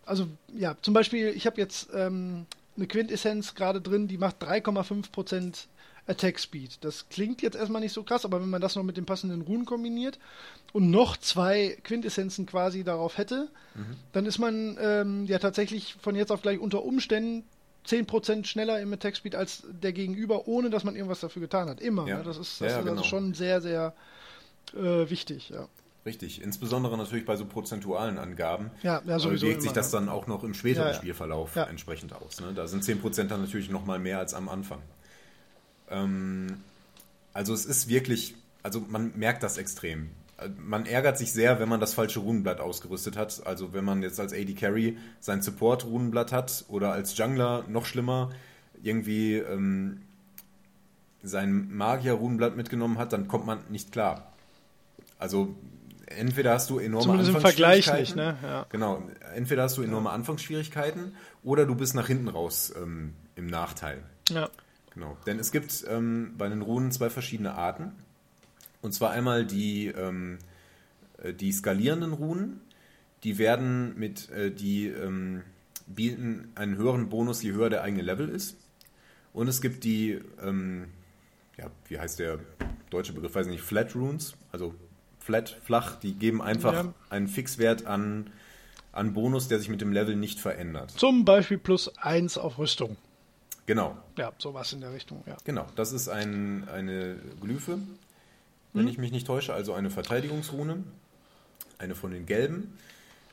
also 0.06 0.28
ja, 0.54 0.76
zum 0.82 0.94
Beispiel, 0.94 1.28
ich 1.30 1.46
habe 1.46 1.62
jetzt 1.62 1.90
ähm, 1.94 2.46
eine 2.78 2.88
Quintessenz 2.88 3.56
gerade 3.56 3.82
drin, 3.82 4.08
die 4.08 4.18
macht 4.18 4.42
3,5% 4.42 5.66
Attack 6.08 6.40
Speed. 6.40 6.78
Das 6.82 7.10
klingt 7.10 7.42
jetzt 7.42 7.56
erstmal 7.56 7.82
nicht 7.82 7.94
so 7.94 8.04
krass, 8.04 8.24
aber 8.24 8.42
wenn 8.42 8.50
man 8.50 8.62
das 8.62 8.76
noch 8.76 8.84
mit 8.84 8.98
den 8.98 9.06
passenden 9.06 9.42
Runen 9.42 9.66
kombiniert 9.66 10.20
und 10.74 10.90
noch 10.90 11.18
zwei 11.18 11.78
Quintessenzen 11.84 12.46
quasi 12.46 12.84
darauf 12.84 13.18
hätte, 13.18 13.50
mhm. 13.76 13.98
dann 14.14 14.26
ist 14.26 14.40
man 14.40 14.78
ähm, 14.80 15.26
ja 15.26 15.40
tatsächlich 15.40 15.96
von 16.00 16.16
jetzt 16.16 16.32
auf 16.32 16.42
gleich 16.42 16.60
unter 16.60 16.84
Umständen 16.84 17.44
10% 17.86 18.46
schneller 18.46 18.80
im 18.82 18.92
Attack 18.94 19.16
Speed 19.16 19.36
als 19.36 19.64
der 19.70 19.94
Gegenüber, 19.94 20.48
ohne 20.48 20.70
dass 20.70 20.84
man 20.84 20.96
irgendwas 20.96 21.22
dafür 21.22 21.42
getan 21.42 21.70
hat. 21.70 21.80
Immer. 21.80 22.08
Ja. 22.08 22.18
Ne? 22.18 22.24
Das 22.24 22.38
ist, 22.38 22.60
das 22.60 22.60
ja, 22.60 22.68
ist 22.68 22.74
also 22.74 22.86
genau. 22.86 22.98
also 22.98 23.10
schon 23.10 23.34
sehr, 23.34 23.62
sehr 23.62 23.94
äh, 24.76 25.10
wichtig. 25.10 25.50
Ja. 25.50 25.68
Richtig, 26.08 26.42
insbesondere 26.42 26.98
natürlich 26.98 27.26
bei 27.26 27.36
so 27.36 27.46
prozentualen 27.46 28.18
Angaben. 28.18 28.72
Ja, 28.82 29.02
ja 29.06 29.20
sowieso. 29.20 29.46
Wirkt 29.46 29.62
sich 29.62 29.74
das 29.74 29.92
dann 29.92 30.08
auch 30.08 30.26
noch 30.26 30.46
im 30.46 30.54
späteren 30.54 30.88
ja, 30.88 30.92
ja. 30.94 30.98
Spielverlauf 30.98 31.54
ja. 31.58 31.66
entsprechend 31.66 32.14
aus. 32.14 32.40
Ne? 32.40 32.54
Da 32.56 32.66
sind 32.66 32.82
10% 32.82 33.26
dann 33.26 33.42
natürlich 33.42 33.70
noch 33.70 33.86
mal 33.86 34.00
mehr 34.00 34.18
als 34.18 34.34
am 34.34 34.48
Anfang. 34.48 34.82
Ähm, 35.90 36.62
also 37.34 37.54
es 37.54 37.66
ist 37.66 37.90
wirklich, 37.90 38.36
also 38.64 38.86
man 38.88 39.18
merkt 39.18 39.44
das 39.44 39.58
extrem. 39.58 40.12
Man 40.58 40.86
ärgert 40.86 41.18
sich 41.18 41.34
sehr, 41.34 41.60
wenn 41.60 41.68
man 41.68 41.82
das 41.82 41.94
falsche 41.94 42.22
Runenblatt 42.22 42.62
ausgerüstet 42.62 43.18
hat. 43.18 43.46
Also 43.46 43.74
wenn 43.74 43.84
man 43.84 44.02
jetzt 44.02 44.18
als 44.22 44.32
AD 44.32 44.54
Carry 44.54 44.98
sein 45.20 45.42
Support-Runenblatt 45.42 46.32
hat 46.32 46.64
oder 46.70 46.94
als 46.94 47.18
Jungler 47.18 47.66
noch 47.68 47.86
schlimmer 47.86 48.30
irgendwie 48.82 49.34
ähm, 49.34 50.04
sein 51.22 51.76
Magier-Runenblatt 51.76 52.56
mitgenommen 52.56 52.98
hat, 52.98 53.12
dann 53.12 53.28
kommt 53.28 53.46
man 53.46 53.60
nicht 53.68 53.92
klar. 53.92 54.32
Also 55.20 55.54
entweder 56.08 56.54
hast 56.54 56.70
du 56.70 56.80
enorme 56.80 57.04
Zumindest 57.04 57.36
Anfangsschwierigkeiten. 57.36 58.00
Nicht, 58.00 58.16
ne? 58.16 58.38
Ja. 58.42 58.66
Genau. 58.70 59.04
Entweder 59.36 59.64
hast 59.64 59.78
du 59.78 59.84
enorme 59.84 60.10
Anfangsschwierigkeiten 60.10 61.16
oder 61.44 61.66
du 61.66 61.76
bist 61.76 61.96
nach 61.96 62.08
hinten 62.08 62.28
raus 62.28 62.74
ähm, 62.76 63.14
im 63.36 63.48
Nachteil. 63.48 64.04
Ja. 64.30 64.50
Genau. 64.94 65.18
Denn 65.26 65.40
es 65.40 65.52
gibt 65.52 65.86
ähm, 65.88 66.34
bei 66.38 66.50
den 66.50 66.62
Runen 66.62 66.92
zwei 66.92 67.10
verschiedene 67.10 67.54
Arten. 67.54 67.92
Und 68.82 68.94
zwar 68.94 69.12
einmal 69.12 69.46
die, 69.46 69.88
ähm, 69.88 70.40
äh, 71.22 71.34
die 71.34 71.52
skalierenden 71.52 72.14
Runen. 72.14 72.62
Die 73.24 73.38
werden 73.38 73.98
mit, 73.98 74.30
äh, 74.32 74.52
die 74.52 74.88
ähm, 74.88 75.44
bieten 75.88 76.52
einen 76.56 76.78
höheren 76.78 77.10
Bonus, 77.10 77.42
je 77.44 77.52
höher 77.54 77.70
der 77.70 77.84
eigene 77.84 78.04
Level 78.04 78.30
ist. 78.30 78.58
Und 79.34 79.48
es 79.48 79.62
gibt 79.62 79.84
die, 79.84 80.20
ähm, 80.42 80.86
ja, 81.58 81.70
wie 81.88 82.00
heißt 82.00 82.20
der 82.20 82.40
deutsche 82.90 83.14
Begriff, 83.14 83.36
weiß 83.36 83.48
nicht, 83.48 83.62
Flat 83.62 83.96
Runes, 83.96 84.36
also 84.52 84.74
flat, 85.28 85.58
flach, 85.62 85.98
die 85.98 86.14
geben 86.14 86.42
einfach 86.42 86.74
ja. 86.74 86.94
einen 87.10 87.28
Fixwert 87.28 87.86
an, 87.86 88.32
an 88.94 89.14
Bonus, 89.14 89.50
der 89.50 89.60
sich 89.60 89.68
mit 89.68 89.82
dem 89.82 89.92
Level 89.92 90.16
nicht 90.16 90.40
verändert. 90.40 90.92
Zum 90.92 91.26
Beispiel 91.26 91.58
plus 91.58 91.92
1 91.98 92.38
auf 92.38 92.58
Rüstung. 92.58 92.96
Genau. 93.66 93.98
Ja, 94.18 94.32
sowas 94.38 94.72
in 94.72 94.80
der 94.80 94.94
Richtung, 94.94 95.24
ja. 95.28 95.36
Genau, 95.44 95.66
das 95.76 95.92
ist 95.92 96.08
ein, 96.08 96.66
eine 96.70 97.18
Glyphe, 97.42 97.78
wenn 98.72 98.84
hm. 98.84 98.88
ich 98.88 98.98
mich 98.98 99.12
nicht 99.12 99.28
täusche, 99.28 99.54
also 99.54 99.74
eine 99.74 99.90
Verteidigungsrune, 99.90 100.86
eine 101.78 101.94
von 101.94 102.12
den 102.12 102.26
gelben. 102.26 102.78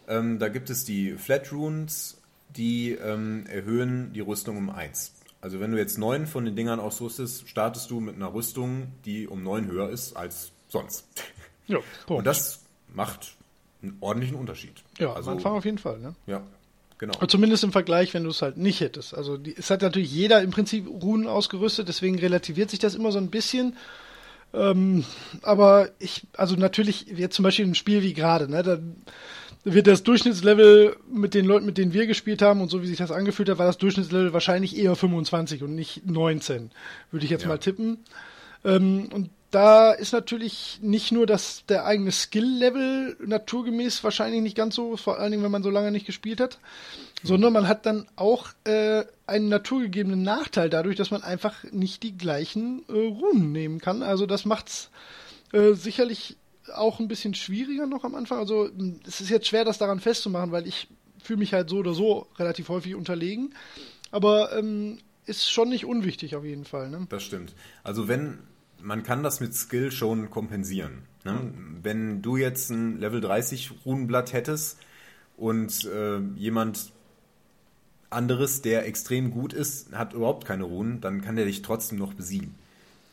Ähm, 0.08 0.40
da 0.40 0.48
gibt 0.48 0.70
es 0.70 0.84
die 0.84 1.12
Flat 1.12 1.52
Runes, 1.52 2.20
die 2.56 2.90
ähm, 2.90 3.46
erhöhen 3.46 4.12
die 4.12 4.20
Rüstung 4.20 4.56
um 4.56 4.68
1. 4.68 5.14
Also 5.40 5.60
wenn 5.60 5.70
du 5.70 5.78
jetzt 5.78 5.96
neun 5.96 6.26
von 6.26 6.44
den 6.44 6.56
Dingern 6.56 6.80
ausrüstest, 6.80 7.48
startest 7.48 7.88
du 7.92 8.00
mit 8.00 8.16
einer 8.16 8.34
Rüstung, 8.34 8.88
die 9.04 9.28
um 9.28 9.44
9 9.44 9.68
höher 9.68 9.90
ist 9.90 10.16
als 10.16 10.50
sonst. 10.66 11.06
Ja, 11.66 11.78
Und 12.08 12.26
das 12.26 12.60
macht 12.94 13.34
einen 13.82 13.96
ordentlichen 14.00 14.36
Unterschied. 14.36 14.72
Ja, 14.98 15.12
also, 15.12 15.30
am 15.30 15.36
Anfang 15.38 15.52
auf 15.54 15.64
jeden 15.64 15.78
Fall. 15.78 15.98
Ne? 15.98 16.14
Ja, 16.26 16.42
genau. 16.98 17.14
Aber 17.14 17.28
zumindest 17.28 17.64
im 17.64 17.72
Vergleich, 17.72 18.14
wenn 18.14 18.24
du 18.24 18.30
es 18.30 18.42
halt 18.42 18.56
nicht 18.56 18.80
hättest. 18.80 19.14
Also 19.14 19.36
die, 19.36 19.54
es 19.56 19.70
hat 19.70 19.82
natürlich 19.82 20.12
jeder 20.12 20.42
im 20.42 20.50
Prinzip 20.50 20.86
Runen 20.88 21.26
ausgerüstet, 21.26 21.88
deswegen 21.88 22.18
relativiert 22.18 22.70
sich 22.70 22.78
das 22.78 22.94
immer 22.94 23.12
so 23.12 23.18
ein 23.18 23.30
bisschen. 23.30 23.76
Ähm, 24.52 25.04
aber 25.42 25.90
ich, 25.98 26.26
also 26.36 26.54
natürlich, 26.56 27.06
jetzt 27.08 27.34
zum 27.34 27.42
Beispiel 27.42 27.66
ein 27.66 27.74
Spiel 27.74 28.02
wie 28.02 28.14
gerade, 28.14 28.48
ne, 28.48 28.62
da 28.62 28.78
wird 29.64 29.86
das 29.86 30.02
Durchschnittslevel 30.02 30.96
mit 31.10 31.34
den 31.34 31.44
Leuten, 31.46 31.66
mit 31.66 31.78
denen 31.78 31.92
wir 31.92 32.06
gespielt 32.06 32.42
haben 32.42 32.60
und 32.60 32.68
so 32.70 32.82
wie 32.82 32.86
sich 32.86 32.98
das 32.98 33.10
angefühlt 33.10 33.48
hat, 33.48 33.58
war 33.58 33.66
das 33.66 33.78
Durchschnittslevel 33.78 34.32
wahrscheinlich 34.32 34.76
eher 34.76 34.94
25 34.94 35.62
und 35.62 35.74
nicht 35.74 36.06
19, 36.06 36.70
würde 37.10 37.24
ich 37.24 37.30
jetzt 37.30 37.42
Ja. 37.42 37.48
mal 37.48 37.58
tippen. 37.58 37.98
Ähm, 38.64 39.08
und 39.12 39.30
da 39.54 39.92
ist 39.92 40.12
natürlich 40.12 40.80
nicht 40.82 41.12
nur 41.12 41.26
das 41.26 41.64
der 41.66 41.84
eigene 41.84 42.10
Skill-Level 42.10 43.16
naturgemäß 43.24 44.02
wahrscheinlich 44.02 44.42
nicht 44.42 44.56
ganz 44.56 44.74
so, 44.74 44.96
vor 44.96 45.18
allen 45.18 45.30
Dingen, 45.30 45.44
wenn 45.44 45.52
man 45.52 45.62
so 45.62 45.70
lange 45.70 45.92
nicht 45.92 46.06
gespielt 46.06 46.40
hat, 46.40 46.58
sondern 47.22 47.52
man 47.52 47.68
hat 47.68 47.86
dann 47.86 48.08
auch 48.16 48.48
äh, 48.64 49.04
einen 49.26 49.48
naturgegebenen 49.48 50.22
Nachteil 50.22 50.70
dadurch, 50.70 50.96
dass 50.96 51.12
man 51.12 51.22
einfach 51.22 51.62
nicht 51.70 52.02
die 52.02 52.18
gleichen 52.18 52.84
äh, 52.88 52.92
Runen 52.92 53.52
nehmen 53.52 53.80
kann. 53.80 54.02
Also 54.02 54.26
das 54.26 54.44
macht's 54.44 54.90
äh, 55.52 55.74
sicherlich 55.74 56.36
auch 56.74 56.98
ein 56.98 57.08
bisschen 57.08 57.34
schwieriger 57.34 57.86
noch 57.86 58.02
am 58.02 58.16
Anfang. 58.16 58.38
Also 58.38 58.66
m, 58.66 58.98
es 59.06 59.20
ist 59.20 59.30
jetzt 59.30 59.46
schwer, 59.46 59.64
das 59.64 59.78
daran 59.78 60.00
festzumachen, 60.00 60.50
weil 60.50 60.66
ich 60.66 60.88
fühle 61.22 61.38
mich 61.38 61.52
halt 61.52 61.70
so 61.70 61.76
oder 61.76 61.94
so 61.94 62.26
relativ 62.38 62.68
häufig 62.70 62.96
unterlegen. 62.96 63.54
Aber 64.10 64.56
ähm, 64.56 64.98
ist 65.26 65.50
schon 65.50 65.68
nicht 65.68 65.84
unwichtig 65.84 66.34
auf 66.34 66.44
jeden 66.44 66.64
Fall. 66.64 66.90
Ne? 66.90 67.06
Das 67.08 67.22
stimmt. 67.22 67.54
Also 67.82 68.08
wenn, 68.08 68.40
man 68.84 69.02
kann 69.02 69.22
das 69.22 69.40
mit 69.40 69.54
Skill 69.54 69.90
schon 69.90 70.30
kompensieren. 70.30 71.02
Ne? 71.24 71.52
Wenn 71.82 72.22
du 72.22 72.36
jetzt 72.36 72.70
ein 72.70 73.00
Level 73.00 73.20
30 73.20 73.72
Runenblatt 73.84 74.32
hättest 74.32 74.78
und 75.36 75.84
äh, 75.86 76.18
jemand 76.36 76.92
anderes, 78.10 78.62
der 78.62 78.86
extrem 78.86 79.30
gut 79.30 79.52
ist, 79.52 79.92
hat 79.92 80.12
überhaupt 80.12 80.44
keine 80.44 80.64
Runen, 80.64 81.00
dann 81.00 81.22
kann 81.22 81.36
der 81.36 81.46
dich 81.46 81.62
trotzdem 81.62 81.98
noch 81.98 82.14
besiegen. 82.14 82.54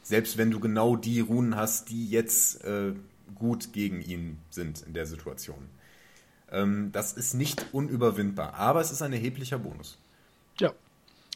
Selbst 0.03 0.37
wenn 0.37 0.51
du 0.51 0.59
genau 0.59 0.95
die 0.95 1.21
Runen 1.21 1.55
hast, 1.55 1.89
die 1.89 2.09
jetzt 2.09 2.63
äh, 2.65 2.93
gut 3.33 3.71
gegen 3.71 4.01
ihn 4.01 4.37
sind 4.49 4.83
in 4.83 4.93
der 4.93 5.05
Situation. 5.05 5.69
Ähm, 6.51 6.91
das 6.91 7.13
ist 7.13 7.33
nicht 7.33 7.65
unüberwindbar, 7.71 8.55
aber 8.55 8.81
es 8.81 8.91
ist 8.91 9.01
ein 9.01 9.13
erheblicher 9.13 9.57
Bonus. 9.57 9.97
Ja. 10.59 10.73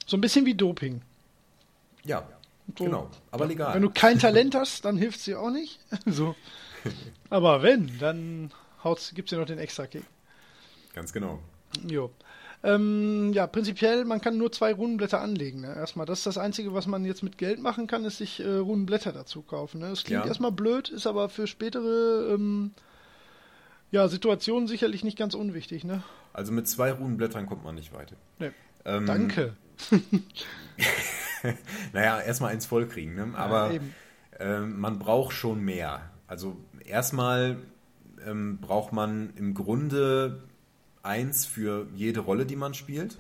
So 0.06 0.18
ein 0.18 0.22
bisschen 0.22 0.46
wie 0.46 0.54
Doping. 0.54 1.02
Ja, 2.04 2.28
So. 2.78 2.86
genau. 2.86 3.10
Aber 3.32 3.46
legal. 3.46 3.76
Wenn 3.76 3.82
du 3.82 3.90
kein 3.90 4.20
Talent 4.20 4.56
hast, 4.56 4.86
dann 4.86 4.98
hilft 4.98 5.26
dir 5.26 5.40
auch 5.40 5.52
nicht. 5.52 5.80
so. 6.06 6.36
Aber 7.30 7.64
wenn, 7.64 7.92
dann 8.00 8.52
haut's, 8.84 9.14
gibt's 9.14 9.32
ja 9.32 9.38
noch 9.38 9.46
den 9.46 9.60
Extra-Kick. 9.60 10.04
Ganz 10.94 11.12
genau. 11.14 11.40
Jo. 11.88 12.12
Ähm, 12.64 13.32
ja, 13.34 13.46
prinzipiell, 13.46 14.06
man 14.06 14.22
kann 14.22 14.38
nur 14.38 14.52
zwei 14.52 14.74
Runenblätter 14.74 15.22
anlegen. 15.22 15.62
Ne? 15.62 15.76
Erstmal, 15.76 16.06
das 16.08 16.20
ist 16.20 16.26
das 16.26 16.38
Einzige, 16.40 16.74
was 16.74 16.88
man 16.88 17.06
jetzt 17.06 17.22
mit 17.22 17.38
Geld 17.38 17.60
machen 17.62 17.86
kann, 17.86 18.06
ist 18.06 18.18
sich 18.18 18.40
äh, 18.40 18.56
Runenblätter 18.56 19.12
dazu 19.12 19.44
kaufen. 19.44 19.82
Ne? 19.82 19.90
Das 19.90 20.04
klingt 20.04 20.24
Ja. 20.24 20.28
erstmal 20.28 20.52
blöd, 20.52 20.90
ist 20.90 21.06
aber 21.06 21.30
für 21.30 21.46
spätere 21.46 22.34
ähm, 22.34 22.72
ja, 23.92 24.08
Situationen 24.08 24.68
sicherlich 24.68 25.04
nicht 25.04 25.18
ganz 25.18 25.36
unwichtig. 25.36 25.84
Ne? 25.84 26.02
Also 26.34 26.52
mit 26.52 26.68
zwei 26.68 26.92
Runenblättern 26.92 27.46
kommt 27.46 27.64
man 27.64 27.76
nicht 27.76 27.94
weiter. 27.94 28.16
Nee. 28.40 28.52
Ähm, 28.84 29.06
Danke. 29.06 29.56
Naja, 31.94 32.22
erstmal 32.22 32.52
eins 32.54 32.66
vollkriegen, 32.66 33.16
ne? 33.16 33.38
aber 33.38 33.72
eben. 33.72 33.94
ähm, 34.40 34.80
man 34.80 35.00
braucht 35.00 35.34
schon 35.36 35.64
mehr. 35.64 36.10
Also 36.28 36.58
erstmal 36.84 37.58
ähm, 38.26 38.58
braucht 38.60 38.94
man 38.94 39.34
im 39.36 39.54
Grunde 39.54 40.44
eins 41.04 41.46
für 41.46 41.88
jede 41.96 42.22
Rolle, 42.22 42.46
die 42.46 42.56
man 42.56 42.74
spielt. 42.74 43.20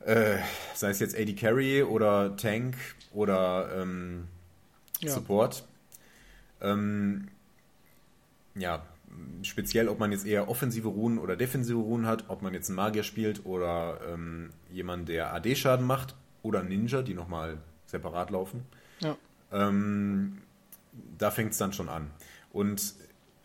Äh, 0.00 0.38
sei 0.74 0.90
es 0.90 0.98
jetzt 0.98 1.16
AD 1.16 1.32
Carry 1.34 1.82
oder 1.84 2.36
Tank 2.36 2.76
oder 3.12 3.70
ähm, 3.80 4.26
Ja. 5.00 5.12
Support. 5.12 5.64
Ähm, 6.60 7.28
ja, 8.54 8.82
speziell, 9.42 9.88
ob 9.88 9.98
man 9.98 10.12
jetzt 10.12 10.26
eher 10.26 10.48
offensive 10.48 10.88
Runen 10.88 11.18
oder 11.18 11.36
defensive 11.36 11.78
Runen 11.78 12.06
hat, 12.06 12.24
ob 12.28 12.42
man 12.42 12.54
jetzt 12.54 12.68
einen 12.68 12.76
Magier 12.76 13.02
spielt 13.02 13.44
oder 13.44 14.00
ähm, 14.12 14.50
jemand, 14.70 15.08
der 15.08 15.34
AD-Schaden 15.34 15.86
macht 15.86 16.14
oder 16.42 16.62
Ninja, 16.62 17.02
die 17.02 17.14
nochmal 17.14 17.58
separat 17.86 18.30
laufen. 18.30 18.62
Ja. 19.00 19.16
Ähm, 19.52 20.38
da 21.18 21.30
fängt 21.30 21.52
es 21.52 21.58
dann 21.58 21.72
schon 21.72 21.88
an. 21.88 22.10
Und 22.52 22.94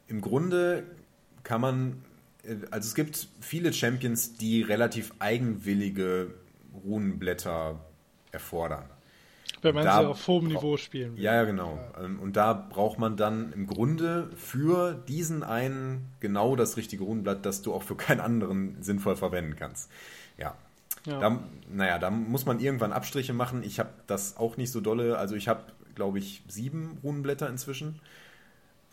im 0.08 0.22
Grunde 0.22 0.84
kann 1.44 1.62
man, 1.62 2.04
äh, 2.44 2.56
also 2.72 2.88
es 2.88 2.96
gibt 2.96 3.28
viele 3.40 3.74
Champions, 3.74 4.36
die 4.38 4.62
relativ 4.62 5.14
eigenwillige 5.20 6.34
Runenblätter 6.86 7.80
erfordern. 8.32 8.86
Wenn 9.62 9.76
man 9.76 9.86
da 9.86 10.02
sie 10.02 10.06
auf 10.08 10.28
hohem 10.28 10.48
Niveau 10.48 10.78
spielen 10.78 11.16
will. 11.16 11.24
Ja, 11.24 11.34
ja, 11.34 11.44
genau. 11.46 11.80
Ähm, 12.00 12.20
Und 12.20 12.36
da 12.36 12.54
braucht 12.54 13.00
man 13.00 13.18
dann 13.18 13.52
im 13.54 13.68
Grunde 13.68 14.30
für 14.36 14.94
diesen 15.08 15.44
einen 15.44 16.12
genau 16.20 16.56
das 16.56 16.78
richtige 16.78 17.04
Runenblatt, 17.04 17.46
das 17.46 17.62
du 17.64 17.74
auch 17.74 17.84
für 17.84 17.96
keinen 17.96 18.20
anderen 18.22 18.82
sinnvoll 18.82 19.16
verwenden 19.16 19.56
kannst. 19.56 19.90
Ja. 20.38 20.56
Ja. 21.06 21.20
Da, 21.20 21.40
naja, 21.70 22.00
da 22.00 22.10
muss 22.12 22.46
man 22.46 22.60
irgendwann 22.60 22.92
Abstriche 22.92 23.34
machen. 23.34 23.64
Ich 23.64 23.80
habe 23.80 23.90
das 24.08 24.38
auch 24.38 24.58
nicht 24.58 24.72
so 24.72 24.82
dolle. 24.82 25.18
Also 25.18 25.36
ich 25.36 25.48
habe, 25.48 25.64
glaube 25.96 26.20
ich, 26.20 26.44
sieben 26.48 27.00
Runenblätter 27.04 27.50
inzwischen. 27.50 28.00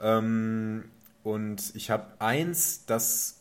Ähm, 0.01 0.85
und 1.23 1.73
ich 1.75 1.91
habe 1.91 2.07
eins, 2.21 2.87
das 2.87 3.41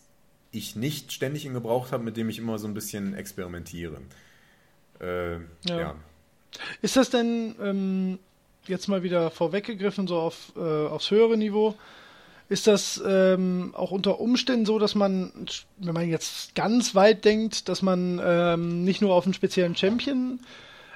ich 0.51 0.75
nicht 0.75 1.11
ständig 1.11 1.45
in 1.45 1.53
Gebrauch 1.53 1.91
habe, 1.91 2.03
mit 2.03 2.17
dem 2.17 2.29
ich 2.29 2.37
immer 2.39 2.57
so 2.57 2.67
ein 2.67 2.73
bisschen 2.73 3.13
experimentiere. 3.13 3.97
Äh, 4.99 5.33
Ja. 5.35 5.39
ja. 5.79 5.95
Ist 6.81 6.95
das 6.95 7.09
denn 7.09 7.55
ähm, 7.61 8.19
jetzt 8.67 8.87
mal 8.87 9.03
wieder 9.03 9.31
vorweggegriffen, 9.31 10.07
so 10.07 10.17
auf, 10.17 10.53
äh, 10.55 10.59
aufs 10.59 11.11
höhere 11.11 11.37
Niveau? 11.37 11.75
Ist 12.49 12.67
das 12.67 13.01
ähm, 13.05 13.73
auch 13.75 13.91
unter 13.91 14.19
Umständen 14.19 14.65
so, 14.65 14.77
dass 14.77 14.95
man, 14.95 15.31
wenn 15.77 15.93
man 15.93 16.07
jetzt 16.07 16.55
ganz 16.55 16.93
weit 16.93 17.25
denkt, 17.25 17.69
dass 17.69 17.81
man 17.81 18.21
ähm, 18.23 18.83
nicht 18.83 19.01
nur 19.01 19.13
auf 19.13 19.25
einen 19.25 19.33
speziellen 19.33 19.75
Champion, 19.75 20.39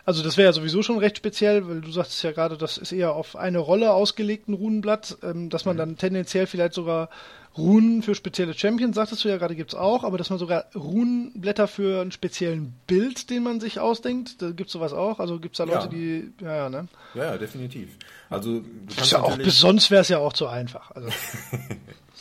also 0.08 0.24
das 0.24 0.38
wäre 0.38 0.46
ja 0.48 0.54
sowieso 0.54 0.82
schon 0.84 0.98
recht 1.00 1.18
speziell, 1.18 1.68
weil 1.68 1.82
du 1.82 1.92
sagtest 1.92 2.24
ja 2.24 2.32
gerade, 2.32 2.58
das 2.58 2.78
ist 2.78 2.94
eher 2.94 3.14
auf 3.14 3.36
eine 3.36 3.60
Rolle 3.60 3.92
ausgelegten 3.92 4.54
Runenblatt, 4.54 5.18
ähm, 5.22 5.50
dass 5.50 5.66
man 5.66 5.76
dann 5.76 5.98
tendenziell 5.98 6.48
vielleicht 6.48 6.74
sogar 6.74 7.10
Runen 7.58 8.04
für 8.04 8.16
spezielle 8.16 8.54
Champions, 8.54 8.96
sagtest 8.96 9.24
du 9.26 9.30
ja 9.30 9.38
gerade, 9.38 9.56
gibt's 9.56 9.76
auch, 9.76 10.04
aber 10.06 10.18
dass 10.18 10.30
man 10.30 10.40
sogar 10.40 10.66
Runenblätter 10.76 11.68
für 11.68 12.00
einen 12.02 12.12
speziellen 12.14 12.74
Bild, 12.88 13.30
den 13.30 13.44
man 13.44 13.60
sich 13.60 13.80
ausdenkt, 13.82 14.42
da 14.42 14.52
gibt's 14.52 14.72
sowas 14.74 14.94
auch? 14.94 15.20
Also 15.20 15.40
gibt's 15.40 15.58
da 15.58 15.66
Ja. 15.66 15.74
Leute, 15.76 15.90
die, 15.90 16.32
ja, 16.40 16.56
ja, 16.56 16.70
ne? 16.70 16.88
Ja, 17.14 17.24
ja, 17.26 17.38
definitiv. 17.38 17.90
Also 18.30 18.60
du 18.62 18.66
kannst 18.96 19.12
ja 19.12 19.22
auch, 19.22 19.32
natürlich- 19.32 19.56
sonst 19.56 19.92
wäre 19.92 20.02
es 20.04 20.08
ja 20.10 20.20
auch 20.20 20.34
zu 20.34 20.48
einfach. 20.48 20.92
Also, 20.92 21.10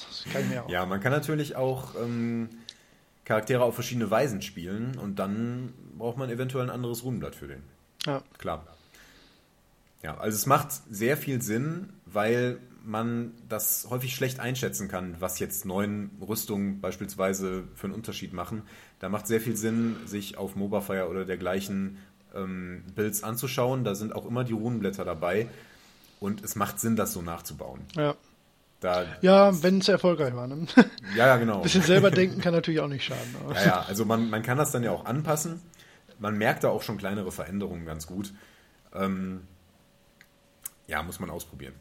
das 0.09 0.33
kann 0.33 0.42
ich 0.42 0.49
mir 0.49 0.64
auch. 0.64 0.68
Ja, 0.70 0.87
man 0.87 1.01
kann 1.01 1.12
natürlich 1.12 1.55
auch 1.55 1.94
ähm, 2.03 2.49
Charaktere 3.25 3.62
auf 3.62 3.75
verschiedene 3.75 4.11
Weisen 4.11 4.42
spielen 4.42 4.99
und 5.01 5.18
dann 5.18 5.72
braucht 5.99 6.16
man 6.16 6.31
eventuell 6.31 6.64
ein 6.64 6.70
anderes 6.70 7.05
Runenblatt 7.05 7.35
für 7.37 7.46
den. 7.46 7.62
Ja. 8.06 8.22
Klar. 8.38 8.64
Ja, 10.02 10.16
also 10.18 10.36
es 10.36 10.46
macht 10.46 10.68
sehr 10.90 11.16
viel 11.16 11.42
Sinn, 11.42 11.92
weil 12.04 12.58
man 12.84 13.32
das 13.48 13.88
häufig 13.90 14.14
schlecht 14.14 14.38
einschätzen 14.38 14.88
kann, 14.88 15.16
was 15.18 15.40
jetzt 15.40 15.66
neuen 15.66 16.10
Rüstungen 16.26 16.80
beispielsweise 16.80 17.64
für 17.74 17.88
einen 17.88 17.94
Unterschied 17.94 18.32
machen. 18.32 18.62
Da 19.00 19.08
macht 19.08 19.26
sehr 19.26 19.40
viel 19.40 19.56
Sinn, 19.56 19.96
sich 20.06 20.38
auf 20.38 20.54
Mobafire 20.54 21.08
oder 21.08 21.24
dergleichen 21.24 21.98
ähm, 22.34 22.84
Builds 22.94 23.24
anzuschauen. 23.24 23.82
Da 23.82 23.94
sind 23.96 24.14
auch 24.14 24.24
immer 24.26 24.44
die 24.44 24.52
Runenblätter 24.52 25.04
dabei 25.04 25.48
und 26.20 26.44
es 26.44 26.54
macht 26.54 26.78
Sinn, 26.78 26.94
das 26.94 27.12
so 27.12 27.22
nachzubauen. 27.22 27.80
Ja, 27.96 28.14
Da, 28.80 29.04
ja 29.20 29.62
wenn 29.62 29.80
es 29.80 29.88
erfolgreich 29.88 30.34
war. 30.36 30.46
Ne? 30.46 30.66
ja, 31.16 31.26
ja, 31.26 31.36
genau. 31.38 31.58
bisschen 31.62 31.82
selber 31.82 32.12
denken 32.12 32.40
kann 32.40 32.54
natürlich 32.54 32.80
auch 32.80 32.88
nicht 32.88 33.04
schaden. 33.04 33.34
Ja, 33.54 33.64
ja, 33.64 33.82
also 33.82 34.04
man, 34.04 34.30
man 34.30 34.42
kann 34.42 34.58
das 34.58 34.70
dann 34.70 34.84
ja 34.84 34.92
auch 34.92 35.06
anpassen. 35.06 35.60
Man 36.18 36.38
merkt 36.38 36.64
da 36.64 36.68
auch 36.68 36.83
schon 36.83 36.96
kleinere 36.98 37.31
Veränderungen 37.33 37.85
ganz 37.85 38.07
gut. 38.07 38.33
Ähm, 38.94 39.42
ja, 40.87 41.02
muss 41.02 41.20
man 41.20 41.31
ausprobieren. 41.31 41.74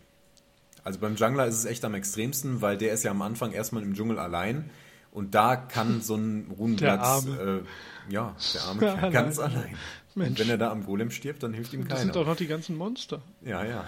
Also 0.84 1.00
beim 1.00 1.16
Jungler 1.16 1.46
ist 1.48 1.56
es 1.56 1.66
echt 1.66 1.84
am 1.86 1.94
extremsten, 1.96 2.62
weil 2.62 2.78
der 2.78 2.94
ist 2.94 3.04
ja 3.04 3.12
am 3.12 3.22
Anfang 3.22 3.52
erstmal 3.52 3.82
im 3.84 3.94
Dschungel 3.96 4.20
allein 4.20 4.70
und 5.12 5.34
da 5.34 5.56
kann 5.56 6.02
so 6.02 6.16
ein 6.16 6.52
Arme. 6.84 7.64
Äh, 8.10 8.14
ja, 8.14 8.36
der 8.54 8.62
Arme 8.64 8.82
Ja, 8.86 8.94
allein. 8.96 9.12
ganz 9.12 9.40
allein. 9.40 9.76
Und 10.16 10.22
Mensch. 10.22 10.40
wenn 10.40 10.50
er 10.50 10.58
da 10.58 10.72
am 10.72 10.86
Golem 10.86 11.12
stirbt, 11.12 11.44
dann 11.44 11.54
hilft 11.54 11.74
ihm 11.74 11.88
Das 11.88 12.00
sind 12.02 12.10
doch 12.16 12.22
keiner. 12.22 12.30
noch 12.32 12.38
die 12.38 12.48
ganzen 12.48 12.78
Monster. 12.78 13.22
Ja, 13.42 13.66
ja. 13.66 13.86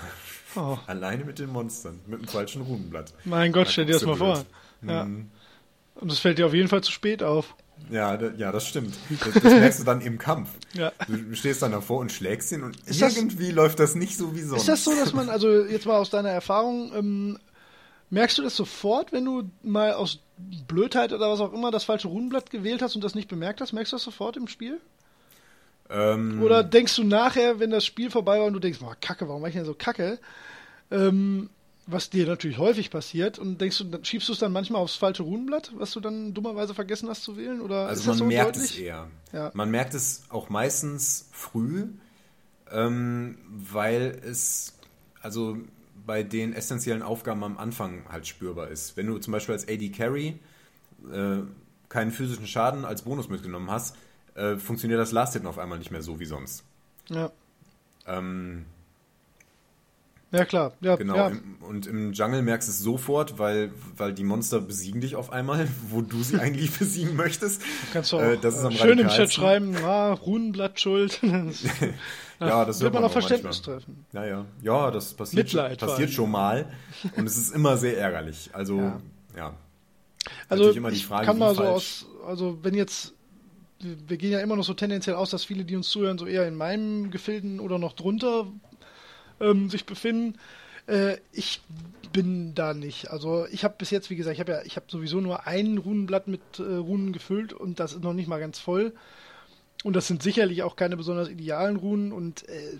Oh. 0.56 0.78
Alleine 0.88 1.24
mit 1.26 1.40
den 1.40 1.50
Monstern, 1.52 2.00
mit 2.08 2.22
dem 2.22 2.28
falschen 2.28 2.64
Runenblatt. 2.64 3.14
Mein 3.26 3.52
Gott, 3.52 3.68
Da 3.68 3.72
stell 3.72 3.86
dir 3.86 3.94
das 3.94 4.04
mal 4.06 4.18
guckst 4.18 4.44
vor. 4.44 4.46
blöd. 4.82 4.92
Ja. 4.92 5.06
Mhm. 5.06 5.32
Und 5.96 6.12
das 6.12 6.20
fällt 6.20 6.38
dir 6.38 6.46
auf 6.48 6.54
jeden 6.54 6.68
Fall 6.68 6.84
zu 6.84 6.92
spät 6.92 7.22
auf. 7.24 7.56
Ja, 7.90 8.18
da, 8.18 8.32
ja, 8.38 8.52
das 8.52 8.68
stimmt. 8.68 8.94
Das, 9.10 9.34
das 9.36 9.44
merkst 9.44 9.80
du 9.80 9.84
dann 9.84 10.02
im 10.02 10.18
Kampf. 10.18 10.50
Ja. 10.74 10.92
Du 11.08 11.36
stehst 11.36 11.62
dann 11.62 11.72
davor 11.72 12.00
und 12.00 12.12
schlägst 12.12 12.52
ihn 12.52 12.63
und 12.63 12.76
Ist 12.86 13.02
das- 13.02 13.16
irgendwie 13.16 13.52
läuft 13.52 13.80
das 13.80 13.96
nicht 13.96 14.18
so 14.18 14.36
wie 14.36 14.42
sonst. 14.42 14.62
Ist 14.62 14.70
das 14.70 14.84
so, 14.84 14.94
dass 14.96 15.13
man, 15.13 15.30
also 15.30 15.63
jetzt 15.63 15.86
mal 15.86 15.98
aus 15.98 16.10
deiner 16.10 16.30
Erfahrung, 16.30 16.92
ähm, 16.96 17.40
Merkst 18.10 18.38
du 18.38 18.42
das 18.42 18.56
sofort, 18.56 19.12
wenn 19.12 19.26
du 19.26 19.52
mal 19.63 19.92
aus 19.92 20.20
Blödheit 20.66 21.12
oder 21.12 21.30
was 21.30 21.42
auch 21.42 21.52
immer 21.52 21.72
das 21.72 21.84
falsche 21.84 22.08
Runenblatt 22.08 22.50
gewählt 22.50 22.82
hast 22.82 22.96
und 22.96 23.04
das 23.04 23.16
nicht 23.16 23.28
bemerkt 23.28 23.60
hast? 23.60 23.74
Merkst 23.74 23.92
du 23.92 23.98
das 23.98 24.04
sofort 24.04 24.38
im 24.38 24.48
Spiel? 24.48 24.80
Ähm, 25.90 26.42
Oder 26.42 26.63
denkst 26.63 26.96
du 26.96 27.04
nachher, 27.04 27.60
wenn 27.60 27.70
das 27.70 27.86
Spiel 27.86 28.10
vorbei 28.10 28.40
war 28.40 28.46
und 28.46 28.54
du 28.54 28.60
denkst, 28.60 28.80
boah, 28.80 28.96
kacke, 29.02 29.28
warum 29.28 29.42
war 29.42 29.50
ich 29.50 29.56
denn 29.56 29.66
so 29.66 29.74
kacke? 29.74 30.20
Ähm, 30.90 31.50
was 31.88 32.10
dir 32.10 32.28
natürlich 32.28 32.58
häufig 32.58 32.91
passiert 32.91 33.39
und 33.39 33.60
denkst 33.62 33.78
du, 33.78 33.86
dann 33.86 34.04
schiebst 34.06 34.28
du 34.28 34.34
es 34.34 34.39
dann 34.39 34.52
manchmal 34.52 34.82
aufs 34.82 34.95
falsche 34.95 35.23
Runenblatt, 35.23 35.71
was 35.78 35.91
du 35.91 36.00
dann 36.02 36.34
dummerweise 36.34 36.73
vergessen 36.73 37.10
hast 37.10 37.23
zu 37.23 37.38
wählen? 37.38 37.62
Oder 37.62 37.88
Also 37.88 38.10
man 38.10 38.17
so 38.17 38.26
merkt 38.26 38.56
deutlich? 38.58 38.71
es 38.71 38.78
eher. 38.78 39.08
Ja. 39.32 39.52
Man 39.54 39.71
merkt 39.71 39.93
es 39.93 40.23
auch 40.30 40.50
meistens 40.50 41.30
früh, 41.32 41.88
ähm, 42.71 43.38
weil 43.47 44.21
es 44.26 44.78
also 45.21 45.58
bei 46.06 46.23
den 46.23 46.54
essentiellen 46.54 47.02
Aufgaben 47.02 47.43
am 47.43 47.58
Anfang 47.58 48.04
halt 48.10 48.28
spürbar 48.28 48.67
ist. 48.67 48.97
Wenn 48.97 49.08
du 49.08 49.17
zum 49.19 49.32
Beispiel 49.32 49.54
als 49.54 49.67
AD 49.67 49.89
Carry 49.89 50.39
äh, 51.12 51.38
keinen 51.89 52.12
physischen 52.12 52.47
Schaden 52.47 52.86
als 52.86 53.04
Bonus 53.04 53.30
mitgenommen 53.30 53.71
hast, 53.71 53.95
äh, 54.36 54.58
funktioniert 54.58 55.00
das 55.00 55.12
Last 55.13 55.34
Hit 55.34 55.45
auf 55.45 55.58
einmal 55.58 55.80
nicht 55.80 55.91
mehr 55.91 56.02
so 56.02 56.19
wie 56.19 56.26
sonst. 56.26 56.63
Ja. 57.10 57.32
Ähm, 58.06 58.65
ja, 60.32 60.46
klar. 60.46 60.74
Ja, 60.82 60.96
genau. 60.96 61.16
ja. 61.16 61.28
Im, 61.30 61.56
und 61.62 61.88
im 61.88 62.13
Jungle 62.13 62.42
merkst 62.42 62.68
du 62.68 62.72
es 62.72 62.80
sofort, 62.80 63.40
weil, 63.40 63.72
weil 63.96 64.13
die 64.13 64.24
Monster 64.24 64.60
besiegen 64.62 65.02
dich 65.02 65.16
auf 65.16 65.32
einmal, 65.32 65.68
wo 65.90 66.02
du 66.02 66.22
sie 66.24 66.38
eigentlich 66.40 66.72
besiegen 66.78 67.16
möchtest. 67.16 67.62
Kannst 67.94 68.12
du 68.12 68.18
auch 68.18 68.22
Äh, 68.22 68.38
das 68.38 68.56
ist 68.58 68.63
am 68.63 68.72
äh, 68.74 68.78
schön 68.78 69.00
im 69.00 69.08
Chat 69.08 69.32
schreiben, 69.32 69.76
ah, 69.84 70.13
Runenblatt 70.13 70.80
schuld. 70.80 71.20
Ja, 72.40 72.66
das 72.66 72.82
wird 72.82 72.94
man 72.94 73.04
auf 73.04 73.10
auch 73.10 73.13
Verständnis 73.13 73.58
manchmal. 73.66 73.78
treffen. 73.80 74.06
Ja, 74.13 74.26
ja. 74.26 74.46
Ja, 74.62 74.92
das 74.92 75.16
passiert, 75.16 75.46
Mitleid 75.46 75.80
passiert 75.80 76.12
schon 76.12 76.30
mal. 76.30 76.68
Und 77.16 77.26
es 77.26 77.36
ist 77.36 77.52
immer 77.52 77.78
sehr 77.78 77.98
ärgerlich. 77.98 78.52
Also, 78.54 78.78
Ja. 78.78 79.02
ja. 79.36 79.54
Also 80.48 80.70
immer 80.70 80.92
die 80.92 80.98
ich 80.98 81.08
Frage, 81.08 81.26
kann 81.26 81.38
wie 81.38 81.40
mal 81.40 81.56
so 81.56 81.63
aus, 81.63 82.06
also 82.28 82.60
wenn 82.62 82.76
jetzt, 82.76 83.13
wir 83.80 83.96
wir 84.08 84.18
gehen 84.18 84.32
ja 84.32 84.40
immer 84.40 84.56
noch 84.56 84.66
so 84.66 84.76
tendenziell 84.76 85.16
aus, 85.16 85.32
dass 85.32 85.46
viele, 85.46 85.66
die 85.66 85.76
uns 85.76 85.90
zuhören, 85.90 86.20
so 86.20 86.28
eher 86.28 86.48
in 86.48 86.54
meinem 86.56 87.10
Gefilden 87.10 87.60
oder 87.60 87.80
noch 87.80 87.94
drunter 87.94 88.46
ähm, 89.39 89.69
sich 89.69 89.86
befinden. 89.86 90.38
Äh, 90.88 91.17
ich 91.32 91.62
bin 92.13 92.56
da 92.56 92.73
nicht. 92.73 93.12
Also 93.12 93.45
ich 93.52 93.63
habe 93.63 93.76
bis 93.78 93.91
jetzt, 93.91 94.10
wie 94.10 94.15
gesagt, 94.15 94.36
ich 94.36 94.39
habe 94.39 94.52
ja, 94.54 94.62
ich 94.63 94.76
habe 94.76 94.88
sowieso 94.89 95.19
nur 95.19 95.45
ein 95.45 95.78
Runenblatt 95.78 96.28
mit 96.28 96.41
äh, 96.60 96.63
Runen 96.63 97.13
gefüllt 97.13 97.54
und 97.54 97.80
das 97.80 97.93
ist 97.93 98.04
noch 98.04 98.13
nicht 98.13 98.28
mal 98.28 98.39
ganz 98.39 98.60
voll. 98.60 98.93
Und 99.84 99.95
das 99.95 100.08
sind 100.08 100.23
sicherlich 100.23 100.63
auch 100.63 100.76
keine 100.76 100.97
besonders 100.97 101.30
idealen 101.30 101.76
Runen 101.76 102.12
und 102.12 102.50
äh, 102.50 102.78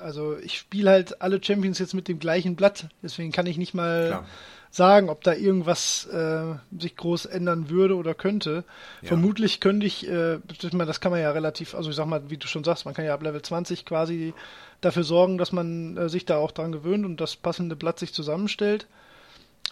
also 0.00 0.36
ich 0.38 0.58
spiele 0.58 0.90
halt 0.90 1.22
alle 1.22 1.42
Champions 1.42 1.78
jetzt 1.78 1.94
mit 1.94 2.08
dem 2.08 2.18
gleichen 2.18 2.56
Blatt, 2.56 2.88
deswegen 3.02 3.30
kann 3.30 3.46
ich 3.46 3.56
nicht 3.56 3.72
mal 3.72 4.08
Klar. 4.08 4.26
Sagen, 4.74 5.08
ob 5.08 5.22
da 5.22 5.34
irgendwas 5.34 6.06
äh, 6.06 6.54
sich 6.76 6.96
groß 6.96 7.26
ändern 7.26 7.70
würde 7.70 7.96
oder 7.96 8.14
könnte. 8.14 8.64
Ja. 9.02 9.08
Vermutlich 9.08 9.60
könnte 9.60 9.86
ich, 9.86 10.08
äh, 10.08 10.38
das 10.60 11.00
kann 11.00 11.12
man 11.12 11.20
ja 11.20 11.30
relativ, 11.30 11.74
also 11.74 11.90
ich 11.90 11.96
sag 11.96 12.06
mal, 12.06 12.28
wie 12.28 12.38
du 12.38 12.48
schon 12.48 12.64
sagst, 12.64 12.84
man 12.84 12.94
kann 12.94 13.04
ja 13.04 13.14
ab 13.14 13.22
Level 13.22 13.40
20 13.40 13.84
quasi 13.84 14.34
dafür 14.80 15.04
sorgen, 15.04 15.38
dass 15.38 15.52
man 15.52 15.96
äh, 15.96 16.08
sich 16.08 16.24
da 16.24 16.38
auch 16.38 16.50
dran 16.50 16.72
gewöhnt 16.72 17.04
und 17.04 17.20
das 17.20 17.36
passende 17.36 17.76
Blatt 17.76 18.00
sich 18.00 18.12
zusammenstellt. 18.12 18.86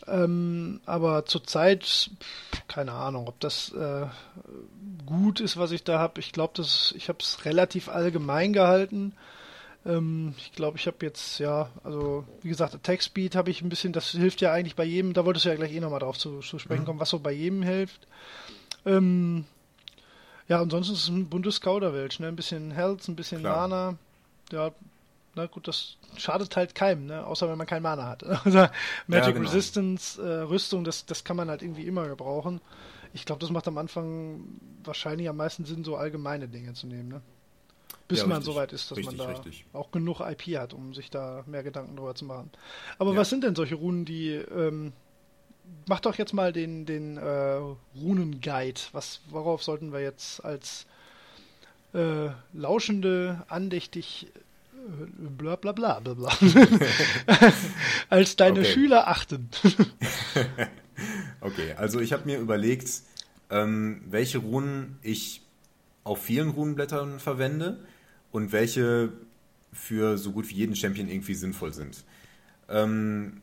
Ähm, 0.07 0.81
aber 0.87 1.27
zurzeit, 1.27 2.11
keine 2.69 2.93
Ahnung, 2.93 3.29
ob 3.29 3.41
das 3.41 3.73
äh, 3.73 4.07
gut 5.05 5.41
ist, 5.41 5.57
was 5.57 5.73
ich 5.73 5.85
da 5.85 5.99
habe. 5.99 6.21
Ich 6.21 6.33
glaube, 6.33 6.63
ich 6.63 7.09
habe 7.09 7.19
es 7.21 7.45
relativ 7.45 7.89
allgemein 7.89 8.53
gehalten. 8.53 9.15
Ähm, 9.85 10.35
ich 10.39 10.53
glaube, 10.53 10.79
ich 10.79 10.87
habe 10.87 10.99
jetzt, 11.01 11.39
ja, 11.39 11.71
also 11.83 12.25
wie 12.43 12.49
gesagt, 12.49 12.75
Attack 12.75 13.03
Speed 13.03 13.35
habe 13.35 13.51
ich 13.51 13.63
ein 13.63 13.69
bisschen, 13.69 13.93
das 13.93 14.11
hilft 14.11 14.41
ja 14.41 14.53
eigentlich 14.53 14.77
bei 14.77 14.85
jedem, 14.85 15.13
da 15.13 15.25
wolltest 15.25 15.45
du 15.45 15.49
ja 15.49 15.57
gleich 15.57 15.73
eh 15.73 15.81
nochmal 15.81 16.01
drauf 16.01 16.19
zu, 16.19 16.41
zu 16.41 16.59
sprechen 16.59 16.85
kommen, 16.85 17.01
was 17.01 17.11
so 17.11 17.19
bei 17.19 17.33
jedem 17.33 17.63
hilft. 17.63 18.07
Ähm, 18.87 19.45
ja, 20.49 20.61
ansonsten 20.61 20.95
ist 20.95 21.03
es 21.03 21.09
ein 21.09 21.29
buntes 21.29 21.61
Kauderwelsch, 21.61 22.21
ne? 22.21 22.29
Ein 22.29 22.37
bisschen 22.37 22.71
Health, 22.71 23.09
ein 23.09 23.17
bisschen 23.17 23.41
Klar. 23.41 23.69
Mana. 23.69 23.99
Ja, 24.51 24.71
na 25.35 25.47
gut, 25.47 25.67
das 25.67 25.97
schadet 26.17 26.55
halt 26.57 26.75
keinem, 26.75 27.07
ne? 27.07 27.27
Außer 27.27 27.49
wenn 27.49 27.59
man 27.59 27.67
kein 27.67 27.83
Mana 27.83 28.07
hat. 28.07 28.23
Also 28.45 28.67
Magic 29.07 29.35
genau. 29.35 29.49
Resistance, 29.49 30.23
äh, 30.23 30.43
Rüstung, 30.43 30.85
das, 30.85 31.07
das 31.07 31.25
kann 31.25 31.37
man 31.37 31.49
halt 31.49 31.63
irgendwie 31.63 31.87
immer 31.87 32.07
gebrauchen. 32.07 32.61
Ich 33.15 33.25
glaube, 33.25 33.41
das 33.41 33.51
macht 33.51 33.69
am 33.69 33.79
Anfang 33.79 34.45
wahrscheinlich 34.85 35.29
am 35.29 35.37
meisten 35.37 35.65
Sinn, 35.65 35.85
so 35.85 35.97
allgemeine 35.97 36.49
Dinge 36.49 36.75
zu 36.75 36.87
nehmen, 36.87 37.09
ne? 37.09 37.23
Bis 38.13 38.21
Ja, 38.21 38.27
man 38.27 38.39
richtig. 38.39 38.55
soweit 38.55 38.73
ist, 38.73 38.91
dass 38.91 38.99
Richtig, 38.99 39.19
man 39.19 39.19
da 39.19 39.33
richtig. 39.33 39.65
auch 39.73 39.91
genug 39.91 40.21
IP 40.21 40.59
hat, 40.59 40.75
um 40.75 40.95
sich 40.95 41.11
da 41.11 41.45
mehr 41.47 41.63
Gedanken 41.63 41.97
drüber 41.97 42.15
zu 42.15 42.25
machen. 42.25 42.51
Aber 42.99 43.13
Ja. 43.13 43.21
was 43.21 43.31
sind 43.31 43.43
denn 43.45 43.55
solche 43.55 43.75
Runen, 43.77 44.05
die 44.05 44.31
ähm, 44.33 44.93
mach 45.87 46.01
doch 46.01 46.17
jetzt 46.17 46.33
mal 46.35 46.53
den, 46.53 46.87
den 46.87 47.17
äh, 47.17 47.59
Runen-Guide. 47.97 48.81
Was, 48.93 49.21
worauf 49.31 49.63
sollten 49.63 49.93
wir 49.93 50.01
jetzt 50.01 50.45
als 50.45 50.87
äh, 51.95 52.31
lauschende, 52.53 53.45
andächtig 53.49 54.29
äh, 54.35 55.29
bla 55.29 55.57
bla 55.57 55.73
bla 55.73 56.01
bla 56.01 56.15
bla 56.15 56.33
als 58.09 58.37
deine 58.37 58.61
Okay. 58.61 58.65
Schüler 58.65 59.09
achten? 59.09 59.51
Okay, 61.41 61.73
also 61.77 62.01
ich 62.01 62.13
habe 62.13 62.25
mir 62.27 62.39
überlegt, 62.39 63.03
ähm, 63.51 64.03
welche 64.07 64.39
Runen 64.39 64.99
ich 65.03 65.43
auf 66.05 66.23
vielen 66.23 66.51
Runenblättern 66.51 67.21
verwende 67.21 67.85
und 68.33 68.53
welche 68.53 69.13
für 69.73 70.19
so 70.19 70.33
gut 70.33 70.49
wie 70.49 70.55
jeden 70.55 70.77
Champion 70.77 71.09
irgendwie 71.09 71.35
sinnvoll 71.35 71.73
sind. 71.73 72.05
Ähm, 72.69 73.41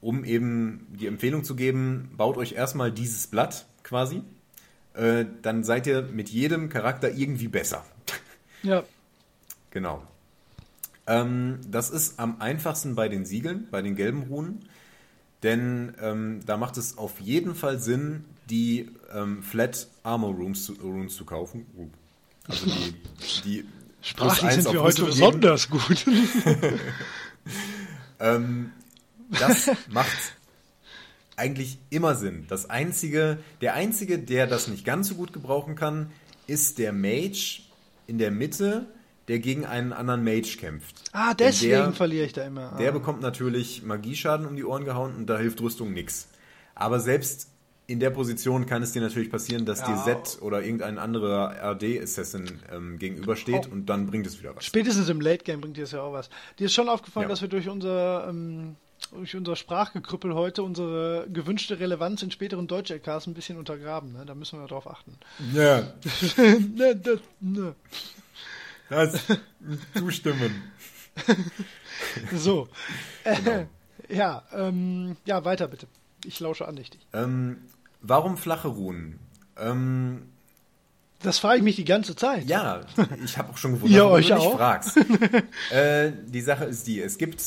um 0.00 0.24
eben 0.24 0.86
die 0.98 1.06
Empfehlung 1.06 1.44
zu 1.44 1.54
geben, 1.54 2.10
baut 2.16 2.36
euch 2.36 2.52
erstmal 2.52 2.92
dieses 2.92 3.26
Blatt 3.28 3.66
quasi. 3.82 4.22
Äh, 4.94 5.24
dann 5.42 5.64
seid 5.64 5.86
ihr 5.86 6.02
mit 6.02 6.28
jedem 6.28 6.68
Charakter 6.68 7.12
irgendwie 7.14 7.48
besser. 7.48 7.84
ja, 8.62 8.84
Genau. 9.74 10.02
Ähm, 11.06 11.58
das 11.68 11.90
ist 11.90 12.18
am 12.18 12.40
einfachsten 12.40 12.94
bei 12.94 13.08
den 13.08 13.26
Siegeln, 13.26 13.66
bei 13.70 13.82
den 13.82 13.96
gelben 13.96 14.22
Runen. 14.22 14.66
Denn 15.42 15.94
ähm, 16.00 16.40
da 16.46 16.56
macht 16.56 16.78
es 16.78 16.96
auf 16.96 17.20
jeden 17.20 17.54
Fall 17.54 17.78
Sinn, 17.80 18.24
die 18.48 18.88
ähm, 19.12 19.42
Flat 19.42 19.88
Armor 20.04 20.32
Runes 20.32 20.64
zu, 20.64 20.74
Runes 20.74 21.14
zu 21.16 21.26
kaufen. 21.26 21.66
Uh. 21.76 21.88
Also 22.46 22.66
die, 22.66 22.94
die 23.44 23.64
sprachlich 24.14 24.52
sind 24.52 24.72
wir 24.72 24.82
heute 24.82 25.02
geben. 25.02 25.06
besonders 25.08 25.70
gut. 25.70 26.04
Ähm, 28.20 28.70
das 29.30 29.70
macht 29.90 30.34
eigentlich 31.36 31.78
immer 31.90 32.14
Sinn. 32.14 32.46
Das 32.48 32.70
einzige, 32.70 33.38
der 33.60 33.74
einzige, 33.74 34.18
der 34.18 34.46
das 34.46 34.68
nicht 34.68 34.84
ganz 34.84 35.08
so 35.08 35.14
gut 35.14 35.32
gebrauchen 35.32 35.74
kann, 35.74 36.10
ist 36.46 36.78
der 36.78 36.92
Mage 36.92 37.62
in 38.06 38.18
der 38.18 38.30
Mitte, 38.30 38.86
der 39.28 39.38
gegen 39.38 39.64
einen 39.64 39.92
anderen 39.92 40.22
Mage 40.22 40.56
kämpft. 40.58 40.96
ah, 41.12 41.34
deswegen 41.34 41.72
der, 41.72 41.92
verliere 41.92 42.26
ich 42.26 42.34
da 42.34 42.44
immer. 42.44 42.76
Der 42.78 42.90
ah. 42.90 42.92
bekommt 42.92 43.22
natürlich 43.22 43.82
Magieschaden 43.82 44.46
um 44.46 44.54
die 44.54 44.64
Ohren 44.64 44.84
gehauen 44.84 45.14
und 45.16 45.26
da 45.26 45.38
hilft 45.38 45.60
Rüstung 45.60 45.92
nix. 45.92 46.28
Aber 46.74 47.00
selbst 47.00 47.48
in 47.86 48.00
der 48.00 48.10
Position 48.10 48.64
kann 48.66 48.82
es 48.82 48.92
dir 48.92 49.02
natürlich 49.02 49.30
passieren, 49.30 49.66
dass 49.66 49.82
dir 49.84 49.90
Ja. 49.92 50.04
Zed 50.04 50.40
oder 50.40 50.62
irgendein 50.62 50.98
anderer 50.98 51.54
RD-Assassin 51.72 52.60
ähm, 52.72 52.98
gegenübersteht 52.98 53.68
Oh. 53.68 53.72
und 53.72 53.86
dann 53.86 54.06
bringt 54.06 54.26
es 54.26 54.38
wieder 54.38 54.56
was. 54.56 54.64
Spätestens 54.64 55.08
im 55.08 55.20
Late 55.20 55.44
Game 55.44 55.60
bringt 55.60 55.76
dir 55.76 55.82
das 55.82 55.92
ja 55.92 56.00
auch 56.02 56.12
was. 56.12 56.30
Dir 56.58 56.64
ist 56.66 56.74
schon 56.74 56.88
aufgefallen, 56.88 57.24
Ja. 57.24 57.28
dass 57.28 57.42
wir 57.42 57.48
durch 57.48 57.68
unser, 57.68 58.26
ähm, 58.28 58.76
durch 59.12 59.36
unser 59.36 59.54
Sprachgekrüppel 59.54 60.34
heute 60.34 60.62
unsere 60.62 61.26
gewünschte 61.30 61.78
Relevanz 61.78 62.22
in 62.22 62.30
späteren 62.30 62.66
Deutsch-LKs 62.66 63.26
ein 63.26 63.34
bisschen 63.34 63.58
untergraben. 63.58 64.12
Ne? 64.14 64.24
Da 64.24 64.34
müssen 64.34 64.58
wir 64.58 64.66
drauf 64.66 64.88
achten. 64.88 65.18
Ja, 65.52 65.80
ne, 66.74 66.96
das, 66.96 67.20
ne. 67.40 67.74
das 68.88 69.20
zustimmen. 69.94 70.62
So. 72.32 72.68
Äh, 73.24 73.36
Genau. 73.42 73.66
ja, 74.08 74.42
ähm, 74.52 75.16
ja, 75.26 75.44
weiter 75.44 75.68
bitte. 75.68 75.86
Ich 76.24 76.40
lausche 76.40 76.66
andächtig. 76.66 77.00
Ähm, 77.12 77.58
warum 78.06 78.36
flache 78.36 78.68
Runen? 78.68 79.18
Ähm, 79.56 80.22
Das 81.22 81.38
frage 81.38 81.58
ich 81.58 81.64
mich 81.64 81.76
die 81.76 81.84
ganze 81.84 82.14
Zeit. 82.16 82.44
ja, 82.46 82.82
ich 83.24 83.38
habe 83.38 83.50
auch 83.50 83.56
schon 83.56 83.74
gewundert, 83.74 83.98
warum 84.00 84.12
euch 84.12 84.28
du 84.28 84.34
mich 84.34 84.42
auch? 84.42 84.56
fragst. 84.56 84.96
äh, 85.70 86.12
die 86.26 86.40
Sache 86.40 86.64
ist 86.64 86.86
die, 86.86 87.00
es 87.00 87.18
gibt, 87.18 87.42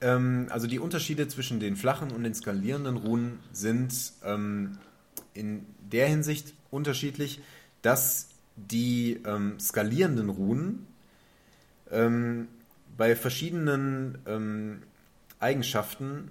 ähm, 0.00 0.46
also 0.50 0.66
die 0.66 0.78
Unterschiede 0.78 1.26
zwischen 1.28 1.60
den 1.60 1.76
flachen 1.76 2.10
und 2.12 2.22
den 2.24 2.34
skalierenden 2.34 2.96
Runen 2.96 3.38
sind 3.52 3.92
ähm, 4.24 4.78
in 5.34 5.66
der 5.90 6.08
Hinsicht 6.08 6.54
unterschiedlich, 6.70 7.40
dass 7.82 8.28
die 8.56 9.20
ähm, 9.24 9.58
skalierenden 9.60 10.28
Runen 10.28 10.86
ähm, 11.90 12.48
bei 12.96 13.14
verschiedenen 13.16 14.18
ähm, 14.26 14.82
Eigenschaften 15.38 16.30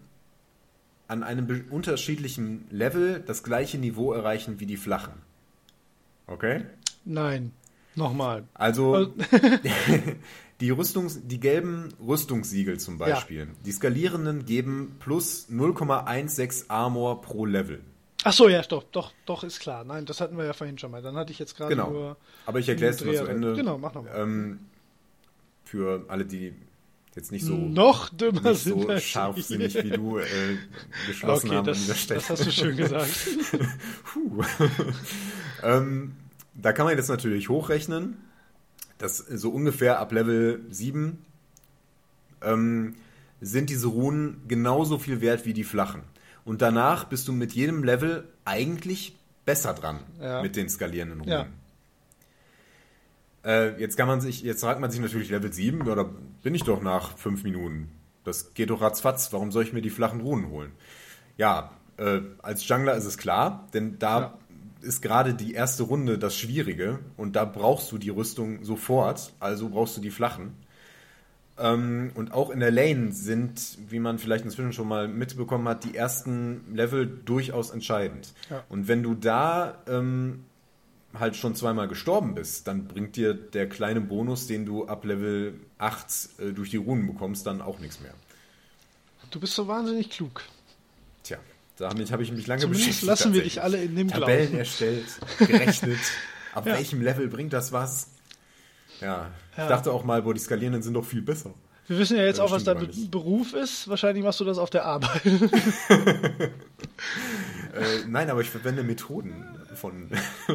an 1.08 1.24
einem 1.24 1.66
unterschiedlichen 1.70 2.68
Level 2.70 3.24
das 3.26 3.44
gleiche 3.44 3.78
Niveau 3.78 4.12
erreichen 4.12 4.60
wie 4.60 4.66
die 4.66 4.78
flachen. 4.78 5.14
Okay? 6.28 6.66
Nein. 7.06 7.54
Nochmal. 7.96 8.44
Also 8.54 9.14
Die, 10.60 10.72
Rüstungs-, 10.72 11.20
die 11.24 11.40
gelben 11.40 11.90
Rüstungssiegel 12.06 12.80
zum 12.80 12.98
Beispiel, 12.98 13.40
ja. 13.40 13.46
die 13.66 13.72
skalierenden 13.72 14.46
geben 14.46 14.96
plus 15.00 15.48
0,16 15.50 16.66
Armor 16.70 17.22
pro 17.22 17.46
Level. 17.46 17.82
Ach 18.24 18.34
so, 18.34 18.50
ja, 18.50 18.62
doch, 18.64 18.84
doch, 18.92 19.14
doch, 19.26 19.44
ist 19.44 19.60
klar. 19.60 19.84
Nein, 19.84 20.06
das 20.06 20.20
hatten 20.20 20.36
wir 20.36 20.46
ja 20.46 20.54
vorhin 20.54 20.80
schon 20.80 20.90
mal. 20.90 21.04
Dann 21.04 21.16
hatte 21.16 21.32
ich 21.32 21.38
jetzt 21.38 21.56
gerade 21.56 21.76
genau. 21.76 21.92
nur. 21.92 22.18
Aber 22.48 22.60
ich 22.60 22.68
erkläre 22.68 22.92
es 22.92 23.06
mal 23.06 23.16
zu 23.16 23.26
Ende. 23.26 23.54
Genau, 23.54 23.78
mach 23.78 23.94
nochmal. 23.94 24.14
Ähm, 24.16 24.60
für 25.64 26.06
alle, 26.08 26.26
die 26.26 26.56
jetzt 27.18 27.32
nicht 27.32 27.44
so 27.44 27.56
noch 27.56 28.10
dümmer 28.10 28.52
nicht 28.52 28.62
sind 28.62 28.82
so 28.82 29.00
scharfsinnig 29.00 29.76
wie 29.84 29.90
du 29.90 30.20
äh, 30.20 30.26
geschlossen 31.08 31.48
okay, 31.48 31.58
haben 31.58 31.66
das, 31.66 31.78
an 31.78 31.84
dieser 31.84 31.96
Stelle. 31.96 32.20
Das 32.20 32.30
hast 32.30 32.46
du 32.46 32.52
schön 32.52 32.78
gesagt. 32.78 33.10
ähm, 35.64 36.16
da 36.54 36.72
kann 36.72 36.86
man 36.86 36.96
jetzt 36.96 37.10
natürlich 37.10 37.50
hochrechnen, 37.50 38.18
dass 38.98 39.18
so 39.18 39.50
ungefähr 39.50 40.00
ab 40.00 40.12
Level 40.12 40.62
7 40.70 41.18
ähm, 42.42 42.96
sind 43.42 43.70
diese 43.70 43.88
Runen 43.88 44.42
genauso 44.48 44.98
viel 44.98 45.22
wert 45.22 45.46
wie 45.46 45.54
die 45.54 45.64
flachen. 45.64 46.02
Und 46.46 46.62
danach 46.62 47.04
bist 47.06 47.28
du 47.28 47.34
mit 47.34 47.54
jedem 47.54 47.84
Level 47.84 48.28
eigentlich 48.46 49.16
besser 49.46 49.74
dran 49.74 50.00
ja. 50.20 50.42
mit 50.42 50.56
den 50.56 50.70
skalierenden 50.70 51.20
Runen. 51.20 51.32
Ja. 51.32 51.48
Äh, 53.48 53.80
jetzt 53.80 53.96
kann 53.96 54.10
man 54.10 54.20
sich, 54.20 54.42
jetzt 54.42 54.62
fragt 54.62 54.82
man 54.82 54.92
sich 54.92 55.00
natürlich 55.00 55.30
Level 55.30 55.54
7, 55.54 55.88
ja, 55.88 55.96
da 55.96 56.06
bin 56.44 56.54
ich 56.54 56.64
doch 56.64 56.82
nach 56.82 57.18
5 57.18 57.44
Minuten. 57.44 57.90
Das 58.26 58.54
geht 58.54 58.70
doch 58.70 58.82
ratzfatz, 58.82 59.32
warum 59.32 59.54
soll 59.54 59.64
ich 59.64 59.72
mir 59.72 59.82
die 59.82 59.90
flachen 59.90 60.20
Runen 60.20 60.50
holen? 60.50 60.74
Ja, 61.38 61.72
äh, 61.96 62.20
als 62.44 62.68
Jungler 62.68 62.96
ist 62.96 63.06
es 63.06 63.18
klar, 63.18 63.70
denn 63.74 64.00
da 64.00 64.20
ja. 64.20 64.38
ist 64.82 65.02
gerade 65.02 65.34
die 65.34 65.54
erste 65.54 65.84
Runde 65.84 66.20
das 66.20 66.36
Schwierige 66.36 67.00
und 67.16 67.38
da 67.38 67.46
brauchst 67.46 67.90
du 67.94 67.98
die 67.98 68.10
Rüstung 68.10 68.66
sofort, 68.66 69.32
also 69.40 69.70
brauchst 69.70 69.96
du 69.96 70.02
die 70.02 70.12
flachen. 70.12 70.58
Ähm, 71.58 72.12
und 72.16 72.34
auch 72.34 72.50
in 72.50 72.60
der 72.60 72.72
Lane 72.72 73.14
sind, 73.14 73.78
wie 73.90 74.00
man 74.00 74.20
vielleicht 74.20 74.44
inzwischen 74.44 74.74
schon 74.74 74.90
mal 74.90 75.08
mitbekommen 75.08 75.70
hat, 75.70 75.86
die 75.86 75.96
ersten 75.96 76.76
Level 76.76 77.08
durchaus 77.08 77.72
entscheidend. 77.72 78.34
Ja. 78.50 78.66
Und 78.68 78.90
wenn 78.90 79.04
du 79.04 79.16
da 79.16 79.82
ähm, 79.88 80.44
halt 81.14 81.36
schon 81.36 81.56
zweimal 81.56 81.88
gestorben 81.88 82.36
bist, 82.36 82.68
dann 82.68 82.88
bringt 82.88 83.16
dir 83.16 83.34
der 83.34 83.68
kleine 83.70 84.02
Bonus, 84.02 84.48
den 84.48 84.66
du 84.66 84.88
ab 84.88 85.06
Level 85.06 85.60
8 85.78 86.30
äh, 86.40 86.52
durch 86.52 86.70
die 86.72 86.78
Runen 86.78 87.08
bekommst, 87.08 87.46
dann 87.46 87.62
auch 87.62 87.80
nichts 87.80 88.00
mehr. 88.00 88.14
Du 89.32 89.40
bist 89.40 89.56
so 89.56 89.68
wahnsinnig 89.68 90.10
klug. 90.10 90.44
Tja, 91.24 91.38
damit 91.78 92.12
habe 92.12 92.24
ich 92.24 92.32
mich 92.32 92.48
lange 92.48 92.62
Zumindest 92.62 92.86
beschäftigt. 92.88 93.08
lassen 93.08 93.34
wir 93.34 93.44
dich 93.44 93.62
alle 93.62 93.84
in 93.84 93.96
dem 93.96 94.08
Tabellen 94.10 94.48
Glauben. 94.48 94.60
erstellt, 94.60 95.06
gerechnet. 95.40 96.00
ab 96.54 96.66
ja. 96.66 96.76
welchem 96.76 97.02
Level 97.02 97.28
bringt 97.28 97.54
das 97.54 97.72
was? 97.72 98.10
Ja, 99.02 99.08
ja. 99.58 99.64
ich 99.64 99.70
dachte 99.70 99.92
auch 99.92 100.04
mal, 100.04 100.22
boah, 100.24 100.34
die 100.34 100.40
Skalierenden 100.40 100.82
sind 100.82 100.94
doch 100.94 101.06
viel 101.06 101.22
besser. 101.22 101.54
Wir 101.88 101.98
wissen 102.00 102.18
ja 102.18 102.26
jetzt 102.26 102.42
auch, 102.42 102.52
was 102.52 102.66
dein 102.66 102.80
Be 102.80 102.90
Beruf 103.10 103.54
ist. 103.54 103.88
Wahrscheinlich 103.88 104.24
machst 104.24 104.42
du 104.42 104.44
das 104.44 104.58
auf 104.58 104.70
der 104.70 104.84
Arbeit. 104.84 105.26
äh, 105.26 106.52
nein, 108.08 108.30
aber 108.30 108.42
ich 108.42 108.50
verwende 108.50 108.84
Methoden 108.84 109.57
von. 109.78 110.10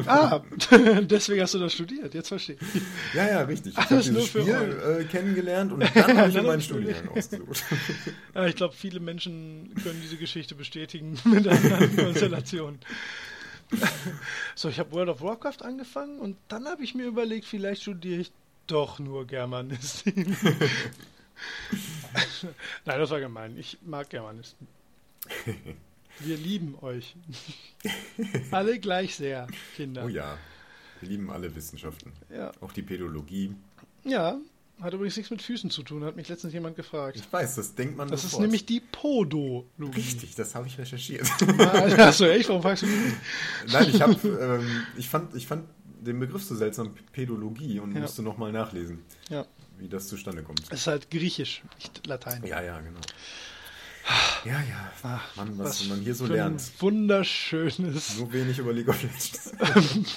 ah, 0.05 0.41
deswegen 1.01 1.41
hast 1.41 1.53
du 1.53 1.59
das 1.59 1.73
studiert. 1.73 2.13
Jetzt 2.13 2.27
verstehe 2.27 2.57
ich. 2.59 2.81
Ja, 3.13 3.27
ja, 3.27 3.41
richtig. 3.41 3.73
Ich 3.73 3.77
habe 3.77 4.01
dieses 4.01 4.27
Spiel 4.27 4.49
äh, 4.49 5.03
kennengelernt 5.05 5.71
und 5.71 5.79
dann 5.81 6.17
habe 6.17 6.29
ich 6.29 6.35
mir 6.35 6.43
meinen 6.43 6.61
Studiengang 6.61 7.09
ausgesucht. 7.09 7.63
ja, 8.35 8.45
ich 8.45 8.55
glaube, 8.55 8.75
viele 8.75 8.99
Menschen 8.99 9.73
können 9.83 9.99
diese 10.01 10.17
Geschichte 10.17 10.55
bestätigen 10.55 11.17
mit 11.25 11.47
einer 11.47 11.87
Konstellation. 11.87 12.79
so, 14.55 14.69
ich 14.69 14.79
habe 14.79 14.91
World 14.91 15.09
of 15.09 15.21
Warcraft 15.21 15.63
angefangen 15.63 16.19
und 16.19 16.37
dann 16.47 16.67
habe 16.67 16.83
ich 16.83 16.93
mir 16.93 17.05
überlegt, 17.05 17.45
vielleicht 17.45 17.81
studiere 17.83 18.21
ich 18.21 18.31
doch 18.67 18.99
nur 18.99 19.25
Germanistik. 19.25 20.27
Nein, 22.85 22.99
das 22.99 23.09
war 23.09 23.19
gemein. 23.19 23.57
Ich 23.57 23.77
mag 23.81 24.09
Germanisten. 24.09 24.67
Wir 26.19 26.37
lieben 26.37 26.75
euch. 26.81 27.15
alle 28.51 28.79
gleich 28.79 29.15
sehr, 29.15 29.47
Kinder. 29.75 30.05
Oh 30.05 30.07
ja, 30.07 30.37
wir 30.99 31.09
lieben 31.09 31.29
alle 31.29 31.53
Wissenschaften. 31.55 32.13
Ja. 32.29 32.51
Auch 32.61 32.71
die 32.71 32.83
Pädologie. 32.83 33.55
Ja, 34.03 34.37
hat 34.81 34.93
übrigens 34.93 35.15
nichts 35.15 35.31
mit 35.31 35.41
Füßen 35.41 35.69
zu 35.69 35.83
tun, 35.83 36.03
hat 36.03 36.15
mich 36.15 36.27
letztens 36.27 36.53
jemand 36.53 36.75
gefragt. 36.75 37.15
Ich 37.15 37.31
weiß, 37.31 37.55
das 37.55 37.75
denkt 37.75 37.95
man 37.95 38.09
Das 38.09 38.23
sofort. 38.23 38.39
ist 38.39 38.41
nämlich 38.41 38.65
die 38.65 38.81
Podologie. 38.81 39.95
Richtig, 39.95 40.35
das 40.35 40.55
habe 40.55 40.67
ich 40.67 40.77
recherchiert. 40.77 41.29
Achso, 41.59 42.25
echt? 42.25 42.49
Warum 42.49 42.61
fragst 42.61 42.83
du 42.83 42.87
mich? 42.87 43.13
Nein, 43.71 43.89
ich, 43.89 44.01
hab, 44.01 44.23
ähm, 44.23 44.83
ich, 44.97 45.07
fand, 45.07 45.35
ich 45.35 45.47
fand 45.47 45.65
den 46.01 46.19
Begriff 46.19 46.43
so 46.43 46.55
seltsam, 46.55 46.93
Pädologie, 47.13 47.79
und 47.79 47.93
ja. 47.93 48.01
musste 48.01 48.23
nochmal 48.23 48.51
nachlesen, 48.51 48.99
ja. 49.29 49.45
wie 49.77 49.87
das 49.87 50.07
zustande 50.07 50.43
kommt. 50.43 50.63
Es 50.69 50.81
ist 50.81 50.87
halt 50.87 51.09
griechisch, 51.09 51.63
nicht 51.77 52.05
Latein. 52.07 52.43
Ja, 52.45 52.61
ja, 52.61 52.79
genau. 52.81 52.99
Ja, 54.45 54.51
ja. 54.51 54.91
Ach, 55.03 55.35
Mann, 55.35 55.57
was, 55.57 55.81
was 55.81 55.87
man 55.87 55.99
hier 56.01 56.15
so 56.15 56.25
lernt. 56.25 56.61
Wunderschönes. 56.79 58.17
Nur 58.17 58.33
wenig 58.33 58.59
über 58.59 58.73
League 58.73 58.89
of 58.89 59.01
Legends. 59.01 59.51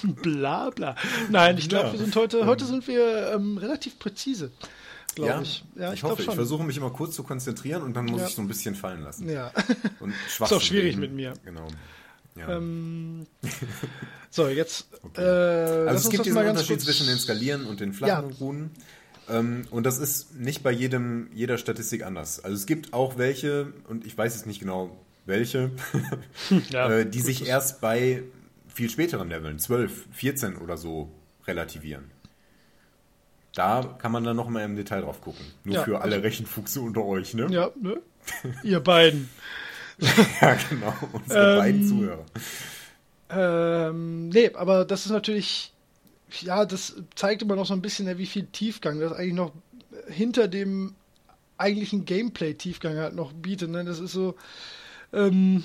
bla 0.21 0.69
bla. 0.69 0.95
Nein, 1.29 1.57
ich 1.57 1.69
glaube, 1.69 1.87
ja. 1.87 1.93
wir 1.93 1.99
sind 1.99 2.15
heute, 2.15 2.45
heute 2.45 2.65
sind 2.65 2.87
wir 2.87 3.33
ähm, 3.33 3.57
relativ 3.57 3.99
präzise. 3.99 4.51
Ja, 5.17 5.41
ich. 5.41 5.63
Ja, 5.75 5.89
ich, 5.89 5.99
ich 5.99 6.03
hoffe, 6.03 6.21
ich 6.21 6.31
versuche 6.31 6.63
mich 6.63 6.77
immer 6.77 6.91
kurz 6.91 7.15
zu 7.15 7.23
konzentrieren 7.23 7.81
und 7.81 7.93
dann 7.95 8.05
muss 8.05 8.21
ja. 8.21 8.27
ich 8.27 8.35
so 8.35 8.41
ein 8.41 8.47
bisschen 8.47 8.75
fallen 8.75 9.03
lassen. 9.03 9.29
Ja. 9.29 9.51
Und 9.99 10.13
ist 10.27 10.41
auch 10.41 10.61
schwierig 10.61 10.91
reden. 10.91 11.01
mit 11.01 11.13
mir. 11.13 11.33
Genau. 11.45 11.67
Ja. 12.35 12.57
Ähm, 12.57 13.25
so, 14.29 14.47
jetzt. 14.47 14.87
Okay. 15.03 15.21
Äh, 15.21 15.87
also 15.87 16.07
es 16.07 16.09
gibt 16.09 16.25
diesen 16.25 16.37
Unterschied 16.37 16.81
zwischen 16.81 17.07
den 17.07 17.17
Skalieren 17.17 17.65
und 17.65 17.79
den 17.79 17.93
flachen 17.93 18.31
Runen. 18.33 18.71
Ähm, 19.29 19.67
und 19.71 19.85
das 19.85 19.99
ist 19.99 20.35
nicht 20.35 20.63
bei 20.63 20.71
jedem, 20.71 21.29
jeder 21.33 21.57
Statistik 21.57 22.05
anders. 22.05 22.43
Also 22.43 22.55
es 22.55 22.65
gibt 22.65 22.93
auch 22.93 23.17
welche, 23.17 23.73
und 23.87 24.05
ich 24.05 24.17
weiß 24.17 24.35
jetzt 24.35 24.45
nicht 24.45 24.59
genau 24.59 24.95
welche, 25.25 25.71
ja, 26.69 26.89
äh, 26.89 27.05
die 27.09 27.19
sich 27.19 27.47
erst 27.47 27.81
bei 27.81 28.23
viel 28.73 28.89
späteren 28.89 29.29
Leveln, 29.29 29.59
12, 29.59 30.05
14 30.11 30.57
oder 30.57 30.77
so, 30.77 31.11
relativieren. 31.45 32.11
Da 33.53 33.95
kann 33.97 34.11
man 34.11 34.23
dann 34.23 34.35
noch 34.35 34.49
mal 34.49 34.63
im 34.63 34.75
Detail 34.75 35.01
drauf 35.01 35.19
gucken. 35.21 35.43
Nur 35.63 35.75
ja, 35.75 35.83
für 35.83 36.01
alle 36.01 36.15
also, 36.15 36.23
Rechenfuchse 36.23 36.79
unter 36.79 37.03
euch, 37.03 37.33
ne? 37.33 37.47
Ja, 37.49 37.71
ne? 37.81 37.97
Ihr 38.63 38.79
beiden. 38.79 39.29
ja, 40.41 40.57
genau, 40.69 40.93
unsere 41.11 41.53
ähm, 41.53 41.57
beiden 41.57 41.87
Zuhörer. 41.87 42.25
Ähm, 43.29 44.29
nee, 44.29 44.51
aber 44.53 44.85
das 44.85 45.05
ist 45.05 45.11
natürlich 45.11 45.73
ja, 46.41 46.65
das 46.65 46.95
zeigt 47.15 47.41
immer 47.41 47.55
noch 47.55 47.65
so 47.65 47.73
ein 47.73 47.81
bisschen, 47.81 48.17
wie 48.17 48.25
viel 48.25 48.47
Tiefgang 48.47 48.99
das 48.99 49.13
eigentlich 49.13 49.33
noch 49.33 49.51
hinter 50.07 50.47
dem 50.47 50.95
eigentlichen 51.57 52.05
Gameplay-Tiefgang 52.05 52.97
halt 52.97 53.15
noch 53.15 53.33
bietet. 53.33 53.69
Ne? 53.69 53.83
Das 53.83 53.99
ist 53.99 54.11
so, 54.11 54.35
ähm, 55.13 55.63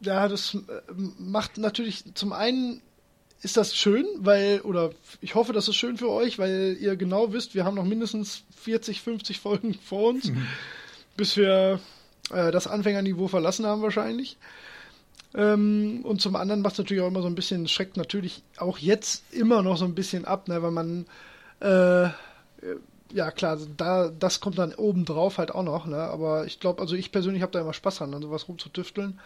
ja, 0.00 0.28
das 0.28 0.54
äh, 0.54 0.60
macht 1.18 1.58
natürlich 1.58 2.14
zum 2.14 2.32
einen 2.32 2.82
ist 3.42 3.58
das 3.58 3.76
schön, 3.76 4.06
weil, 4.18 4.62
oder 4.62 4.90
ich 5.20 5.34
hoffe, 5.34 5.52
das 5.52 5.68
ist 5.68 5.76
schön 5.76 5.98
für 5.98 6.08
euch, 6.08 6.38
weil 6.38 6.78
ihr 6.80 6.96
genau 6.96 7.32
wisst, 7.34 7.54
wir 7.54 7.64
haben 7.64 7.74
noch 7.74 7.84
mindestens 7.84 8.44
40, 8.56 9.02
50 9.02 9.38
Folgen 9.38 9.74
vor 9.74 10.08
uns, 10.08 10.30
mhm. 10.30 10.46
bis 11.16 11.36
wir 11.36 11.78
äh, 12.30 12.50
das 12.50 12.66
Anfängerniveau 12.66 13.28
verlassen 13.28 13.66
haben 13.66 13.82
wahrscheinlich. 13.82 14.38
Ähm, 15.34 16.00
und 16.04 16.20
zum 16.20 16.36
anderen 16.36 16.62
macht 16.62 16.74
es 16.74 16.78
natürlich 16.78 17.02
auch 17.02 17.08
immer 17.08 17.22
so 17.22 17.28
ein 17.28 17.34
bisschen, 17.34 17.66
schreckt 17.66 17.96
natürlich 17.96 18.42
auch 18.56 18.78
jetzt 18.78 19.24
immer 19.32 19.62
noch 19.62 19.76
so 19.76 19.84
ein 19.84 19.94
bisschen 19.94 20.24
ab, 20.24 20.48
ne, 20.48 20.62
weil 20.62 20.70
man, 20.70 21.06
äh, 21.60 22.08
ja 23.12 23.30
klar, 23.32 23.58
da, 23.76 24.10
das 24.10 24.40
kommt 24.40 24.58
dann 24.58 24.74
oben 24.74 25.04
drauf 25.04 25.38
halt 25.38 25.50
auch 25.52 25.64
noch, 25.64 25.86
ne, 25.86 25.96
aber 25.96 26.46
ich 26.46 26.60
glaube, 26.60 26.80
also 26.80 26.94
ich 26.94 27.10
persönlich 27.10 27.42
habe 27.42 27.52
da 27.52 27.60
immer 27.60 27.72
Spaß 27.72 27.98
dran, 27.98 28.14
an 28.14 28.22
sowas 28.22 28.48
rumzutüfteln. 28.48 29.18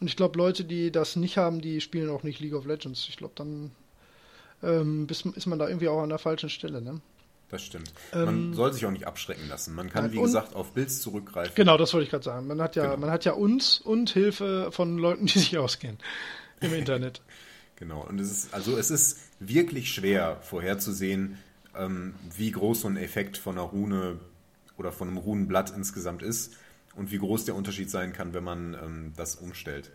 Und 0.00 0.06
ich 0.06 0.16
glaube, 0.16 0.38
Leute, 0.38 0.64
die 0.64 0.92
das 0.92 1.16
nicht 1.16 1.38
haben, 1.38 1.60
die 1.60 1.80
spielen 1.80 2.10
auch 2.10 2.22
nicht 2.22 2.38
League 2.38 2.54
of 2.54 2.66
Legends. 2.66 3.08
Ich 3.08 3.16
glaube, 3.16 3.34
dann 3.36 3.72
ähm, 4.62 5.08
ist 5.10 5.46
man 5.46 5.58
da 5.58 5.66
irgendwie 5.66 5.88
auch 5.88 6.02
an 6.02 6.08
der 6.08 6.18
falschen 6.18 6.50
Stelle, 6.50 6.80
ne? 6.80 7.00
Das 7.50 7.62
stimmt. 7.62 7.92
Ähm, 8.12 8.24
man 8.24 8.54
soll 8.54 8.72
sich 8.72 8.84
auch 8.84 8.90
nicht 8.90 9.06
abschrecken 9.06 9.48
lassen. 9.48 9.74
Man 9.74 9.88
kann, 9.88 10.12
wie 10.12 10.20
gesagt, 10.20 10.54
auf 10.54 10.72
Builds 10.72 11.00
zurückgreifen. 11.00 11.54
Genau, 11.54 11.78
das 11.78 11.94
wollte 11.94 12.04
ich 12.04 12.10
gerade 12.10 12.24
sagen. 12.24 12.46
Man 12.46 12.60
hat 12.60 12.76
ja, 12.76 12.84
genau. 12.84 12.98
man 12.98 13.10
hat 13.10 13.24
ja 13.24 13.32
uns 13.32 13.78
und 13.80 14.10
Hilfe 14.10 14.70
von 14.70 14.98
Leuten, 14.98 15.26
die 15.26 15.38
sich 15.38 15.56
auskennen 15.56 15.98
im 16.60 16.74
Internet. 16.74 17.22
Genau. 17.76 18.04
Und 18.06 18.20
es 18.20 18.30
ist, 18.30 18.54
also 18.54 18.76
es 18.76 18.90
ist 18.90 19.18
wirklich 19.40 19.94
schwer 19.94 20.38
vorherzusehen, 20.42 21.38
ähm, 21.74 22.14
wie 22.36 22.50
groß 22.50 22.82
so 22.82 22.88
ein 22.88 22.96
Effekt 22.96 23.38
von 23.38 23.56
einer 23.56 23.66
Rune 23.66 24.18
oder 24.76 24.92
von 24.92 25.08
einem 25.08 25.16
Runenblatt 25.16 25.74
insgesamt 25.74 26.22
ist 26.22 26.54
und 26.96 27.10
wie 27.10 27.18
groß 27.18 27.46
der 27.46 27.54
Unterschied 27.54 27.90
sein 27.90 28.12
kann, 28.12 28.34
wenn 28.34 28.44
man 28.44 28.74
ähm, 28.74 29.12
das 29.16 29.36
umstellt. 29.36 29.90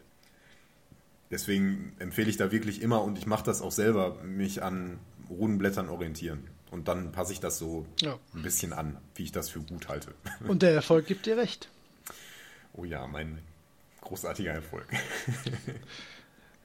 Deswegen 1.29 1.93
empfehle 1.99 2.29
ich 2.29 2.37
da 2.37 2.51
wirklich 2.51 2.81
immer, 2.81 3.03
und 3.03 3.17
ich 3.17 3.25
mache 3.25 3.43
das 3.43 3.61
auch 3.61 3.71
selber, 3.71 4.21
mich 4.23 4.63
an 4.63 4.99
Runenblättern 5.29 5.89
orientieren. 5.89 6.47
Und 6.73 6.87
dann 6.87 7.11
passe 7.11 7.31
ich 7.33 7.39
das 7.39 7.59
so 7.59 7.85
ja. 8.01 8.17
ein 8.33 8.41
bisschen 8.41 8.73
an, 8.73 8.97
wie 9.13 9.23
ich 9.23 9.31
das 9.31 9.47
für 9.47 9.59
gut 9.59 9.89
halte. 9.89 10.15
Und 10.47 10.63
der 10.63 10.73
Erfolg 10.73 11.05
gibt 11.05 11.27
dir 11.27 11.37
recht. 11.37 11.69
Oh 12.73 12.83
ja, 12.83 13.05
mein 13.05 13.37
großartiger 14.01 14.51
Erfolg. 14.51 14.87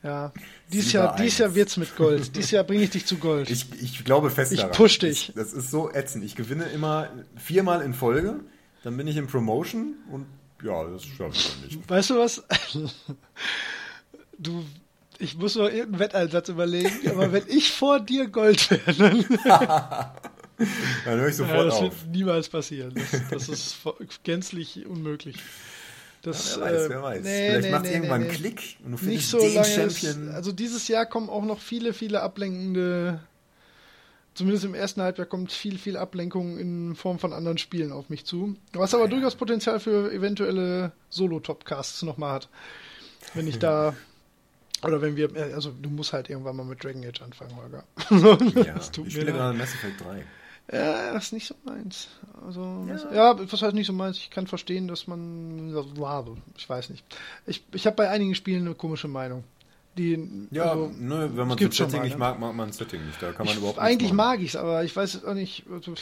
Ja, 0.01 0.33
dieses 0.73 0.93
Jahr, 0.93 1.17
dies 1.17 1.39
Jahr 1.39 1.57
wird's 1.57 1.77
mit 1.77 1.97
Gold. 1.97 2.33
Dieses 2.37 2.53
Jahr 2.53 2.63
bringe 2.63 2.85
ich 2.85 2.91
dich 2.91 3.05
zu 3.05 3.17
Gold. 3.17 3.51
Ich, 3.51 3.67
ich 3.83 4.05
glaube 4.05 4.31
fest 4.31 4.53
ich 4.53 4.61
daran. 4.61 4.73
push 4.73 5.01
dich. 5.01 5.31
Ich, 5.31 5.35
das 5.35 5.53
ist 5.53 5.73
so 5.73 5.93
ätzend. 5.93 6.23
Ich 6.23 6.37
gewinne 6.37 6.67
immer 6.67 7.11
viermal 7.35 7.83
in 7.83 7.95
Folge, 7.95 8.39
dann 8.85 8.97
bin 8.97 9.09
ich 9.09 9.17
in 9.17 9.27
Promotion 9.27 9.97
und 10.13 10.27
ja, 10.63 10.85
das 10.85 11.05
schaffe 11.05 11.33
ich 11.35 11.51
dann 11.51 11.63
nicht. 11.63 11.91
Weißt 11.91 12.11
du 12.11 12.17
was? 12.17 12.45
Du, 14.39 14.65
ich 15.19 15.37
muss 15.37 15.57
noch 15.57 15.65
irgendeinen 15.67 15.99
Wetteinsatz 15.99 16.49
überlegen, 16.49 17.11
aber 17.11 17.33
wenn 17.33 17.45
ich 17.49 17.73
vor 17.73 18.01
dir 18.01 18.29
Gold 18.29 18.71
wäre, 18.71 18.95
dann, 18.95 19.25
Dann 21.05 21.21
höre 21.21 21.29
ich 21.29 21.39
ja, 21.39 21.45
sofort 21.47 21.67
das 21.69 21.75
auf. 21.75 21.83
wird 21.83 22.07
niemals 22.11 22.49
passieren. 22.49 22.95
Das, 23.31 23.47
das 23.47 23.49
ist 23.49 23.77
gänzlich 24.25 24.87
unmöglich. 24.87 25.37
Das, 26.23 26.59
wer 26.59 26.65
weiß, 26.65 26.83
äh, 26.83 26.89
wer 26.91 27.03
weiß. 27.03 27.23
nee, 27.23 27.47
Vielleicht 27.49 27.63
nee, 27.65 27.71
macht 27.71 27.83
nee, 27.85 27.93
irgendwann 27.93 28.21
nee. 28.23 28.29
Klick 28.29 28.77
und 28.85 28.87
du 28.87 28.91
Nicht 28.91 29.01
findest 29.05 29.31
so 29.31 29.39
den 29.41 29.55
lange. 29.55 29.67
Champion. 29.69 30.29
Ist, 30.29 30.35
also 30.35 30.53
dieses 30.53 30.89
Jahr 30.89 31.07
kommen 31.07 31.31
auch 31.31 31.45
noch 31.45 31.61
viele, 31.61 31.93
viele 31.93 32.23
ablenkende. 32.23 33.21
Zumindest 34.35 34.65
im 34.65 34.75
ersten 34.75 35.01
Halbjahr 35.03 35.27
kommt 35.27 35.51
viel, 35.53 35.79
viel 35.79 35.97
Ablenkung 35.97 36.59
in 36.59 36.95
Form 36.97 37.19
von 37.19 37.33
anderen 37.33 37.59
Spielen 37.59 37.91
auf 37.93 38.09
mich 38.09 38.25
zu. 38.25 38.57
Was 38.73 38.95
aber 38.95 39.09
durchaus 39.09 39.35
Potenzial 39.37 39.81
für 39.81 40.13
eventuelle 40.13 40.93
Solo-Topcasts 41.09 42.03
nochmal 42.03 42.33
hat. 42.35 42.49
Wenn 43.35 43.47
ich 43.49 43.59
da. 43.61 43.95
Oder 44.83 45.01
wenn 45.03 45.17
wir. 45.17 45.35
äh, 45.35 45.53
Also, 45.55 45.71
du 45.73 45.91
musst 45.91 46.13
halt 46.13 46.31
irgendwann 46.31 46.57
mal 46.57 46.65
mit 46.65 46.83
Dragon 46.83 47.05
Age 47.05 47.23
anfangen, 47.23 47.57
Holger. 47.57 47.85
ja, 48.65 48.75
Das 48.75 48.91
tut 48.91 49.07
ich 49.09 49.15
mir 49.15 49.21
spiele 49.23 49.37
gerade 49.37 49.57
Mass 49.59 49.75
Effect 49.75 50.01
3. 50.05 50.25
Ja, 50.71 51.13
das 51.15 51.25
ist 51.27 51.33
nicht 51.33 51.47
so 51.47 51.55
meins. 51.65 52.09
Also, 52.45 52.85
Ja. 52.87 52.95
was, 52.95 53.07
ja, 53.15 53.53
was 53.53 53.63
heißt 53.63 53.75
nicht 53.75 53.87
so 53.87 53.93
meins? 53.95 54.19
Ich 54.19 54.31
kann 54.31 54.47
verstehen, 54.47 54.87
dass 54.87 55.07
man. 55.07 55.75
ja, 55.75 56.25
Ich 56.57 56.69
weiß 56.69 56.91
nicht. 56.91 57.05
Ich, 57.47 57.65
ich 57.73 57.87
habe 57.87 57.97
bei 57.97 58.11
einigen 58.11 58.35
Spielen 58.35 58.67
eine 58.67 58.75
komische 58.75 59.09
Meinung. 59.09 59.45
Die, 59.97 60.47
Ja, 60.53 60.71
also, 60.73 60.93
ne, 60.97 61.31
wenn 61.35 61.49
man 61.49 61.57
gibt's 61.57 61.77
schon 61.77 61.87
Setting 61.87 62.01
mal, 62.01 62.05
nicht 62.05 62.13
ne? 62.15 62.19
mag, 62.19 62.39
mag 62.39 62.55
man 62.55 62.69
das 62.69 62.77
Setting 62.77 63.05
nicht. 63.05 63.21
Da 63.21 63.33
kann 63.33 63.47
man 63.47 63.55
ich, 63.55 63.59
überhaupt 63.59 63.79
eigentlich 63.81 64.13
mag 64.13 64.41
ich 64.41 64.51
es, 64.51 64.57
aber 64.57 64.85
ich 64.85 64.95
weiß 64.95 65.25
auch 65.25 65.35
nicht. 65.35 65.65
Also, 65.73 65.95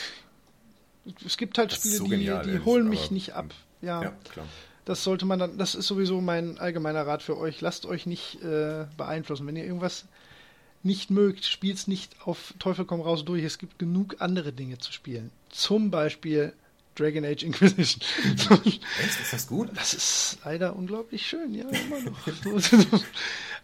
es 1.25 1.37
gibt 1.37 1.57
halt 1.59 1.71
Das 1.71 1.79
Spiele, 1.79 1.97
so 1.97 2.05
die, 2.05 2.11
genial, 2.11 2.43
die 2.43 2.51
ehrlich, 2.51 2.65
holen 2.67 2.89
mich 2.89 3.05
aber- 3.05 3.15
nicht 3.15 3.33
ab. 3.35 3.47
Ja, 3.83 4.03
Ja, 4.03 4.13
klar. 4.33 4.47
Das 4.87 5.03
sollte 5.03 5.27
man 5.27 5.41
dann. 5.41 5.59
Das 5.59 5.75
ist 5.75 5.89
sowieso 5.89 6.21
mein 6.21 6.59
allgemeiner 6.59 7.07
Rat 7.07 7.21
für 7.21 7.37
euch. 7.37 7.61
Lasst 7.61 7.85
euch 7.85 8.07
nicht 8.07 8.43
äh, 8.43 8.87
beeinflussen. 8.97 9.47
Wenn 9.47 9.57
ihr 9.57 9.65
irgendwas 9.65 10.07
nicht 10.85 11.11
mögt, 11.11 11.45
spielt 11.45 11.77
es 11.77 11.89
nicht 11.89 12.15
auf 12.25 12.55
Teufel 12.61 12.85
komm 12.85 13.01
raus 13.01 13.25
durch. 13.25 13.43
Es 13.43 13.59
gibt 13.59 13.81
genug 13.81 14.17
andere 14.21 14.53
Dinge 14.53 14.79
zu 14.79 14.93
spielen. 14.93 15.33
Zum 15.51 15.91
Beispiel 15.91 16.53
Dragon 16.97 17.25
Age 17.25 17.45
Inquisition. 17.45 18.03
Echt? 18.65 18.83
Ist 19.21 19.33
das 19.33 19.47
gut? 19.47 19.71
Das 19.75 19.95
ist 19.95 20.39
leider 20.45 20.75
unglaublich 20.75 21.27
schön, 21.27 21.55
ja, 21.55 21.65
immer 21.69 22.01
noch. 22.01 22.25
Kommt 22.25 22.73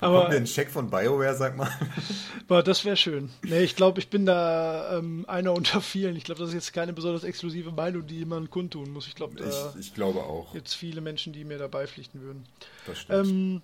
aber, 0.00 0.28
mir 0.28 0.36
ein 0.36 0.44
Check 0.44 0.70
von 0.70 0.90
BioWare, 0.90 1.34
sag 1.34 1.56
mal. 1.56 1.70
aber 2.48 2.62
das 2.62 2.84
wäre 2.84 2.96
schön. 2.96 3.30
Nee, 3.42 3.62
ich 3.62 3.74
glaube, 3.74 4.00
ich 4.00 4.08
bin 4.08 4.26
da 4.26 4.98
ähm, 4.98 5.24
einer 5.28 5.52
unter 5.52 5.80
vielen. 5.80 6.16
Ich 6.16 6.24
glaube, 6.24 6.40
das 6.40 6.50
ist 6.50 6.54
jetzt 6.54 6.72
keine 6.72 6.92
besonders 6.92 7.24
exklusive 7.24 7.72
Meinung, 7.72 8.06
die 8.06 8.24
man 8.24 8.50
kundtun 8.50 8.92
muss. 8.92 9.06
Ich 9.06 9.14
glaube, 9.14 9.36
da 9.36 9.72
Ich, 9.74 9.88
ich 9.88 9.94
glaube 9.94 10.20
auch. 10.20 10.54
jetzt 10.54 10.74
viele 10.74 11.00
Menschen, 11.00 11.32
die 11.32 11.44
mir 11.44 11.58
dabei 11.58 11.86
pflichten 11.86 12.20
würden. 12.20 12.44
Das 12.86 12.98
stimmt. 13.00 13.26
Ähm, 13.26 13.62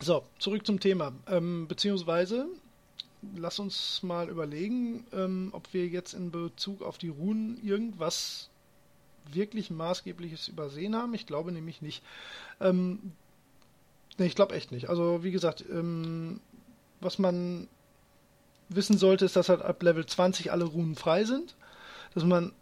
so, 0.00 0.24
zurück 0.38 0.66
zum 0.66 0.80
Thema. 0.80 1.12
Ähm, 1.28 1.66
beziehungsweise, 1.68 2.46
lass 3.36 3.58
uns 3.58 4.02
mal 4.02 4.28
überlegen, 4.28 5.06
ähm, 5.12 5.50
ob 5.52 5.72
wir 5.72 5.86
jetzt 5.86 6.12
in 6.14 6.30
Bezug 6.30 6.82
auf 6.82 6.98
die 6.98 7.08
Runen 7.08 7.58
irgendwas 7.64 8.48
wirklich 9.30 9.70
Maßgebliches 9.70 10.48
übersehen 10.48 10.96
haben. 10.96 11.14
Ich 11.14 11.26
glaube 11.26 11.52
nämlich 11.52 11.82
nicht. 11.82 12.02
Ähm, 12.60 13.12
nee, 14.18 14.26
ich 14.26 14.34
glaube 14.34 14.54
echt 14.54 14.72
nicht. 14.72 14.88
Also, 14.88 15.22
wie 15.22 15.32
gesagt, 15.32 15.64
ähm, 15.70 16.40
was 17.00 17.18
man 17.18 17.68
wissen 18.68 18.98
sollte, 18.98 19.24
ist, 19.24 19.36
dass 19.36 19.48
halt 19.48 19.62
ab 19.62 19.82
Level 19.82 20.06
20 20.06 20.52
alle 20.52 20.64
Runen 20.64 20.96
frei 20.96 21.24
sind. 21.24 21.54
Dass 22.14 22.24
man 22.24 22.52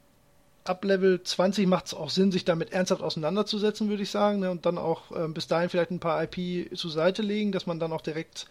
ab 0.64 0.84
Level 0.84 1.22
20 1.22 1.66
macht 1.66 1.86
es 1.86 1.94
auch 1.94 2.10
Sinn, 2.10 2.32
sich 2.32 2.44
damit 2.44 2.72
ernsthaft 2.72 3.02
auseinanderzusetzen, 3.02 3.88
würde 3.88 4.02
ich 4.02 4.10
sagen. 4.10 4.40
Ne? 4.40 4.50
Und 4.50 4.66
dann 4.66 4.78
auch 4.78 5.10
ähm, 5.16 5.34
bis 5.34 5.46
dahin 5.46 5.68
vielleicht 5.68 5.90
ein 5.90 6.00
paar 6.00 6.22
IP 6.22 6.76
zur 6.76 6.90
Seite 6.90 7.22
legen, 7.22 7.52
dass 7.52 7.66
man 7.66 7.80
dann 7.80 7.92
auch 7.92 8.02
direkt 8.02 8.46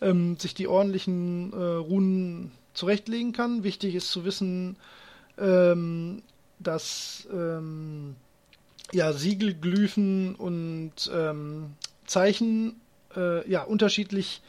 ähm, 0.00 0.36
sich 0.38 0.54
die 0.54 0.68
ordentlichen 0.68 1.52
äh, 1.52 1.56
Runen 1.56 2.52
zurechtlegen 2.74 3.32
kann. 3.32 3.64
Wichtig 3.64 3.94
ist 3.94 4.10
zu 4.10 4.24
wissen, 4.24 4.76
ähm, 5.38 6.22
dass 6.58 7.28
ähm, 7.32 8.16
ja, 8.92 9.12
Siegelglyphen 9.12 10.34
und 10.34 10.92
ähm, 11.12 11.72
Zeichen 12.06 12.80
äh, 13.16 13.48
ja, 13.50 13.62
unterschiedlich 13.62 14.42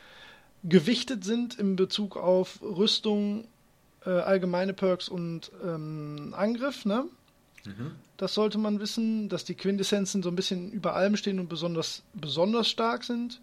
gewichtet 0.64 1.24
sind 1.24 1.58
in 1.58 1.76
Bezug 1.76 2.18
auf 2.18 2.62
Rüstung, 2.62 3.46
äh, 4.06 4.10
allgemeine 4.10 4.74
Perks 4.74 5.10
und 5.10 5.52
ähm, 5.64 6.34
Angriff. 6.36 6.86
Ne? 6.86 7.06
Das 8.18 8.34
sollte 8.34 8.58
man 8.58 8.80
wissen, 8.80 9.30
dass 9.30 9.46
die 9.46 9.56
Quintessenzen 9.56 10.24
so 10.24 10.30
ein 10.30 10.36
bisschen 10.36 10.72
über 10.72 10.96
allem 10.96 11.16
stehen 11.16 11.40
und 11.40 11.50
besonders, 11.50 12.04
besonders 12.14 12.70
stark 12.70 13.04
sind. 13.04 13.40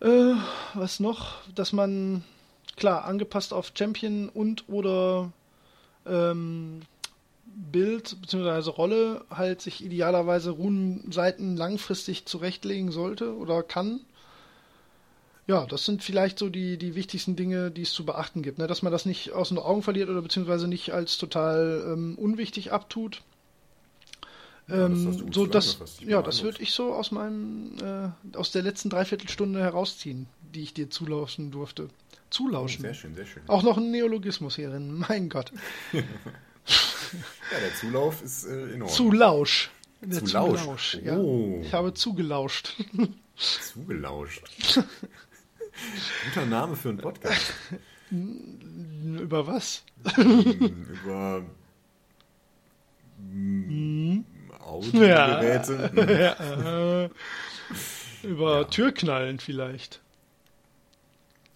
Äh, 0.00 0.34
was 0.74 1.00
noch? 1.00 1.36
Dass 1.54 1.72
man, 1.72 2.24
klar, 2.76 3.04
angepasst 3.04 3.52
auf 3.52 3.72
Champion 3.74 4.28
und 4.28 4.68
oder 4.68 5.32
ähm, 6.06 6.80
Bild 7.54 8.20
bzw. 8.20 8.70
Rolle 8.70 9.24
halt 9.30 9.60
sich 9.60 9.84
idealerweise 9.84 10.50
Runenseiten 10.50 11.56
langfristig 11.56 12.26
zurechtlegen 12.26 12.90
sollte 12.90 13.36
oder 13.36 13.62
kann. 13.62 14.00
Ja, 15.46 15.64
das 15.64 15.86
sind 15.86 16.02
vielleicht 16.02 16.38
so 16.38 16.50
die, 16.50 16.76
die 16.76 16.94
wichtigsten 16.94 17.34
Dinge, 17.34 17.70
die 17.70 17.82
es 17.82 17.92
zu 17.92 18.04
beachten 18.04 18.42
gibt. 18.42 18.58
Ne? 18.58 18.66
Dass 18.66 18.82
man 18.82 18.92
das 18.92 19.06
nicht 19.06 19.32
aus 19.32 19.48
den 19.48 19.58
Augen 19.58 19.82
verliert 19.82 20.10
oder 20.10 20.20
beziehungsweise 20.20 20.68
nicht 20.68 20.92
als 20.92 21.16
total 21.16 21.84
ähm, 21.86 22.18
unwichtig 22.18 22.70
abtut. 22.70 23.22
Ja, 24.68 24.88
das 24.88 24.98
Ähm, 24.98 25.32
so 25.32 25.46
das, 25.46 25.78
ja, 26.00 26.20
das 26.20 26.42
würde 26.42 26.62
ich 26.62 26.72
so 26.72 26.92
aus 26.92 27.10
meinem, 27.12 27.78
äh, 27.82 28.36
aus 28.36 28.52
der 28.52 28.60
letzten 28.60 28.90
Dreiviertelstunde 28.90 29.60
herausziehen, 29.60 30.26
die 30.54 30.62
ich 30.62 30.74
dir 30.74 30.90
zulauschen 30.90 31.50
durfte. 31.50 31.88
Zulauschen. 32.28 32.82
Sehr 32.82 32.92
schön, 32.92 33.14
sehr 33.14 33.24
schön. 33.24 33.42
Auch 33.46 33.62
noch 33.62 33.78
ein 33.78 33.90
Neologismus 33.90 34.56
hierin, 34.56 34.98
mein 35.08 35.30
Gott. 35.30 35.50
Ja, 37.12 37.58
der 37.60 37.74
Zulauf 37.74 38.22
ist 38.22 38.44
äh, 38.44 38.74
enorm. 38.74 38.90
Zulausch. 38.90 39.70
Der 40.00 40.24
Zulausch. 40.24 40.60
Zulausch, 40.60 40.94
ja. 41.02 41.16
Oh. 41.16 41.60
Ich 41.62 41.72
habe 41.72 41.92
zugelauscht. 41.94 42.76
Zugelauscht. 43.36 44.42
Guter 46.24 46.46
Name 46.46 46.76
für 46.76 46.88
einen 46.90 46.98
Podcast. 46.98 47.52
Über 48.10 49.46
was? 49.46 49.84
Hm, 50.14 50.86
Über 51.02 51.44
hm, 53.18 54.24
Audiogeräte. 54.60 55.90
Hm. 55.92 56.08
ja, 56.08 57.04
äh, 57.04 57.10
über 58.22 58.58
Ja. 58.60 58.64
Türknallen 58.64 59.38
vielleicht. 59.38 60.00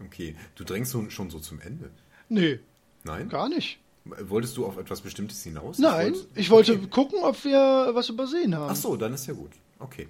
Okay, 0.05 0.37
du 0.57 0.65
drängst 0.65 0.97
schon 1.11 1.31
so 1.31 1.39
zum 1.39 1.61
Ende. 1.61 1.91
Nee, 2.29 2.61
Nein? 3.05 3.29
gar 3.29 3.49
nicht. 3.49 3.79
Wolltest 4.05 4.57
du 4.57 4.67
auf 4.67 4.79
etwas 4.79 5.01
Bestimmtes 5.01 5.43
hinaus? 5.45 5.79
Nein, 5.79 6.15
wollte- 6.15 6.27
ich 6.35 6.51
wollte 6.51 6.73
Okay. 6.75 6.87
gucken, 6.89 7.19
ob 7.23 7.45
wir 7.45 7.91
was 7.95 8.09
übersehen 8.09 8.55
haben. 8.57 8.71
Ach 8.71 8.77
so, 8.77 8.97
dann 8.97 9.15
ist 9.15 9.27
ja 9.27 9.35
gut. 9.35 9.53
Okay. 9.79 10.09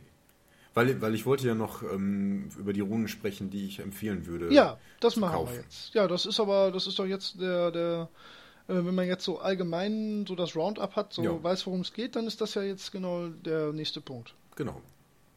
Weil, 0.75 1.01
weil 1.03 1.15
ich 1.15 1.27
wollte 1.27 1.47
ja 1.47 1.55
noch 1.55 1.83
ähm, 1.83 2.49
über 2.59 2.73
die 2.73 2.81
Runen 2.81 3.07
sprechen, 3.09 3.51
die 3.51 3.67
ich 3.67 3.81
empfehlen 3.81 4.25
würde. 4.27 4.51
Ja, 4.53 4.79
das 5.01 5.17
machen 5.17 5.35
kaufen. 5.35 5.53
wir 5.55 5.61
jetzt. 5.61 5.93
Ja, 5.93 6.09
das 6.09 6.25
ist 6.25 6.41
aber, 6.41 6.71
das 6.71 6.87
ist 6.87 6.99
doch 6.99 7.05
jetzt 7.05 7.39
der, 7.39 7.71
der, 7.71 8.09
äh, 8.69 8.75
wenn 8.77 8.95
man 8.95 9.07
jetzt 9.07 9.25
so 9.25 9.39
allgemein 9.41 10.25
so 10.27 10.35
das 10.35 10.57
Roundup 10.57 10.97
hat, 10.97 11.13
so 11.13 11.23
Ja. 11.23 11.43
weiß, 11.43 11.67
worum 11.67 11.81
es 11.83 11.93
geht, 11.93 12.17
dann 12.17 12.27
ist 12.27 12.41
das 12.41 12.55
ja 12.55 12.63
jetzt 12.63 12.91
genau 12.93 13.29
der 13.29 13.75
nächste 13.75 14.01
Punkt. 14.01 14.35
Genau. 14.57 14.81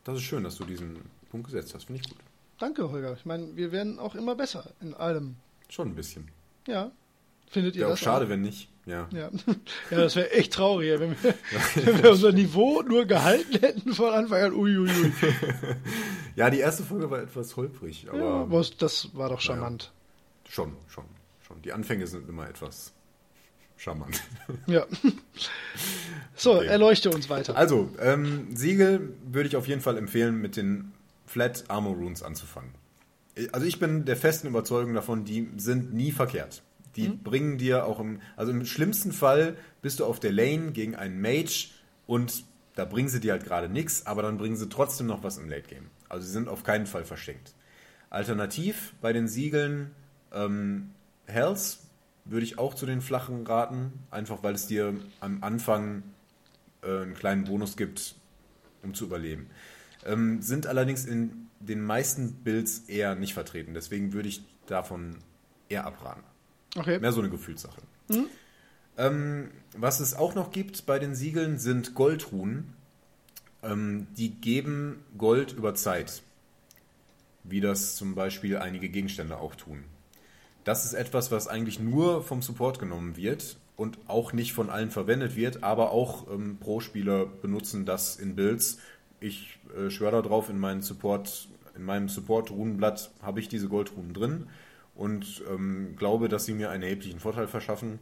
Das 0.06 0.16
ist 0.16 0.24
schön, 0.24 0.46
dass 0.46 0.56
du 0.56 0.64
diesen 0.64 1.00
Punkt 1.30 1.48
gesetzt 1.48 1.74
hast. 1.76 1.86
Finde 1.86 2.00
ich 2.02 2.08
gut. 2.10 2.20
Danke, 2.58 2.90
Holger. 2.90 3.14
Ich 3.18 3.26
meine, 3.26 3.54
wir 3.58 3.74
werden 3.74 4.00
auch 4.00 4.16
immer 4.16 4.36
besser 4.36 4.70
in 4.80 4.94
allem. 4.94 5.36
Schon 5.68 5.90
ein 5.90 5.96
bisschen. 5.96 6.30
Ja. 6.68 6.92
Findet 7.48 7.76
ihr 7.76 7.86
auch 7.88 7.92
das 7.92 8.00
schade, 8.00 8.30
wenn 8.30 8.42
nicht. 8.42 8.70
Ja. 8.86 9.08
Ja, 9.12 9.30
ja 9.92 9.98
das 9.98 10.16
wäre 10.16 10.32
echt 10.32 10.54
traurig, 10.54 11.00
wenn 11.00 11.16
wir, 11.22 11.34
wenn 11.86 12.04
wir 12.04 12.12
unser 12.12 12.32
Niveau 12.32 12.82
nur 12.82 13.06
gehalten 13.06 13.60
hätten 13.60 13.94
von 13.94 14.14
Anfang 14.14 14.42
an. 14.44 14.54
Uiuiui. 14.54 15.12
Ja, 16.36 16.50
die 16.50 16.60
erste 16.60 16.84
Folge 16.84 17.10
war 17.10 17.20
etwas 17.22 17.56
holprig, 17.56 18.08
aber 18.10 18.48
Ja, 18.52 18.62
das 18.78 19.16
war 19.16 19.30
doch 19.30 19.42
charmant. 19.42 19.92
schon, 20.50 20.74
schon, 20.88 21.06
schon. 21.46 21.62
Die 21.64 21.74
Anfänge 21.74 22.06
sind 22.08 22.28
immer 22.30 22.48
etwas 22.48 22.94
charmant. 23.78 24.22
Ja. 24.68 24.86
So, 26.36 26.56
Okay. 26.56 26.68
erleuchte 26.68 27.10
uns 27.10 27.30
weiter. 27.30 27.56
Also, 27.58 27.90
ähm, 28.00 28.48
Siegel 28.56 29.14
würde 29.26 29.48
ich 29.50 29.56
auf 29.56 29.68
jeden 29.68 29.82
Fall 29.82 29.98
empfehlen, 29.98 30.42
mit 30.42 30.58
den 30.58 30.94
Flat 31.26 31.66
Armor 31.70 31.96
Runes 31.96 32.22
anzufangen. 32.24 32.72
Also 33.52 33.66
ich 33.66 33.80
bin 33.80 34.06
der 34.06 34.16
festen 34.16 34.48
Überzeugung 34.48 34.94
davon, 34.94 35.26
die 35.26 35.50
sind 35.58 35.94
nie 35.94 36.12
verkehrt. 36.12 36.62
Die 36.96 37.10
bringen 37.10 37.58
dir 37.58 37.86
auch 37.86 38.00
im, 38.00 38.22
also 38.36 38.52
im 38.52 38.66
schlimmsten 38.66 39.12
Fall 39.12 39.58
bist 39.82 40.00
du 40.00 40.06
auf 40.06 40.20
der 40.20 40.32
Lane 40.32 40.72
gegen 40.72 40.96
einen 40.96 41.22
Mage 41.22 41.70
und 42.08 42.46
da 42.76 42.86
bringen 42.86 43.10
sie 43.10 43.20
dir 43.20 43.34
halt 43.34 43.46
gerade 43.46 43.70
nichts, 43.70 44.06
aber 44.06 44.22
dann 44.22 44.38
bringen 44.38 44.56
sie 44.56 44.70
trotzdem 44.70 45.08
noch 45.08 45.24
was 45.24 45.38
im 45.38 45.50
Late 45.50 45.68
Game. 45.68 45.90
Also 46.10 46.28
sie 46.28 46.34
sind 46.34 46.48
auf 46.48 46.64
keinen 46.64 46.86
Fall 46.86 47.06
verschenkt. 47.06 47.54
Alternativ 48.10 48.94
bei 49.02 49.14
den 49.14 49.28
Siegeln 49.28 49.92
ähm, 50.34 50.92
Hells 51.26 51.80
würde 52.26 52.46
ich 52.46 52.58
auch 52.58 52.74
zu 52.74 52.86
den 52.86 53.02
flachen 53.02 53.46
raten, 53.46 53.94
einfach 54.12 54.44
weil 54.44 54.56
es 54.56 54.68
dir 54.68 54.96
am 55.20 55.44
Anfang 55.44 56.04
äh, 56.82 57.02
einen 57.02 57.14
kleinen 57.14 57.46
Bonus 57.46 57.78
gibt, 57.78 58.16
um 58.84 58.94
zu 58.94 59.06
überleben. 59.06 59.50
Ähm, 60.06 60.42
sind 60.42 60.68
allerdings 60.68 61.06
in 61.06 61.48
den 61.60 61.82
meisten 61.82 62.34
Builds 62.44 62.80
eher 62.88 63.16
nicht 63.16 63.34
vertreten, 63.34 63.74
deswegen 63.74 64.14
würde 64.14 64.30
ich 64.30 64.44
davon 64.68 65.18
eher 65.70 65.86
abraten. 65.86 66.24
Okay. 66.78 67.00
Mehr 67.00 67.12
so 67.12 67.22
eine 67.22 67.30
Gefühlssache. 67.30 67.82
Ähm, 68.98 69.52
was 69.76 70.00
es 70.00 70.14
auch 70.14 70.36
noch 70.36 70.52
gibt 70.52 70.86
bei 70.86 71.00
den 71.00 71.16
Siegeln 71.16 71.58
sind 71.58 71.96
Goldruhen. 71.96 72.74
Ähm, 73.64 74.08
die 74.18 74.30
geben 74.30 75.04
Gold 75.18 75.54
über 75.54 75.76
Zeit. 75.76 76.22
Wie 77.44 77.62
das 77.62 77.96
zum 77.96 78.16
Beispiel 78.16 78.58
einige 78.58 78.90
Gegenstände 78.90 79.38
auch 79.38 79.56
tun. 79.56 79.84
Das 80.64 80.86
ist 80.86 80.94
etwas, 80.94 81.32
was 81.32 81.48
eigentlich 81.48 81.80
nur 81.80 82.24
vom 82.24 82.42
Support 82.42 82.80
genommen 82.80 83.18
wird 83.18 83.58
und 83.76 84.00
auch 84.08 84.34
nicht 84.34 84.54
von 84.54 84.70
allen 84.70 84.90
verwendet 84.90 85.36
wird, 85.36 85.64
aber 85.64 85.92
auch 85.92 86.30
ähm, 86.32 86.58
Pro-Spieler 86.60 87.26
benutzen 87.26 87.86
das 87.86 88.16
in 88.16 88.36
Builds. 88.36 88.80
Ich 89.20 89.60
äh, 89.78 89.90
schwöre 89.90 90.24
darauf, 90.24 90.50
in, 90.50 90.58
meinen 90.58 90.82
Support, 90.82 91.50
in 91.76 91.84
meinem 91.84 92.10
Support-Runenblatt 92.10 93.12
habe 93.22 93.40
ich 93.40 93.48
diese 93.48 93.68
Goldrunen 93.68 94.14
drin 94.14 94.48
und 94.96 95.44
ähm, 95.50 95.96
glaube, 95.98 96.30
dass 96.30 96.46
sie 96.46 96.54
mir 96.54 96.70
einen 96.70 96.84
erheblichen 96.84 97.20
Vorteil 97.20 97.48
verschaffen. 97.48 98.00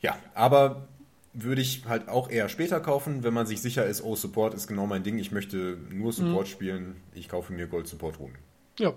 Ja, 0.00 0.18
aber 0.34 0.88
würde 1.32 1.62
ich 1.62 1.84
halt 1.86 2.08
auch 2.08 2.30
eher 2.30 2.48
später 2.48 2.80
kaufen, 2.80 3.24
wenn 3.24 3.34
man 3.34 3.46
sich 3.46 3.60
sicher 3.60 3.84
ist, 3.84 4.02
oh, 4.02 4.14
Support 4.14 4.54
ist 4.54 4.68
genau 4.68 4.86
mein 4.86 5.02
Ding, 5.02 5.18
ich 5.18 5.32
möchte 5.32 5.78
nur 5.90 6.12
Support 6.12 6.48
spielen, 6.48 6.96
ich 7.12 7.28
kaufe 7.28 7.52
mir 7.52 7.66
Gold-Support-Runen. 7.66 8.36
Ja. 8.78 8.94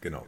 Genau. 0.00 0.26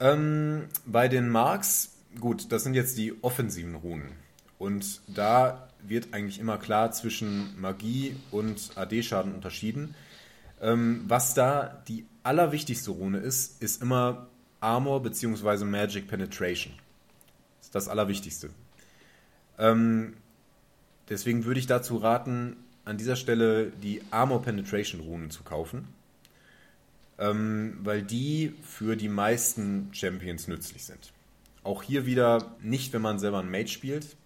Ähm, 0.00 0.66
bei 0.86 1.08
den 1.08 1.28
Marks, 1.28 1.96
gut, 2.20 2.52
das 2.52 2.62
sind 2.62 2.74
jetzt 2.74 2.98
die 2.98 3.14
offensiven 3.22 3.74
Runen. 3.74 4.12
Und 4.58 5.00
da 5.08 5.68
wird 5.82 6.14
eigentlich 6.14 6.38
immer 6.38 6.58
klar 6.58 6.92
zwischen 6.92 7.60
Magie 7.60 8.16
und 8.30 8.70
AD-Schaden 8.76 9.34
unterschieden. 9.34 9.94
Ähm, 10.60 11.04
was 11.08 11.34
da 11.34 11.82
die 11.88 12.06
allerwichtigste 12.22 12.92
Rune 12.92 13.18
ist, 13.18 13.60
ist 13.62 13.82
immer 13.82 14.28
Armor 14.64 15.02
bzw. 15.02 15.64
Magic 15.64 16.08
Penetration. 16.08 16.72
Das 17.58 17.66
ist 17.66 17.74
das 17.74 17.88
Allerwichtigste. 17.88 18.50
Ähm, 19.58 20.14
deswegen 21.08 21.44
würde 21.44 21.60
ich 21.60 21.66
dazu 21.66 21.98
raten, 21.98 22.56
an 22.84 22.98
dieser 22.98 23.16
Stelle 23.16 23.70
die 23.70 24.02
Armor 24.10 24.42
Penetration 24.42 25.00
Runen 25.00 25.30
zu 25.30 25.42
kaufen 25.42 25.88
ähm, 27.18 27.78
weil 27.82 28.02
die 28.02 28.54
für 28.62 28.96
die 28.96 29.08
meisten 29.08 29.88
Champions 29.92 30.48
nützlich 30.48 30.84
sind. 30.84 31.12
Auch 31.62 31.82
hier 31.82 32.06
wieder 32.06 32.54
nicht, 32.62 32.92
wenn 32.92 33.02
man 33.02 33.18
selber 33.18 33.38
einen 33.38 33.50
Mage 33.50 33.68
spielt. 33.68 34.16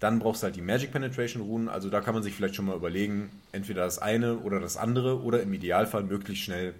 Dann 0.00 0.18
brauchst 0.18 0.42
du 0.42 0.46
halt 0.46 0.56
die 0.56 0.62
Magic 0.62 0.92
Penetration 0.92 1.42
Runen. 1.42 1.68
Also 1.68 1.90
da 1.90 2.00
kann 2.00 2.14
man 2.14 2.22
sich 2.22 2.34
vielleicht 2.34 2.54
schon 2.54 2.64
mal 2.64 2.76
überlegen, 2.76 3.30
entweder 3.52 3.84
das 3.84 3.98
eine 3.98 4.38
oder 4.38 4.58
das 4.58 4.76
andere 4.76 5.22
oder 5.22 5.42
im 5.42 5.52
Idealfall 5.52 6.02
möglichst 6.02 6.44
schnell 6.44 6.74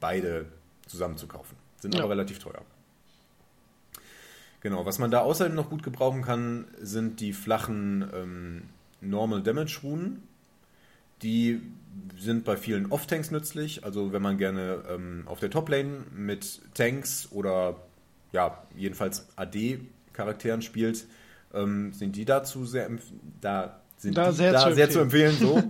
beide 0.00 0.46
zusammen 0.86 1.16
zu 1.16 1.28
kaufen. 1.28 1.56
Sind 1.84 1.94
Ja. 1.96 2.00
aber 2.00 2.12
relativ 2.12 2.38
teuer. 2.38 2.62
Genau, 4.62 4.86
was 4.86 4.98
man 4.98 5.10
da 5.10 5.20
außerdem 5.20 5.54
noch 5.54 5.68
gut 5.68 5.82
gebrauchen 5.82 6.22
kann, 6.22 6.64
sind 6.80 7.20
die 7.20 7.34
flachen 7.34 8.08
ähm, 8.14 8.62
Normal 9.02 9.42
Damage 9.42 9.80
Runen. 9.82 10.22
Die 11.20 11.60
sind 12.18 12.46
bei 12.46 12.56
vielen 12.56 12.90
Off-Tanks 12.90 13.30
nützlich. 13.30 13.84
Also 13.84 14.14
wenn 14.14 14.22
man 14.22 14.38
gerne 14.38 14.82
ähm, 14.88 15.24
auf 15.26 15.40
der 15.40 15.50
Top-Lane 15.50 16.04
mit 16.16 16.62
Tanks 16.72 17.28
oder 17.32 17.76
ja, 18.32 18.62
jedenfalls 18.74 19.28
AD-Charakteren 19.36 20.62
spielt, 20.62 21.04
ähm, 21.52 21.92
sind 21.92 22.16
die 22.16 22.24
dazu 22.24 22.64
sehr, 22.64 22.88
da 23.42 23.78
sind 23.98 24.16
Da 24.16 24.32
sehr 24.32 24.54
da 24.54 24.70
zu 24.70 24.74
sehr 24.74 24.88
zu 24.88 25.00
empfehlen. 25.00 25.36
So. 25.38 25.62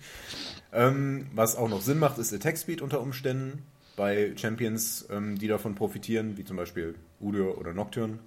ähm, 0.72 1.26
was 1.34 1.56
auch 1.56 1.68
noch 1.68 1.82
Sinn 1.82 1.98
macht, 1.98 2.16
ist 2.16 2.32
Attack 2.32 2.56
Speed 2.56 2.80
unter 2.80 3.02
Umständen 3.02 3.64
bei 3.96 4.32
Champions, 4.36 5.06
ähm, 5.10 5.38
die 5.38 5.48
davon 5.48 5.74
profitieren, 5.74 6.36
wie 6.36 6.44
zum 6.44 6.56
Beispiel 6.56 6.94
Udyr 7.20 7.58
oder 7.58 7.72
Nocturne. 7.72 8.18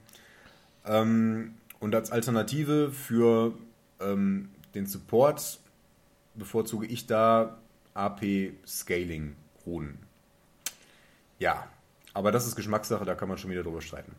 Ähm, 0.86 1.56
und 1.80 1.96
als 1.96 2.12
Alternative 2.12 2.92
für 2.92 3.54
ähm, 4.00 4.50
den 4.74 4.86
Support 4.86 5.60
bevorzuge 6.36 6.86
ich 6.86 7.08
da 7.08 7.58
AP 7.94 8.52
Scaling 8.66 9.36
Runen. 9.66 9.98
Ja, 11.40 11.68
aber 12.14 12.32
das 12.32 12.48
ist 12.48 12.56
Geschmackssache, 12.56 13.06
da 13.06 13.16
kann 13.16 13.30
man 13.30 13.38
schon 13.38 13.52
wieder 13.52 13.64
drüber 13.64 13.82
streiten. 13.82 14.16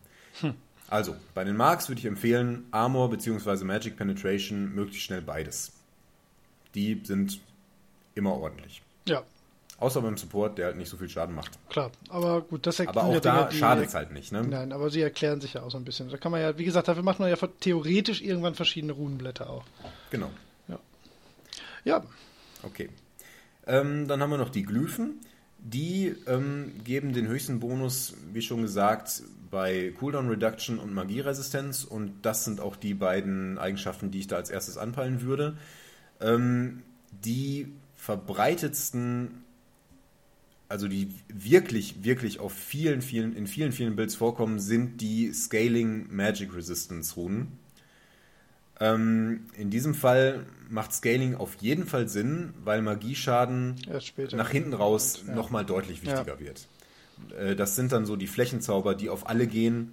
Also, 0.88 1.16
bei 1.34 1.42
den 1.42 1.56
Marks 1.56 1.88
würde 1.88 1.98
ich 1.98 2.06
empfehlen, 2.06 2.66
Armor 2.70 3.10
bzw. 3.10 3.64
Magic 3.64 3.96
Penetration 3.96 4.72
möglichst 4.72 5.02
schnell 5.02 5.22
beides. 5.22 5.72
Die 6.76 7.00
sind 7.02 7.40
immer 8.14 8.34
ordentlich. 8.34 8.82
Ja, 9.08 9.24
Außer 9.78 10.00
beim 10.00 10.16
Support, 10.16 10.56
der 10.56 10.66
halt 10.66 10.76
nicht 10.76 10.88
so 10.88 10.96
viel 10.96 11.08
Schaden 11.08 11.34
macht. 11.34 11.50
klar. 11.68 11.90
Aber 12.08 12.40
gut, 12.40 12.66
das 12.66 12.80
Aber 12.80 12.92
sind 12.92 12.98
auch 12.98 13.12
ja 13.12 13.20
da 13.20 13.50
schadet 13.50 13.88
es 13.88 13.94
halt 13.94 14.10
nicht. 14.10 14.32
Ne? 14.32 14.42
Nein, 14.42 14.72
aber 14.72 14.88
sie 14.88 15.02
erklären 15.02 15.40
sich 15.42 15.52
ja 15.54 15.62
auch 15.62 15.70
so 15.70 15.76
ein 15.76 15.84
bisschen. 15.84 16.08
Da 16.08 16.16
kann 16.16 16.32
man 16.32 16.40
ja, 16.40 16.56
wie 16.56 16.64
gesagt, 16.64 16.88
dafür 16.88 17.02
macht 17.02 17.20
man 17.20 17.28
ja 17.28 17.36
theoretisch 17.60 18.22
irgendwann 18.22 18.54
verschiedene 18.54 18.94
Runenblätter 18.94 19.50
auch. 19.50 19.64
Genau. 20.10 20.30
Ja, 21.84 22.02
Okay. 22.66 22.90
Ähm, 23.66 24.08
dann 24.08 24.20
haben 24.20 24.30
wir 24.30 24.38
noch 24.38 24.50
die 24.50 24.64
Glyphen. 24.64 25.20
Die 25.58 26.14
ähm, 26.26 26.72
geben 26.84 27.12
den 27.12 27.28
höchsten 27.28 27.60
Bonus, 27.60 28.14
wie 28.32 28.42
schon 28.42 28.62
gesagt, 28.62 29.22
bei 29.50 29.92
Cooldown 29.98 30.28
Reduction 30.28 30.78
und 30.78 30.92
Magieresistenz. 30.92 31.84
Und 31.84 32.22
das 32.22 32.44
sind 32.44 32.60
auch 32.60 32.76
die 32.76 32.94
beiden 32.94 33.58
Eigenschaften, 33.58 34.10
die 34.10 34.20
ich 34.20 34.26
da 34.26 34.36
als 34.36 34.50
erstes 34.50 34.76
anpeilen 34.76 35.22
würde. 35.22 35.56
Ähm, 36.20 36.82
die 37.10 37.72
verbreitetsten, 37.94 39.44
also 40.68 40.88
die 40.88 41.08
wirklich, 41.28 42.04
wirklich 42.04 42.40
auf 42.40 42.52
vielen, 42.52 43.02
vielen, 43.02 43.36
in 43.36 43.46
vielen, 43.46 43.72
vielen 43.72 43.96
Builds 43.96 44.14
vorkommen, 44.16 44.58
sind 44.58 45.00
die 45.00 45.32
Scaling 45.32 46.14
Magic 46.14 46.54
Resistance 46.54 47.14
Runen. 47.14 47.58
Ähm, 48.78 49.46
in 49.56 49.70
diesem 49.70 49.94
Fall 49.94 50.44
macht 50.68 50.92
Scaling 50.92 51.34
auf 51.34 51.56
jeden 51.60 51.86
Fall 51.86 52.08
Sinn, 52.08 52.52
weil 52.62 52.82
Magieschaden 52.82 53.76
nach 54.32 54.50
hinten 54.50 54.74
raus 54.74 55.24
Ja. 55.26 55.34
nochmal 55.34 55.64
deutlich 55.64 56.02
wichtiger 56.02 56.34
Ja. 56.34 56.40
wird. 56.40 56.68
Äh, 57.38 57.56
Das 57.56 57.76
sind 57.76 57.92
dann 57.92 58.04
so 58.04 58.16
die 58.16 58.26
Flächenzauber, 58.26 58.94
die 58.94 59.08
auf 59.08 59.28
alle 59.28 59.46
gehen, 59.46 59.92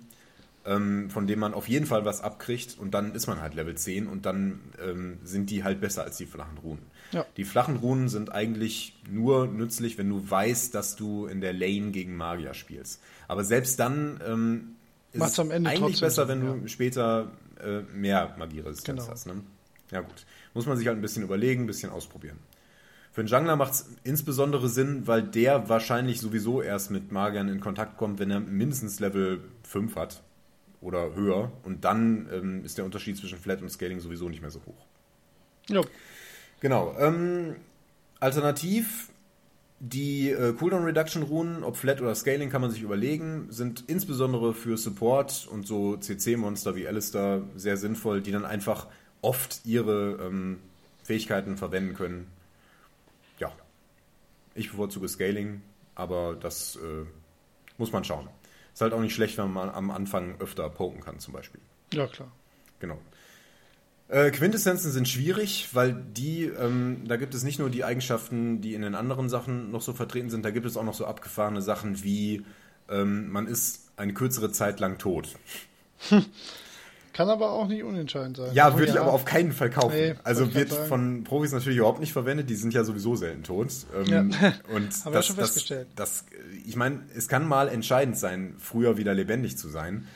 ähm, 0.66 1.09
von 1.09 1.28
denen 1.28 1.41
man 1.41 1.53
auf 1.53 1.68
jeden 1.68 1.86
Fall 1.86 2.05
was 2.05 2.22
abkriegt 2.22 2.78
und 2.80 2.93
dann 2.93 3.14
ist 3.16 3.28
man 3.28 3.41
halt 3.41 3.53
Level 3.53 3.76
10 3.76 4.07
und 4.07 4.26
dann 4.26 4.61
ähm, 4.82 5.18
sind 5.24 5.49
die 5.49 5.64
halt 5.64 5.82
besser 5.82 6.03
als 6.03 6.18
die 6.18 6.26
flachen 6.26 6.57
Runen. 6.57 6.82
Ja. 7.11 7.26
Die 7.38 7.43
flachen 7.43 7.76
Runen 7.78 8.09
sind 8.09 8.32
eigentlich 8.32 8.95
nur 9.09 9.47
nützlich, 9.47 9.97
wenn 9.97 10.09
du 10.09 10.30
weißt, 10.30 10.74
dass 10.74 10.95
du 10.95 11.26
in 11.28 11.41
der 11.41 11.53
Lane 11.53 11.91
gegen 11.91 12.16
Magier 12.16 12.53
spielst. 12.53 13.01
Aber 13.28 13.43
selbst 13.43 13.80
dann 13.80 14.20
ähm, 14.26 14.76
ist 15.11 15.20
Macht's 15.20 15.34
es 15.34 15.39
am 15.39 15.51
Ende 15.51 15.70
eigentlich 15.70 15.99
besser, 15.99 16.28
wenn 16.28 16.41
du 16.41 16.68
später 16.68 17.32
äh, 17.61 17.82
mehr 17.95 18.36
Magieresistenz 18.39 19.01
Genau. 19.01 19.11
hast. 19.11 19.28
Ne? 19.28 19.36
Ja 19.91 20.01
gut, 20.01 20.26
muss 20.53 20.66
man 20.66 20.78
sich 20.78 20.88
halt 20.88 20.97
ein 20.97 21.01
bisschen 21.01 21.24
überlegen, 21.24 21.64
ein 21.64 21.68
bisschen 21.68 21.91
ausprobieren. 21.91 22.38
Für 23.11 23.22
einen 23.22 23.28
Jungler 23.28 23.57
macht 23.57 23.74
es 23.74 23.86
insbesondere 24.03 24.70
Sinn, 24.70 25.05
weil 25.05 25.22
der 25.22 25.70
wahrscheinlich 25.70 26.20
sowieso 26.20 26.64
erst 26.64 26.89
mit 26.89 27.11
Magiern 27.11 27.47
in 27.47 27.59
Kontakt 27.59 27.97
kommt, 27.97 28.18
wenn 28.18 28.32
er 28.32 28.39
mindestens 28.39 28.99
Level 28.99 29.41
5 29.68 29.95
hat 29.97 30.24
oder 30.84 31.15
höher. 31.15 31.51
Und 31.63 31.86
dann 31.86 32.29
ähm, 32.31 32.65
ist 32.65 32.77
der 32.77 32.86
Unterschied 32.86 33.17
zwischen 33.17 33.39
Flat 33.39 33.61
und 33.61 33.69
Scaling 33.69 33.99
sowieso 33.99 34.29
nicht 34.29 34.41
mehr 34.41 34.51
so 34.51 34.59
hoch. 34.65 34.86
Ja, 35.69 35.81
Genau. 36.63 36.95
Ähm, 36.97 37.57
alternativ 38.21 39.09
die 39.81 40.29
äh, 40.29 40.53
Cooldown 40.53 40.86
Reduction 40.86 41.23
Runen, 41.23 41.65
ob 41.65 41.75
Flat 41.75 41.99
oder 41.99 42.15
Scaling, 42.15 42.49
kann 42.49 42.61
man 42.61 42.71
sich 42.71 42.81
überlegen, 42.81 43.47
sind 43.49 43.84
insbesondere 43.88 44.53
für 44.53 44.77
Support 44.77 45.45
und 45.51 45.67
so 45.67 45.97
CC-Monster 45.97 46.77
wie 46.77 46.88
Alistair 46.88 47.41
sehr 47.57 47.75
sinnvoll, 47.75 48.21
die 48.21 48.31
dann 48.31 48.45
einfach 48.45 48.88
oft 49.21 49.59
ihre 49.65 50.25
ähm, 50.25 50.59
Fähigkeiten 51.03 51.57
verwenden 51.57 51.95
können. 51.95 52.27
Ja, 53.39 53.51
ich 54.55 54.71
bevorzuge 54.71 55.09
Scaling, 55.09 55.61
aber 55.95 56.38
das 56.39 56.77
äh, 56.77 57.05
muss 57.77 57.91
man 57.91 58.05
schauen. 58.05 58.29
Ist 58.74 58.82
halt 58.82 58.93
auch 58.93 59.01
nicht 59.01 59.13
schlecht, 59.13 59.38
wenn 59.38 59.51
man 59.51 59.69
am 59.69 59.91
Anfang 59.91 60.36
öfter 60.39 60.69
poken 60.69 61.01
kann, 61.01 61.19
zum 61.19 61.34
Beispiel. 61.34 61.61
ja 61.93 62.07
klar. 62.07 62.32
Genau. 62.80 62.97
Äh, 64.09 64.32
Quintessenzen 64.32 64.91
sind 64.91 65.07
schwierig, 65.07 65.69
weil 65.74 65.93
die, 65.93 66.43
ähm, 66.45 67.03
da 67.07 67.15
gibt 67.15 67.34
es 67.34 67.43
nicht 67.43 67.59
nur 67.59 67.69
die 67.69 67.84
Eigenschaften, 67.84 68.61
die 68.61 68.74
in 68.74 68.82
den 68.82 68.95
anderen 68.95 69.30
Sachen 69.30 69.71
noch 69.71 69.82
so 69.82 69.93
vertreten 69.93 70.30
sind, 70.30 70.43
da 70.43 70.51
gibt 70.51 70.65
es 70.65 70.76
auch 70.76 70.84
noch 70.84 70.93
so 70.93 71.05
abgefahrene 71.05 71.61
Sachen 71.61 72.03
wie, 72.03 72.45
ähm, 72.89 73.32
man 73.32 73.47
ist 73.47 73.91
eine 73.95 74.13
kürzere 74.13 74.51
Zeit 74.51 74.80
lang 74.80 74.97
tot. 74.97 75.30
Kann 77.14 77.30
aber 77.30 77.51
auch 77.51 77.68
nicht 77.68 77.84
unentscheidend 77.84 78.38
sein. 78.38 78.53
Ja, 78.53 78.76
würde 78.78 78.91
ich 78.91 78.99
aber 78.99 79.14
auf 79.14 79.24
keinen 79.24 79.51
Fall 79.51 79.70
kaufen. 79.70 79.95
Nee, 79.95 80.16
also 80.24 80.53
wird 80.55 80.74
von 80.74 81.24
Profis 81.24 81.51
natürlich 81.51 81.78
überhaupt 81.78 81.99
nicht 81.99 82.11
verwendet, 82.11 82.49
die 82.49 82.55
sind 82.55 82.74
ja 82.74 82.84
sowieso 82.84 83.16
selten 83.16 83.43
tot. 83.43 83.72
Ähm, 83.95 84.05
Ja. 84.07 84.20
Und 84.74 84.91
Haben 85.05 85.05
wir 85.05 85.11
das, 85.11 85.28
schon 85.28 85.36
das, 85.36 85.49
festgestellt. 85.49 85.88
das, 85.95 86.26
ich 86.66 86.76
meine, 86.76 87.01
es 87.16 87.28
kann 87.28 87.47
mal 87.47 87.70
entscheidend 87.70 88.18
sein, 88.18 88.55
früher 88.57 88.97
wieder 88.97 89.14
lebendig 89.14 89.57
zu 89.59 89.70
sein. 89.70 90.07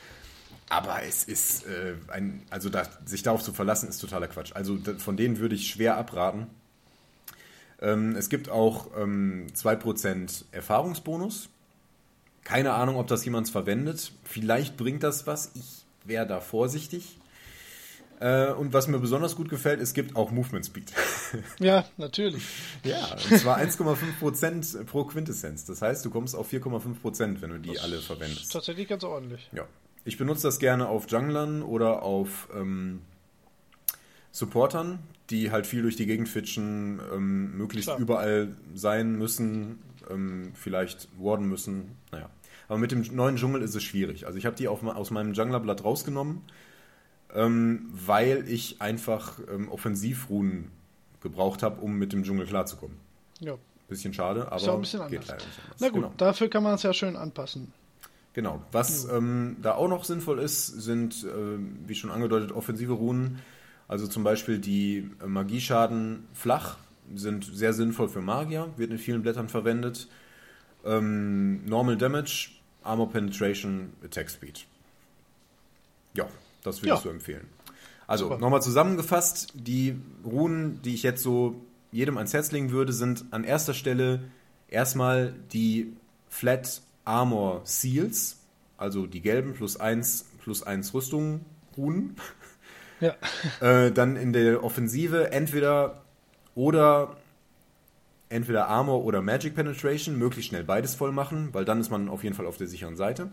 Aber 0.70 1.02
es 1.04 1.22
ist 1.24 1.66
äh, 1.66 1.94
ein, 2.08 2.42
also 2.50 2.68
da, 2.68 2.82
sich 3.06 3.22
darauf 3.22 3.42
zu 3.44 3.52
verlassen, 3.52 3.88
ist 3.88 3.98
totaler 4.00 4.26
Quatsch. 4.26 4.52
Also 4.54 4.76
da, 4.76 4.94
von 4.98 5.16
denen 5.16 5.38
würde 5.38 5.54
ich 5.54 5.70
schwer 5.70 5.96
abraten. 5.96 6.48
Ähm, 7.80 8.16
es 8.16 8.28
gibt 8.28 8.48
auch 8.50 8.88
ähm, 8.98 9.46
2% 9.56 10.44
Erfahrungsbonus. 10.50 11.48
Keine 12.42 12.72
Ahnung, 12.72 12.96
ob 12.96 13.06
das 13.06 13.24
jemand 13.24 13.48
verwendet. 13.48 14.12
Vielleicht 14.24 14.76
bringt 14.76 15.04
das 15.04 15.26
was. 15.28 15.52
Ich 15.54 15.84
wäre 16.04 16.26
da 16.26 16.40
vorsichtig. 16.40 17.18
Äh, 18.20 18.50
und 18.52 18.72
was 18.72 18.88
mir 18.88 18.98
besonders 18.98 19.36
gut 19.36 19.48
gefällt, 19.48 19.80
es 19.80 19.94
gibt 19.94 20.16
auch 20.16 20.30
Movement 20.30 20.66
Speed. 20.66 20.92
Ja, 21.60 21.84
natürlich. 21.98 22.42
ja, 22.84 23.06
und 23.30 23.38
zwar 23.38 23.58
1,5% 23.58 24.84
pro 24.84 25.04
Quintessenz. 25.04 25.66
Das 25.66 25.82
heißt, 25.82 26.04
du 26.04 26.10
kommst 26.10 26.34
auf 26.34 26.50
4,5%, 26.50 27.40
wenn 27.42 27.50
du 27.50 27.58
die 27.58 27.78
alle 27.78 27.96
Ist 27.96 28.06
verwendest. 28.06 28.50
tatsächlich 28.50 28.88
ganz 28.88 29.04
ordentlich. 29.04 29.48
Ja. 29.52 29.66
Ich 30.04 30.16
benutze 30.16 30.44
das 30.44 30.58
gerne 30.58 30.88
auf 30.88 31.10
Junglern 31.10 31.62
oder 31.62 32.02
auf 32.02 32.48
ähm, 32.56 33.02
Supportern, 34.30 35.00
die 35.30 35.50
halt 35.50 35.66
viel 35.66 35.82
durch 35.82 35.96
die 35.96 36.06
Gegend 36.06 36.28
fitschen, 36.28 37.00
ähm, 37.12 37.56
möglichst 37.58 37.88
Klar. 37.88 37.98
überall 37.98 38.56
sein 38.74 39.16
müssen, 39.16 39.78
ähm, 40.10 40.52
vielleicht 40.54 41.08
warden 41.18 41.46
müssen. 41.46 41.96
Naja. 42.10 42.30
Aber 42.68 42.78
mit 42.78 42.92
dem 42.92 43.02
neuen 43.14 43.36
Dschungel 43.36 43.62
ist 43.62 43.74
es 43.74 43.82
schwierig. 43.82 44.26
Also 44.26 44.38
ich 44.38 44.46
habe 44.46 44.56
die 44.56 44.68
auf, 44.68 44.84
aus 44.84 45.10
meinem 45.10 45.32
Junglerblatt 45.32 45.84
rausgenommen, 45.84 46.42
ähm, 47.34 47.88
weil 47.92 48.44
ich 48.48 48.80
einfach 48.80 49.38
ähm, 49.50 49.68
Offensivruhen 49.70 50.70
gebraucht 51.20 51.62
habe, 51.62 51.80
um 51.80 51.96
mit 51.98 52.12
dem 52.12 52.22
Dschungel 52.24 52.46
klarzukommen. 52.46 52.96
Ja. 53.40 53.54
Bisschen 53.88 54.12
schade, 54.12 54.46
aber 54.46 54.56
Ist 54.56 54.68
auch 54.68 54.74
ein 54.74 54.80
bisschen 54.82 55.08
geht 55.08 55.26
leider 55.26 55.44
nicht 55.44 55.58
anders. 55.64 55.80
Na 55.80 55.88
gut, 55.88 56.02
Genau. 56.02 56.14
dafür 56.18 56.48
kann 56.48 56.62
man 56.62 56.74
es 56.74 56.82
ja 56.82 56.92
schön 56.92 57.16
anpassen. 57.16 57.72
Genau. 58.34 58.62
Was 58.70 59.06
ähm, 59.10 59.56
da 59.62 59.74
auch 59.74 59.88
noch 59.88 60.04
sinnvoll 60.04 60.38
ist, 60.38 60.66
sind, 60.66 61.24
ähm, 61.24 61.78
wie 61.86 61.94
schon 61.94 62.10
angedeutet, 62.10 62.52
offensive 62.52 62.92
Runen. 62.92 63.38
Also 63.88 64.06
zum 64.06 64.22
Beispiel 64.22 64.58
die 64.58 65.10
äh, 65.22 65.26
Magieschaden 65.26 66.26
flach 66.34 66.76
sind 67.14 67.44
sehr 67.50 67.72
sinnvoll 67.72 68.10
für 68.10 68.20
Magier, 68.20 68.68
wird 68.76 68.90
in 68.90 68.98
vielen 68.98 69.22
Blättern 69.22 69.48
verwendet. 69.48 70.08
Ähm, 70.84 71.64
Normal 71.64 71.96
Damage, 71.96 72.50
Armor 72.82 73.10
Penetration, 73.10 73.92
Attack 74.04 74.30
Speed. 74.30 74.66
Ja, 76.14 76.26
das 76.62 76.80
würde 76.82 76.88
Ja. 76.90 76.94
ich 76.96 77.00
so 77.02 77.10
empfehlen. 77.10 77.46
Also 78.06 78.36
nochmal 78.38 78.62
zusammengefasst, 78.62 79.52
die 79.54 80.00
Runen, 80.24 80.80
die 80.82 80.94
ich 80.94 81.02
jetzt 81.02 81.22
so 81.22 81.60
jedem 81.92 82.16
ans 82.16 82.32
Herz 82.32 82.50
legen 82.52 82.70
würde, 82.70 82.92
sind 82.92 83.26
an 83.32 83.44
erster 83.44 83.74
Stelle 83.74 84.20
erstmal 84.68 85.34
die 85.52 85.92
Flat 86.30 86.80
Armor 87.04 87.60
Seals, 87.64 88.38
also 88.78 89.06
die 89.06 89.20
gelben 89.20 89.52
plus 89.54 89.76
1 89.78 90.26
plus 90.42 90.62
1 90.62 90.92
Rüstung 90.94 91.44
Runen. 91.76 92.16
Ja. 93.00 93.14
Äh, 93.60 93.92
dann 93.92 94.16
in 94.16 94.32
der 94.32 94.64
Offensive 94.64 95.30
entweder 95.30 96.02
oder 96.54 97.16
entweder 98.28 98.68
Armor 98.68 99.04
oder 99.04 99.22
Magic 99.22 99.54
Penetration, 99.54 100.18
möglichst 100.18 100.50
schnell 100.50 100.64
beides 100.64 100.94
voll 100.94 101.12
machen, 101.12 101.48
weil 101.52 101.64
dann 101.64 101.80
ist 101.80 101.90
man 101.90 102.08
auf 102.08 102.24
jeden 102.24 102.34
Fall 102.34 102.46
auf 102.46 102.56
der 102.56 102.66
sicheren 102.66 102.96
Seite. 102.96 103.30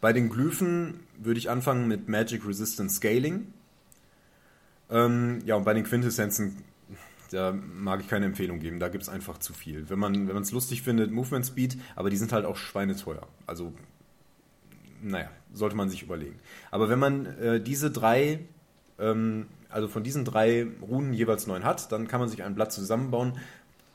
Bei 0.00 0.12
den 0.12 0.28
Glyphen 0.28 1.00
würde 1.18 1.38
ich 1.38 1.50
anfangen 1.50 1.88
mit 1.88 2.08
Magic 2.08 2.46
Resistance 2.46 2.96
Scaling. 2.96 3.52
Ähm, 4.90 5.42
ja, 5.44 5.56
und 5.56 5.64
bei 5.64 5.74
den 5.74 5.84
Quintessenzen, 5.84 6.62
da 7.30 7.52
mag 7.52 8.00
ich 8.00 8.08
keine 8.08 8.26
Empfehlung 8.26 8.60
geben, 8.60 8.78
da 8.78 8.88
gibt 8.88 9.02
es 9.02 9.08
einfach 9.08 9.38
zu 9.38 9.52
viel. 9.52 9.90
Wenn 9.90 9.98
man 9.98 10.28
es 10.28 10.52
lustig 10.52 10.82
findet, 10.82 11.10
Movement 11.10 11.44
Speed, 11.44 11.76
aber 11.96 12.10
die 12.10 12.16
sind 12.16 12.32
halt 12.32 12.46
auch 12.46 12.56
schweineteuer. 12.56 13.26
Also, 13.46 13.74
naja, 15.02 15.30
sollte 15.52 15.76
man 15.76 15.90
sich 15.90 16.02
überlegen. 16.02 16.38
Aber 16.70 16.88
wenn 16.88 16.98
man 16.98 17.26
äh, 17.26 17.60
diese 17.60 17.90
drei, 17.90 18.40
also 18.98 19.88
von 19.88 20.02
diesen 20.02 20.24
drei 20.24 20.66
Runen 20.82 21.12
jeweils 21.12 21.46
neun 21.46 21.64
hat, 21.64 21.92
dann 21.92 22.08
kann 22.08 22.20
man 22.20 22.28
sich 22.28 22.42
ein 22.42 22.54
Blatt 22.54 22.72
zusammenbauen, 22.72 23.38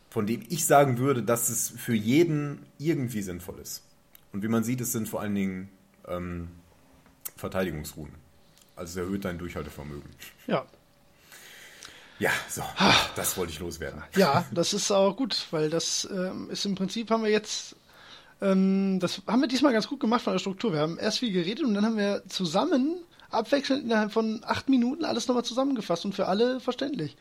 von 0.10 0.26
dem 0.28 0.44
ich 0.48 0.66
sagen 0.66 0.98
würde, 0.98 1.24
dass 1.24 1.50
es 1.50 1.70
für 1.70 1.96
jeden 1.96 2.66
irgendwie 2.78 3.22
sinnvoll 3.22 3.60
ist. 3.60 3.84
Und 4.32 4.44
wie 4.44 4.48
man 4.48 4.64
sieht, 4.64 4.82
es 4.82 4.92
sind 4.92 5.10
vor 5.10 5.22
allen 5.22 5.36
Dingen 5.36 5.70
ähm, 6.08 6.50
Verteidigungsrunen. 7.36 8.16
Also 8.76 9.00
es 9.00 9.06
erhöht 9.06 9.26
dein 9.26 9.38
Durchhaltevermögen. 9.38 10.10
Ja. 10.48 10.66
Ja, 12.20 12.32
so, 12.48 12.64
das 13.16 13.38
wollte 13.38 13.52
ich 13.52 13.60
loswerden. 13.60 14.02
Ja, 14.16 14.46
das 14.52 14.74
ist 14.74 14.92
auch 14.92 15.16
gut, 15.18 15.48
weil 15.52 15.70
das 15.70 16.08
ähm, 16.12 16.50
ist 16.50 16.66
im 16.66 16.76
Prinzip 16.76 17.10
haben 17.10 17.24
wir 17.24 17.32
jetzt, 17.32 17.76
ähm, 18.40 19.00
das 19.00 19.22
haben 19.28 19.42
wir 19.42 19.48
diesmal 19.48 19.74
ganz 19.74 19.88
gut 19.88 20.00
gemacht 20.00 20.22
von 20.22 20.34
der 20.34 20.40
Struktur. 20.40 20.74
Wir 20.74 20.80
haben 20.80 20.98
erst 21.00 21.20
viel 21.20 21.34
geredet 21.34 21.66
und 21.66 21.74
dann 21.74 21.86
haben 21.86 21.98
wir 21.98 22.24
zusammen, 22.30 22.96
abwechselnd 23.34 23.84
innerhalb 23.84 24.12
von 24.12 24.42
acht 24.44 24.70
Minuten 24.70 25.06
alles 25.06 25.28
nochmal 25.28 25.46
zusammengefasst 25.46 26.06
und 26.06 26.14
für 26.14 26.28
alle 26.28 26.60
verständlich. 26.60 27.16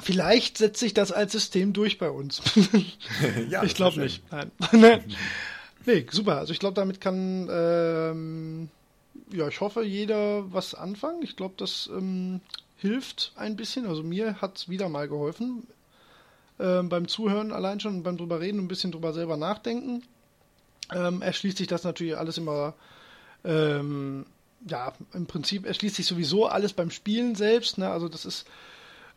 Vielleicht 0.00 0.58
setzt 0.58 0.78
sich 0.78 0.94
das 0.94 1.10
als 1.10 1.32
System 1.32 1.72
durch 1.72 1.98
bei 1.98 2.10
uns. 2.10 2.40
ja, 3.48 3.64
ich 3.64 3.74
glaube 3.74 4.00
nicht. 4.00 4.22
Nein. 4.30 4.52
nee, 5.86 6.06
super. 6.10 6.38
Also 6.38 6.52
ich 6.52 6.60
glaube, 6.60 6.74
damit 6.74 7.00
kann, 7.00 7.48
ähm, 7.50 8.68
ja, 9.32 9.48
ich 9.48 9.60
hoffe, 9.60 9.82
jeder 9.82 10.52
was 10.52 10.74
anfangen. 10.74 11.22
Ich 11.22 11.34
glaube, 11.34 11.54
das 11.56 11.90
ähm, 11.92 12.40
hilft 12.76 13.32
ein 13.34 13.56
bisschen. 13.56 13.86
Also 13.86 14.04
mir 14.04 14.40
hat 14.40 14.58
es 14.58 14.68
wieder 14.68 14.88
mal 14.88 15.08
geholfen. 15.08 15.66
Ähm, 16.60 16.88
beim 16.88 17.08
Zuhören 17.08 17.52
allein 17.52 17.80
schon, 17.80 18.02
beim 18.02 18.16
drüber 18.16 18.40
reden, 18.40 18.60
ein 18.60 18.68
bisschen 18.68 18.92
drüber 18.92 19.12
selber 19.12 19.36
nachdenken. 19.36 20.04
Ähm, 20.92 21.22
erschließt 21.22 21.58
sich 21.58 21.66
das 21.66 21.84
natürlich 21.84 22.16
alles 22.16 22.38
immer, 22.38 22.74
ähm, 23.44 24.26
ja, 24.66 24.92
im 25.12 25.26
Prinzip 25.26 25.66
erschließt 25.66 25.96
sich 25.96 26.06
sowieso 26.06 26.46
alles 26.46 26.72
beim 26.72 26.90
Spielen 26.90 27.34
selbst. 27.34 27.78
Ne? 27.78 27.88
Also 27.88 28.08
das 28.08 28.24
ist 28.24 28.46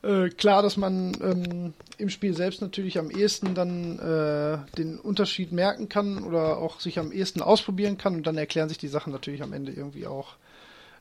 äh, 0.04 0.30
klar, 0.30 0.62
dass 0.62 0.78
man 0.78 1.16
ähm, 1.22 1.74
im 1.98 2.10
Spiel 2.10 2.36
selbst 2.36 2.62
natürlich 2.62 2.98
am 2.98 3.12
ehesten 3.12 3.54
dann 3.54 4.00
äh, 4.00 4.58
den 4.78 5.00
Unterschied 5.00 5.52
merken 5.52 5.90
kann 5.90 6.24
oder 6.24 6.58
auch 6.58 6.80
sich 6.80 7.00
am 7.00 7.12
ehesten 7.12 7.42
ausprobieren 7.42 7.98
kann 7.98 8.16
und 8.16 8.28
dann 8.28 8.38
erklären 8.38 8.70
sich 8.70 8.78
die 8.78 8.88
Sachen 8.88 9.14
natürlich 9.14 9.44
am 9.44 9.54
Ende 9.54 9.72
irgendwie 9.72 10.08
auch 10.08 10.36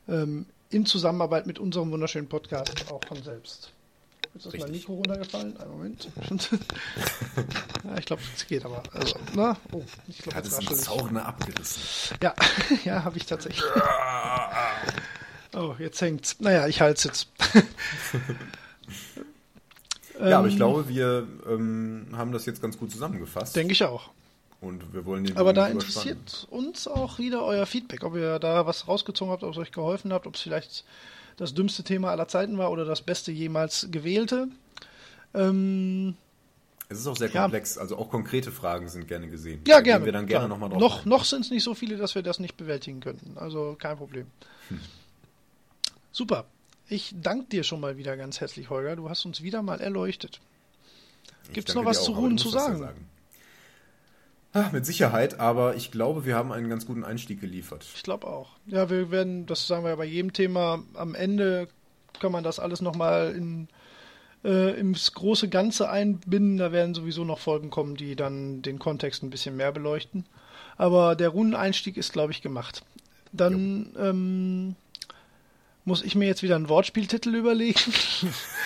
ähm, 0.07 0.45
in 0.69 0.85
Zusammenarbeit 0.85 1.47
mit 1.47 1.59
unserem 1.59 1.91
wunderschönen 1.91 2.27
Podcast 2.29 2.91
auch 2.91 3.03
von 3.05 3.21
selbst. 3.23 3.71
Jetzt 4.33 4.45
ist 4.45 4.53
mein 4.53 4.61
Richtig. 4.63 4.81
Mikro 4.87 4.93
runtergefallen. 4.95 5.57
Einen 5.57 5.71
Moment. 5.71 6.09
ja, 7.83 7.97
ich 7.99 8.05
glaube, 8.05 8.21
es 8.35 8.47
geht 8.47 8.63
aber. 8.65 8.81
Also, 8.93 9.15
na, 9.35 9.57
oh, 9.71 9.83
ich 10.07 10.19
glaube, 10.19 10.37
Hat 10.37 10.45
es 10.45 10.57
raschel 10.57 10.77
ich. 10.77 10.81
Zauner 10.83 11.25
abgerissen. 11.25 12.17
Ja, 12.23 12.33
ja, 12.85 13.03
habe 13.03 13.17
ich 13.17 13.25
tatsächlich. 13.25 13.63
Oh, 15.53 15.75
jetzt 15.79 15.99
hängt's. 16.01 16.37
Naja, 16.39 16.67
ich 16.67 16.79
halte 16.81 16.97
es 16.97 17.03
jetzt. 17.03 17.27
Ja, 20.19 20.37
aber 20.37 20.47
ich 20.47 20.53
Ähm, 20.53 20.57
glaube, 20.59 20.87
wir 20.87 21.27
ähm, 21.49 22.07
haben 22.13 22.31
das 22.31 22.45
jetzt 22.45 22.61
ganz 22.61 22.77
gut 22.77 22.91
zusammengefasst. 22.91 23.55
Denke 23.55 23.73
ich 23.73 23.83
auch. 23.83 24.11
Und 24.61 24.93
wir 24.93 25.05
wollen 25.05 25.23
den 25.23 25.35
Aber 25.37 25.53
da 25.53 25.67
interessiert 25.67 26.47
uns 26.51 26.87
auch 26.87 27.17
wieder 27.17 27.43
euer 27.43 27.65
Feedback, 27.65 28.03
ob 28.03 28.15
ihr 28.15 28.37
da 28.37 28.65
was 28.67 28.87
rausgezogen 28.87 29.31
habt, 29.31 29.43
ob 29.43 29.51
es 29.51 29.57
euch 29.57 29.71
geholfen 29.71 30.13
habt, 30.13 30.27
ob 30.27 30.35
es 30.35 30.41
vielleicht 30.41 30.85
das 31.37 31.55
dümmste 31.55 31.83
Thema 31.83 32.11
aller 32.11 32.27
Zeiten 32.27 32.57
war 32.59 32.71
oder 32.71 32.85
das 32.85 33.01
beste 33.01 33.31
jemals 33.31 33.87
gewählte. 33.89 34.47
Ähm, 35.33 36.15
Es 36.89 36.99
ist 36.99 37.07
auch 37.07 37.15
sehr 37.17 37.29
Ja. 37.31 37.43
komplex, 37.43 37.77
also 37.79 37.97
auch 37.97 38.09
konkrete 38.09 38.51
Fragen 38.51 38.87
sind 38.89 39.07
gerne 39.07 39.29
gesehen. 39.29 39.61
ja, 39.65 39.77
Da 39.77 39.81
gerne. 39.81 40.05
Wir 40.05 40.11
dann 40.11 40.27
gerne 40.27 40.47
nochmal 40.49 40.69
drauf 40.69 40.79
Noch, 40.79 41.05
ein. 41.05 41.09
noch 41.09 41.25
sind 41.25 41.45
es 41.45 41.49
nicht 41.49 41.63
so 41.63 41.73
viele, 41.73 41.97
dass 41.97 42.13
wir 42.15 42.21
das 42.21 42.37
nicht 42.39 42.55
bewältigen 42.57 42.99
könnten. 42.99 43.37
Also 43.39 43.75
kein 43.79 43.97
Problem. 43.97 44.27
Hm. 44.69 44.79
Super. 46.11 46.45
Ich 46.87 47.15
danke 47.19 47.45
dir 47.45 47.63
schon 47.63 47.79
mal 47.79 47.97
wieder 47.97 48.17
ganz 48.17 48.41
herzlich, 48.41 48.69
Holger. 48.69 48.97
Du 48.97 49.09
hast 49.09 49.25
uns 49.25 49.41
wieder 49.41 49.61
mal 49.63 49.79
erleuchtet. 49.79 50.41
Gibt's 51.53 51.73
danke 51.73 51.85
noch 51.85 51.89
was 51.89 52.03
zu 52.03 52.11
auch, 52.11 52.17
zu 52.17 52.21
musst 52.49 52.55
das 52.55 52.67
ja 52.67 52.75
sagen? 52.77 53.07
Ah, 54.53 54.69
mit 54.73 54.85
Sicherheit, 54.85 55.39
aber 55.39 55.75
ich 55.75 55.91
glaube, 55.91 56.25
wir 56.25 56.35
haben 56.35 56.51
einen 56.51 56.69
ganz 56.69 56.85
guten 56.85 57.05
Einstieg 57.05 57.39
geliefert. 57.39 57.85
Ich 57.95 58.03
glaube 58.03 58.27
auch. 58.27 58.49
Ja, 58.65 58.89
wir 58.89 59.09
werden, 59.09 59.45
das 59.45 59.65
sagen 59.65 59.83
wir 59.83 59.91
ja 59.91 59.95
bei 59.95 60.05
jedem 60.05 60.33
Thema, 60.33 60.83
am 60.93 61.15
Ende 61.15 61.69
kann 62.19 62.33
man 62.33 62.43
das 62.43 62.59
alles 62.59 62.81
nochmal 62.81 63.33
in, 63.33 63.69
äh, 64.43 64.77
ins 64.77 65.13
große 65.13 65.47
Ganze 65.47 65.89
einbinden. 65.89 66.57
Da 66.57 66.73
werden 66.73 66.93
sowieso 66.93 67.23
noch 67.23 67.39
Folgen 67.39 67.69
kommen, 67.69 67.95
die 67.95 68.17
dann 68.17 68.61
den 68.61 68.77
Kontext 68.77 69.23
ein 69.23 69.29
bisschen 69.29 69.55
mehr 69.55 69.71
beleuchten. 69.71 70.25
Aber 70.77 71.15
der 71.15 71.29
Runeneinstieg 71.29 71.95
ist, 71.95 72.11
glaube 72.11 72.33
ich, 72.33 72.41
gemacht. 72.41 72.83
Dann 73.31 73.93
ähm, 73.97 74.75
muss 75.85 76.03
ich 76.03 76.15
mir 76.15 76.25
jetzt 76.25 76.43
wieder 76.43 76.57
einen 76.57 76.67
Wortspieltitel 76.67 77.33
überlegen. 77.33 77.79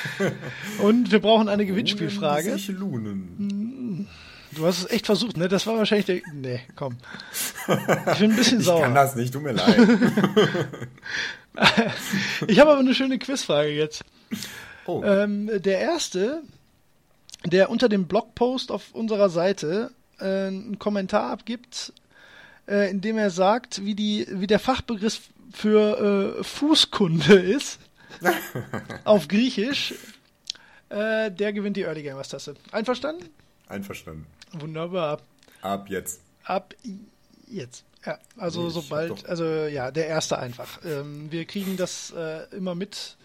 Und 0.81 1.11
wir 1.11 1.19
brauchen 1.19 1.47
eine 1.47 1.65
Gewinnspielfrage. 1.65 2.49
Runen, 2.49 2.57
sich 2.57 2.75
Lunen. 2.75 4.07
Du 4.55 4.65
hast 4.65 4.79
es 4.79 4.89
echt 4.89 5.05
versucht, 5.05 5.37
ne? 5.37 5.47
Das 5.47 5.67
war 5.67 5.77
wahrscheinlich 5.77 6.05
der. 6.05 6.21
Nee, 6.33 6.61
komm. 6.75 6.97
Ich 8.13 8.19
bin 8.19 8.31
ein 8.31 8.35
bisschen 8.37 8.59
Ich 8.61 8.65
sauer. 8.65 8.81
kann 8.81 8.95
das 8.95 9.15
nicht, 9.15 9.33
tut 9.33 9.43
mir 9.43 9.51
leid. 9.53 9.77
Ich 12.47 12.59
habe 12.59 12.71
aber 12.71 12.79
eine 12.79 12.93
schöne 12.93 13.17
Quizfrage 13.17 13.69
jetzt. 13.69 14.03
Oh, 14.85 15.01
Ähm, 15.03 15.49
der 15.61 15.79
erste, 15.79 16.41
der 17.45 17.69
unter 17.69 17.87
dem 17.87 18.07
Blogpost 18.07 18.71
auf 18.71 18.91
unserer 18.93 19.29
Seite 19.29 19.91
äh, 20.19 20.47
einen 20.47 20.79
Kommentar 20.79 21.31
abgibt, 21.31 21.93
äh, 22.67 22.89
in 22.91 22.99
dem 22.99 23.17
er 23.17 23.29
sagt, 23.29 23.85
wie, 23.85 23.95
die, 23.95 24.27
wie 24.29 24.47
der 24.47 24.59
Fachbegriff 24.59 25.21
für 25.53 26.35
äh, 26.39 26.43
Fußkunde 26.43 27.35
ist, 27.35 27.79
auf 29.05 29.27
Griechisch, 29.29 29.93
äh, 30.89 31.31
der 31.31 31.53
gewinnt 31.53 31.77
die 31.77 31.83
Early 31.83 32.03
Gamers 32.03 32.29
Tasse. 32.29 32.55
Einverstanden? 32.71 33.29
einverstanden. 33.67 34.27
Wunderbar. 34.53 35.21
Ab 35.61 35.89
jetzt. 35.89 36.21
Ab 36.43 36.73
jetzt. 37.47 37.85
Ja, 38.05 38.19
also 38.37 38.67
ich 38.67 38.73
sobald, 38.73 39.25
also 39.25 39.45
ja, 39.45 39.91
der 39.91 40.07
erste 40.07 40.37
einfach. 40.37 40.79
Ähm, 40.85 41.31
wir 41.31 41.45
kriegen 41.45 41.75
das 41.75 42.11
äh, 42.11 42.43
immer 42.55 42.75
mit, 42.75 43.17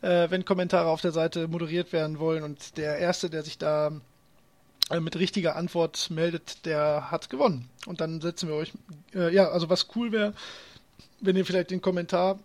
äh, 0.00 0.30
wenn 0.30 0.44
Kommentare 0.44 0.88
auf 0.88 1.00
der 1.00 1.12
Seite 1.12 1.48
moderiert 1.48 1.92
werden 1.92 2.18
wollen 2.18 2.44
und 2.44 2.76
der 2.76 2.98
erste, 2.98 3.30
der 3.30 3.42
sich 3.42 3.58
da 3.58 3.90
äh, 4.90 5.00
mit 5.00 5.16
richtiger 5.16 5.56
Antwort 5.56 6.10
meldet, 6.10 6.64
der 6.66 7.10
hat 7.10 7.30
gewonnen. 7.30 7.68
Und 7.86 8.00
dann 8.00 8.20
setzen 8.20 8.48
wir 8.48 8.54
euch, 8.54 8.72
äh, 9.14 9.34
ja, 9.34 9.48
also 9.48 9.68
was 9.68 9.88
cool 9.96 10.12
wäre, 10.12 10.34
wenn 11.20 11.36
ihr 11.36 11.44
vielleicht 11.44 11.70
den 11.70 11.82
Kommentar 11.82 12.38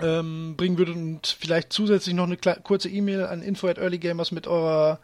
ähm, 0.00 0.54
bringen 0.56 0.78
würdet 0.78 0.96
und 0.96 1.26
vielleicht 1.26 1.72
zusätzlich 1.72 2.14
noch 2.14 2.24
eine 2.24 2.36
kurze 2.36 2.88
E-Mail 2.88 3.24
an 3.26 3.42
info 3.42 3.68
at 3.68 3.78
earlygamers 3.78 4.30
mit 4.30 4.46
eurer 4.46 5.00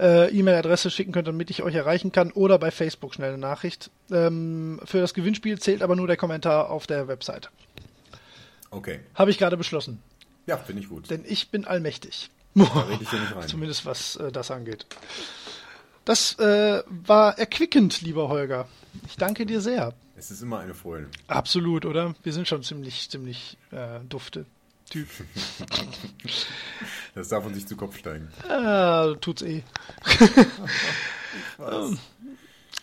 äh, 0.00 0.28
E-Mail-Adresse 0.30 0.90
schicken 0.90 1.12
könnt, 1.12 1.28
damit 1.28 1.50
ich 1.50 1.62
euch 1.62 1.74
erreichen 1.74 2.12
kann 2.12 2.30
oder 2.32 2.58
bei 2.58 2.70
Facebook 2.70 3.14
schnell 3.14 3.30
eine 3.30 3.38
Nachricht. 3.38 3.90
Ähm, 4.10 4.80
für 4.84 5.00
das 5.00 5.14
Gewinnspiel 5.14 5.58
zählt 5.58 5.82
aber 5.82 5.96
nur 5.96 6.06
der 6.06 6.16
Kommentar 6.16 6.70
auf 6.70 6.86
der 6.86 7.08
Website. 7.08 7.50
Okay. 8.70 9.00
Habe 9.14 9.30
ich 9.30 9.38
gerade 9.38 9.56
beschlossen, 9.56 10.02
Ja, 10.46 10.56
finde 10.56 10.82
ich 10.82 10.88
gut. 10.88 11.10
denn 11.10 11.24
ich 11.26 11.50
bin 11.50 11.64
allmächtig. 11.64 12.30
Ich 12.54 13.10
hier 13.10 13.20
nicht 13.20 13.34
rein. 13.34 13.48
Zumindest 13.48 13.84
was 13.86 14.16
äh, 14.16 14.30
das 14.30 14.50
angeht. 14.50 14.86
Das 16.04 16.38
äh, 16.38 16.82
war 16.88 17.38
erquickend, 17.38 18.02
lieber 18.02 18.28
Holger. 18.28 18.68
Ich 19.08 19.16
danke 19.16 19.46
dir 19.46 19.60
sehr. 19.60 19.94
Es 20.16 20.30
ist 20.30 20.42
immer 20.42 20.60
eine 20.60 20.74
Freude. 20.74 21.08
Absolut, 21.26 21.84
oder? 21.86 22.14
Wir 22.22 22.32
sind 22.32 22.46
schon 22.46 22.62
ziemlich, 22.62 23.10
ziemlich 23.10 23.56
äh, 23.72 24.00
dufte 24.08 24.46
Typ. 24.94 25.08
Das 27.16 27.26
darf 27.26 27.42
man 27.42 27.52
sich 27.52 27.66
zu 27.66 27.76
Kopf 27.76 27.98
steigen. 27.98 28.28
Ah, 28.48 29.14
tut's 29.20 29.42
eh. 29.42 29.64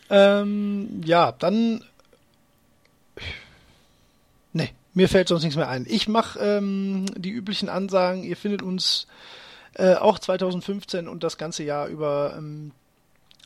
Ähm, 0.10 1.02
ja, 1.06 1.32
dann. 1.32 1.86
Nee, 4.52 4.74
mir 4.94 5.08
fällt 5.08 5.30
sonst 5.30 5.44
nichts 5.44 5.56
mehr 5.56 5.70
ein. 5.70 5.86
Ich 5.88 6.10
mache 6.10 6.38
ähm, 6.40 7.06
die 7.16 7.32
üblichen 7.32 7.70
Ansagen. 7.70 8.24
Ihr 8.24 8.36
findet 8.36 8.62
uns 8.62 9.08
äh, 9.76 9.96
auch 9.96 10.20
2015 10.20 11.08
und 11.08 11.24
das 11.24 11.38
ganze 11.38 11.64
Jahr 11.64 11.88
über 11.88 12.36
ähm, 12.38 12.74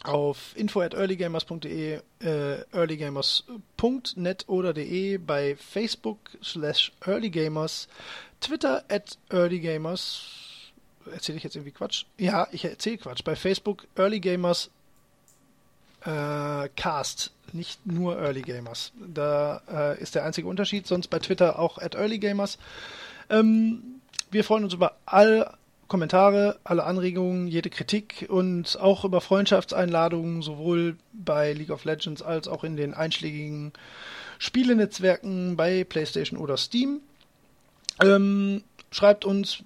auf 0.03 0.53
info 0.55 0.81
at 0.81 0.93
earlygamers.de, 0.93 1.99
äh, 2.21 2.61
earlygamers.net 2.71 4.45
oder 4.47 4.73
de, 4.73 5.17
bei 5.17 5.55
Facebook 5.55 6.31
slash 6.43 6.91
earlygamers, 7.05 7.87
Twitter 8.45 8.83
at 8.89 9.17
earlygamers. 9.29 10.21
Erzähle 11.11 11.37
ich 11.37 11.43
jetzt 11.43 11.55
irgendwie 11.55 11.71
Quatsch? 11.71 12.05
Ja, 12.17 12.47
ich 12.51 12.65
erzähle 12.65 12.97
Quatsch. 12.97 13.23
Bei 13.23 13.35
Facebook 13.35 13.85
earlygamers 13.95 14.69
äh, 16.05 16.69
Cast, 16.75 17.31
nicht 17.51 17.85
nur 17.85 18.17
Early 18.19 18.41
Gamers. 18.41 18.91
Da 18.95 19.61
äh, 19.71 20.01
ist 20.01 20.15
der 20.15 20.23
einzige 20.23 20.47
Unterschied, 20.47 20.87
sonst 20.87 21.07
bei 21.07 21.19
Twitter 21.19 21.59
auch 21.59 21.77
at 21.79 21.95
Early 21.95 22.19
Gamers. 22.19 22.57
Ähm, 23.29 24.01
wir 24.31 24.43
freuen 24.43 24.63
uns 24.63 24.73
über 24.73 24.97
alle 25.05 25.57
Kommentare, 25.87 26.59
alle 26.63 26.83
Anregungen, 26.83 27.47
jede 27.47 27.69
Kritik 27.69 28.25
und 28.29 28.79
auch 28.79 29.05
über 29.05 29.21
Freundschaftseinladungen, 29.21 30.41
sowohl 30.41 30.97
bei 31.13 31.53
League 31.53 31.69
of 31.69 31.85
Legends 31.85 32.21
als 32.21 32.47
auch 32.47 32.63
in 32.63 32.75
den 32.75 32.93
einschlägigen 32.93 33.73
Spielenetzwerken 34.39 35.55
bei 35.55 35.83
PlayStation 35.83 36.39
oder 36.39 36.57
Steam. 36.57 37.01
Ähm, 38.01 38.63
schreibt 38.91 39.25
uns, 39.25 39.63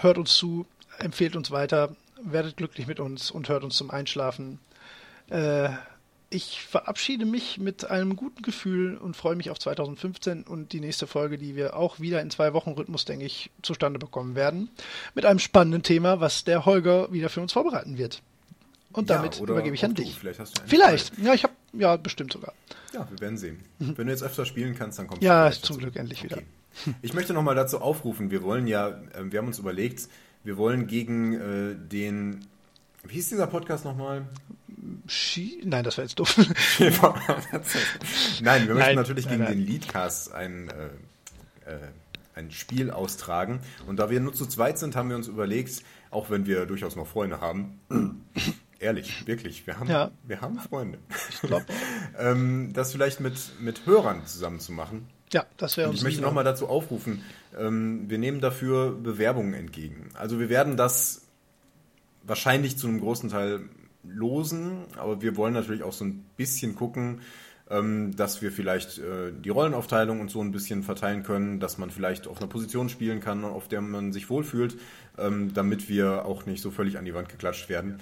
hört 0.00 0.18
uns 0.18 0.34
zu, 0.36 0.66
empfehlt 0.98 1.36
uns 1.36 1.50
weiter, 1.50 1.94
werdet 2.22 2.56
glücklich 2.56 2.86
mit 2.86 3.00
uns 3.00 3.30
und 3.30 3.48
hört 3.48 3.64
uns 3.64 3.76
zum 3.76 3.90
Einschlafen. 3.90 4.58
Äh, 5.30 5.70
ich 6.28 6.60
verabschiede 6.62 7.24
mich 7.24 7.58
mit 7.58 7.88
einem 7.88 8.16
guten 8.16 8.42
Gefühl 8.42 8.96
und 8.96 9.16
freue 9.16 9.36
mich 9.36 9.50
auf 9.50 9.58
2015 9.60 10.42
und 10.42 10.72
die 10.72 10.80
nächste 10.80 11.06
Folge, 11.06 11.38
die 11.38 11.54
wir 11.54 11.76
auch 11.76 12.00
wieder 12.00 12.20
in 12.20 12.30
zwei 12.30 12.52
Wochen 12.52 12.70
Rhythmus, 12.72 13.04
denke 13.04 13.24
ich, 13.24 13.50
zustande 13.62 13.98
bekommen 14.00 14.34
werden. 14.34 14.68
Mit 15.14 15.24
einem 15.24 15.38
spannenden 15.38 15.82
Thema, 15.84 16.20
was 16.20 16.42
der 16.44 16.64
Holger 16.66 17.12
wieder 17.12 17.28
für 17.28 17.40
uns 17.40 17.52
vorbereiten 17.52 17.96
wird. 17.96 18.22
Und 18.92 19.08
Ja, 19.08 19.16
damit 19.18 19.38
übergebe 19.38 19.74
ich 19.74 19.84
an 19.84 19.94
du. 19.94 20.02
dich. 20.02 20.14
Vielleicht 20.14 20.40
hast 20.40 20.58
du 20.58 20.62
Vielleicht. 20.66 21.14
Zeit. 21.14 21.24
Ja, 21.24 21.34
ich 21.34 21.44
habe, 21.44 21.52
ja, 21.74 21.96
bestimmt 21.96 22.32
sogar. 22.32 22.54
Ja, 22.92 23.06
wir 23.10 23.20
werden 23.20 23.36
sehen. 23.36 23.60
Wenn 23.78 24.06
du 24.06 24.12
jetzt 24.12 24.22
öfter 24.22 24.46
spielen 24.46 24.74
kannst, 24.74 24.98
dann 24.98 25.06
kommst 25.06 25.22
Ja, 25.22 25.50
zum. 25.52 25.78
Glück 25.78 25.94
endlich 25.96 26.24
wieder. 26.24 26.38
Ich 27.02 27.14
möchte 27.14 27.32
nochmal 27.32 27.54
dazu 27.54 27.80
aufrufen, 27.80 28.30
wir 28.30 28.42
wollen 28.42 28.66
ja, 28.66 28.88
äh, 28.88 29.30
wir 29.30 29.38
haben 29.38 29.46
uns 29.46 29.58
überlegt, 29.58 30.08
wir 30.44 30.56
wollen 30.56 30.86
gegen 30.86 31.32
äh, 31.34 31.74
den, 31.76 32.46
wie 33.04 33.14
hieß 33.14 33.28
dieser 33.30 33.46
Podcast 33.46 33.84
nochmal? 33.84 34.26
Ski? 35.08 35.60
Nein, 35.64 35.84
das 35.84 35.96
war 35.98 36.04
jetzt 36.04 36.18
doof. 36.18 36.36
Nein, 36.78 38.68
wir 38.68 38.74
möchten 38.74 38.78
Nein, 38.78 38.94
natürlich 38.96 39.28
gegen 39.28 39.42
nein. 39.42 39.52
den 39.58 39.66
Leadcast 39.66 40.32
ein, 40.32 40.68
äh, 40.68 41.70
äh, 41.70 41.78
ein 42.34 42.50
Spiel 42.50 42.90
austragen. 42.90 43.60
Und 43.86 43.96
da 43.98 44.10
wir 44.10 44.20
nur 44.20 44.34
zu 44.34 44.46
zweit 44.46 44.78
sind, 44.78 44.94
haben 44.96 45.08
wir 45.08 45.16
uns 45.16 45.28
überlegt, 45.28 45.82
auch 46.10 46.30
wenn 46.30 46.46
wir 46.46 46.66
durchaus 46.66 46.94
noch 46.96 47.06
Freunde 47.06 47.40
haben, 47.40 47.80
ehrlich, 48.78 49.26
wirklich, 49.26 49.66
wir 49.66 49.78
haben, 49.78 49.88
Ja. 49.88 50.10
wir 50.24 50.40
haben 50.40 50.58
Freunde, 50.58 50.98
ähm, 52.18 52.72
das 52.72 52.92
vielleicht 52.92 53.20
mit, 53.20 53.34
mit 53.60 53.86
Hörern 53.86 54.26
zusammen 54.26 54.60
zu 54.60 54.72
machen. 54.72 55.08
Ja, 55.36 55.44
das 55.58 55.76
wäre 55.76 55.90
uns 55.90 55.98
ich 55.98 56.02
möchte 56.02 56.22
nochmal 56.22 56.44
dazu 56.44 56.66
aufrufen, 56.66 57.20
ähm, 57.58 58.08
wir 58.08 58.16
nehmen 58.16 58.40
dafür 58.40 58.92
Bewerbungen 58.92 59.52
entgegen. 59.52 60.08
Also 60.14 60.40
wir 60.40 60.48
werden 60.48 60.78
das 60.78 61.26
wahrscheinlich 62.22 62.78
zu 62.78 62.86
einem 62.86 63.00
großen 63.00 63.28
Teil 63.28 63.68
losen, 64.02 64.86
aber 64.96 65.20
wir 65.20 65.36
wollen 65.36 65.52
natürlich 65.52 65.82
auch 65.82 65.92
so 65.92 66.06
ein 66.06 66.24
bisschen 66.38 66.74
gucken, 66.74 67.20
ähm, 67.68 68.16
dass 68.16 68.40
wir 68.40 68.50
vielleicht 68.50 68.96
äh, 68.96 69.30
die 69.30 69.50
Rollenaufteilung 69.50 70.20
und 70.22 70.30
so 70.30 70.40
ein 70.40 70.52
bisschen 70.52 70.82
verteilen 70.82 71.22
können, 71.22 71.60
dass 71.60 71.76
man 71.76 71.90
vielleicht 71.90 72.28
auf 72.28 72.38
einer 72.38 72.48
Position 72.48 72.88
spielen 72.88 73.20
kann, 73.20 73.44
auf 73.44 73.68
der 73.68 73.82
man 73.82 74.14
sich 74.14 74.30
wohlfühlt, 74.30 74.78
ähm, 75.18 75.52
damit 75.52 75.90
wir 75.90 76.24
auch 76.24 76.46
nicht 76.46 76.62
so 76.62 76.70
völlig 76.70 76.96
an 76.96 77.04
die 77.04 77.12
Wand 77.12 77.28
geklatscht 77.28 77.68
werden. 77.68 78.00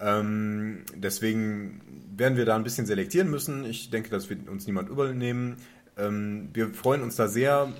Ähm, 0.00 0.86
deswegen 0.94 1.82
werden 2.16 2.38
wir 2.38 2.46
da 2.46 2.56
ein 2.56 2.64
bisschen 2.64 2.86
selektieren 2.86 3.28
müssen. 3.28 3.66
Ich 3.66 3.90
denke, 3.90 4.08
das 4.08 4.30
wird 4.30 4.48
uns 4.48 4.66
niemand 4.66 4.88
übernehmen. 4.88 5.58
Ähm, 5.96 6.48
wir 6.52 6.72
freuen 6.74 7.02
uns 7.02 7.16
da 7.16 7.28
sehr 7.28 7.72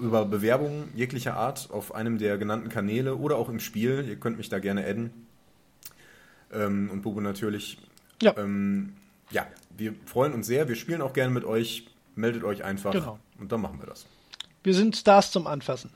über 0.00 0.26
Bewerbungen 0.26 0.90
jeglicher 0.94 1.34
Art 1.34 1.70
auf 1.70 1.94
einem 1.94 2.18
der 2.18 2.36
genannten 2.36 2.68
Kanäle 2.68 3.16
oder 3.16 3.36
auch 3.36 3.48
im 3.48 3.60
Spiel. 3.60 4.04
Ihr 4.06 4.16
könnt 4.16 4.36
mich 4.36 4.48
da 4.48 4.58
gerne 4.58 4.84
adden. 4.84 5.26
Ähm, 6.52 6.90
und 6.92 7.02
Bubu 7.02 7.20
natürlich. 7.20 7.78
Ja. 8.20 8.36
Ähm, 8.36 8.94
ja, 9.30 9.46
wir 9.76 9.94
freuen 10.04 10.34
uns 10.34 10.46
sehr. 10.46 10.68
Wir 10.68 10.76
spielen 10.76 11.00
auch 11.00 11.14
gerne 11.14 11.32
mit 11.32 11.44
euch. 11.44 11.86
Meldet 12.14 12.44
euch 12.44 12.62
einfach. 12.64 12.92
Genau. 12.92 13.18
Und 13.38 13.50
dann 13.50 13.62
machen 13.62 13.78
wir 13.80 13.86
das. 13.86 14.06
Wir 14.62 14.74
sind 14.74 14.94
Stars 14.96 15.30
zum 15.30 15.46
Anfassen. 15.46 15.90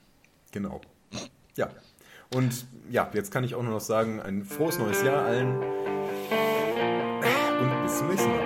Genau. 0.53 0.81
Ja. 1.57 1.69
Und 2.35 2.67
ja, 2.91 3.11
jetzt 3.13 3.31
kann 3.31 3.45
ich 3.45 3.55
auch 3.55 3.63
nur 3.63 3.73
noch 3.73 3.81
sagen, 3.81 4.21
ein 4.21 4.45
frohes 4.45 4.79
neues 4.79 5.03
Jahr 5.03 5.25
allen. 5.25 5.57
Und 7.61 7.83
bis 7.85 7.99
zum 7.99 8.09
nächsten 8.09 8.31
Mal. 8.31 8.46